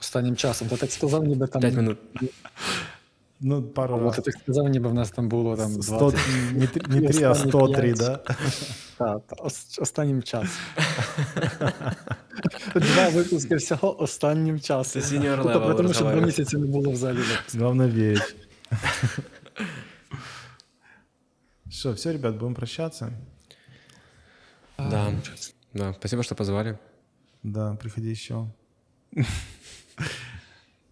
Останнім 0.00 0.36
часом. 0.36 0.68
Ти 0.68 0.76
так 0.76 0.92
сказав, 0.92 1.24
ніби 1.24 1.46
там. 1.46 1.62
Пять 1.62 1.74
минут. 1.74 1.98
Ну, 3.40 3.62
пару 3.62 3.96
От 3.96 4.02
раз. 4.02 4.16
ти 4.16 4.22
так 4.22 4.34
сказав, 4.42 4.68
ніби 4.68 4.88
в 4.88 4.94
нас 4.94 5.10
там 5.10 5.28
було 5.28 5.56
там 5.56 5.82
100, 5.82 5.98
20. 5.98 6.20
не, 6.52 6.66
три- 6.66 7.00
не 7.00 7.08
3, 7.08 7.24
а 7.24 7.34
103, 7.34 7.92
да? 7.94 8.16
Та, 8.98 9.18
та, 9.18 9.36
ос- 9.38 9.78
останнім 9.78 10.22
часом. 10.22 10.50
Два 12.74 13.08
випуски 13.08 13.56
всього 13.56 14.02
останнім 14.02 14.60
часом. 14.60 15.02
Це 15.02 15.08
senior 15.16 15.36
Тобто, 15.42 15.48
level 15.48 15.52
Тому 15.52 15.64
що 15.68 15.74
два 15.74 15.82
розговариваємо. 15.82 16.26
місяці 16.26 16.56
не 16.56 16.66
було 16.66 16.90
взагалі 16.90 17.16
випуску. 17.18 17.58
Главное 17.58 17.88
верить. 17.88 18.36
Что, 21.70 21.92
все, 21.92 22.12
ребят, 22.12 22.34
будем 22.36 22.54
прощаться. 22.54 23.12
Да. 24.78 25.12
Да, 25.74 25.94
спасибо, 25.98 26.22
что 26.22 26.34
позвали. 26.34 26.78
Да, 27.42 27.74
приходи 27.74 28.10
еще. 28.12 28.34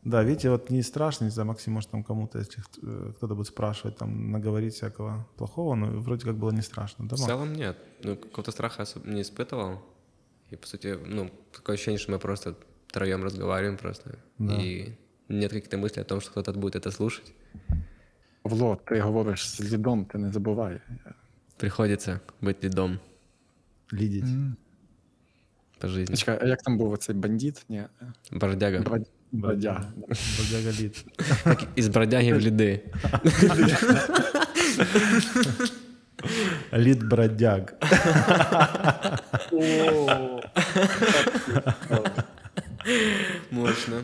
Да, 0.03 0.23
видите, 0.23 0.49
вот 0.49 0.69
не 0.69 0.81
страшно, 0.81 1.25
не 1.25 1.31
знаю, 1.31 1.47
Максим, 1.47 1.73
может, 1.73 1.89
там 1.89 2.03
кому-то, 2.03 2.39
если 2.39 2.63
э, 2.83 3.11
кто-то 3.17 3.35
будет 3.35 3.47
спрашивать, 3.47 3.97
там, 3.97 4.31
наговорить 4.31 4.73
всякого 4.73 5.27
плохого, 5.35 5.75
но 5.75 5.87
вроде 5.87 6.25
как 6.25 6.35
было 6.35 6.51
не 6.51 6.61
страшно, 6.61 7.07
да, 7.07 7.15
В 7.15 7.19
целом 7.19 7.53
нет. 7.53 7.77
Ну, 8.03 8.15
какого-то 8.15 8.51
страха 8.51 8.85
не 9.03 9.21
испытывал. 9.21 9.81
И, 10.51 10.55
по 10.55 10.67
сути, 10.67 10.97
ну, 11.05 11.29
такое 11.51 11.75
ощущение, 11.75 11.99
что 11.99 12.11
мы 12.11 12.19
просто 12.19 12.55
втроем 12.87 13.23
разговариваем 13.23 13.77
просто. 13.77 14.17
Да. 14.37 14.55
И 14.55 14.95
нет 15.27 15.51
каких-то 15.51 15.77
мыслей 15.77 16.01
о 16.01 16.05
том, 16.05 16.21
что 16.21 16.31
кто-то 16.31 16.53
будет 16.53 16.75
это 16.75 16.91
слушать. 16.91 17.33
Павло, 18.41 18.77
ти 18.85 18.99
говориш 18.99 19.47
з 19.47 19.73
лідом, 19.73 20.05
ти 20.05 20.17
не 20.17 20.31
забувай. 20.31 20.81
Приходится 21.57 22.19
быть 22.41 22.63
лидом 22.63 22.99
Лидить 23.91 24.25
по 25.79 25.87
жизни. 25.87 26.15
А 26.41 26.45
як 26.45 26.61
там 26.61 26.77
був 26.77 26.91
оцей 26.91 27.15
бандит? 27.15 27.65
Ні. 27.69 27.83
Бродяга. 28.31 28.79
Брод... 28.79 29.07
Бродяга. 29.31 29.93
Бродяга 30.37 30.71
лід. 30.79 31.05
Так, 31.43 31.63
із 31.75 31.87
бродягів 31.87 32.39
ліди. 32.39 32.81
Лід 36.73 37.03
бродяг. 37.03 37.61
Мощно. 43.51 44.01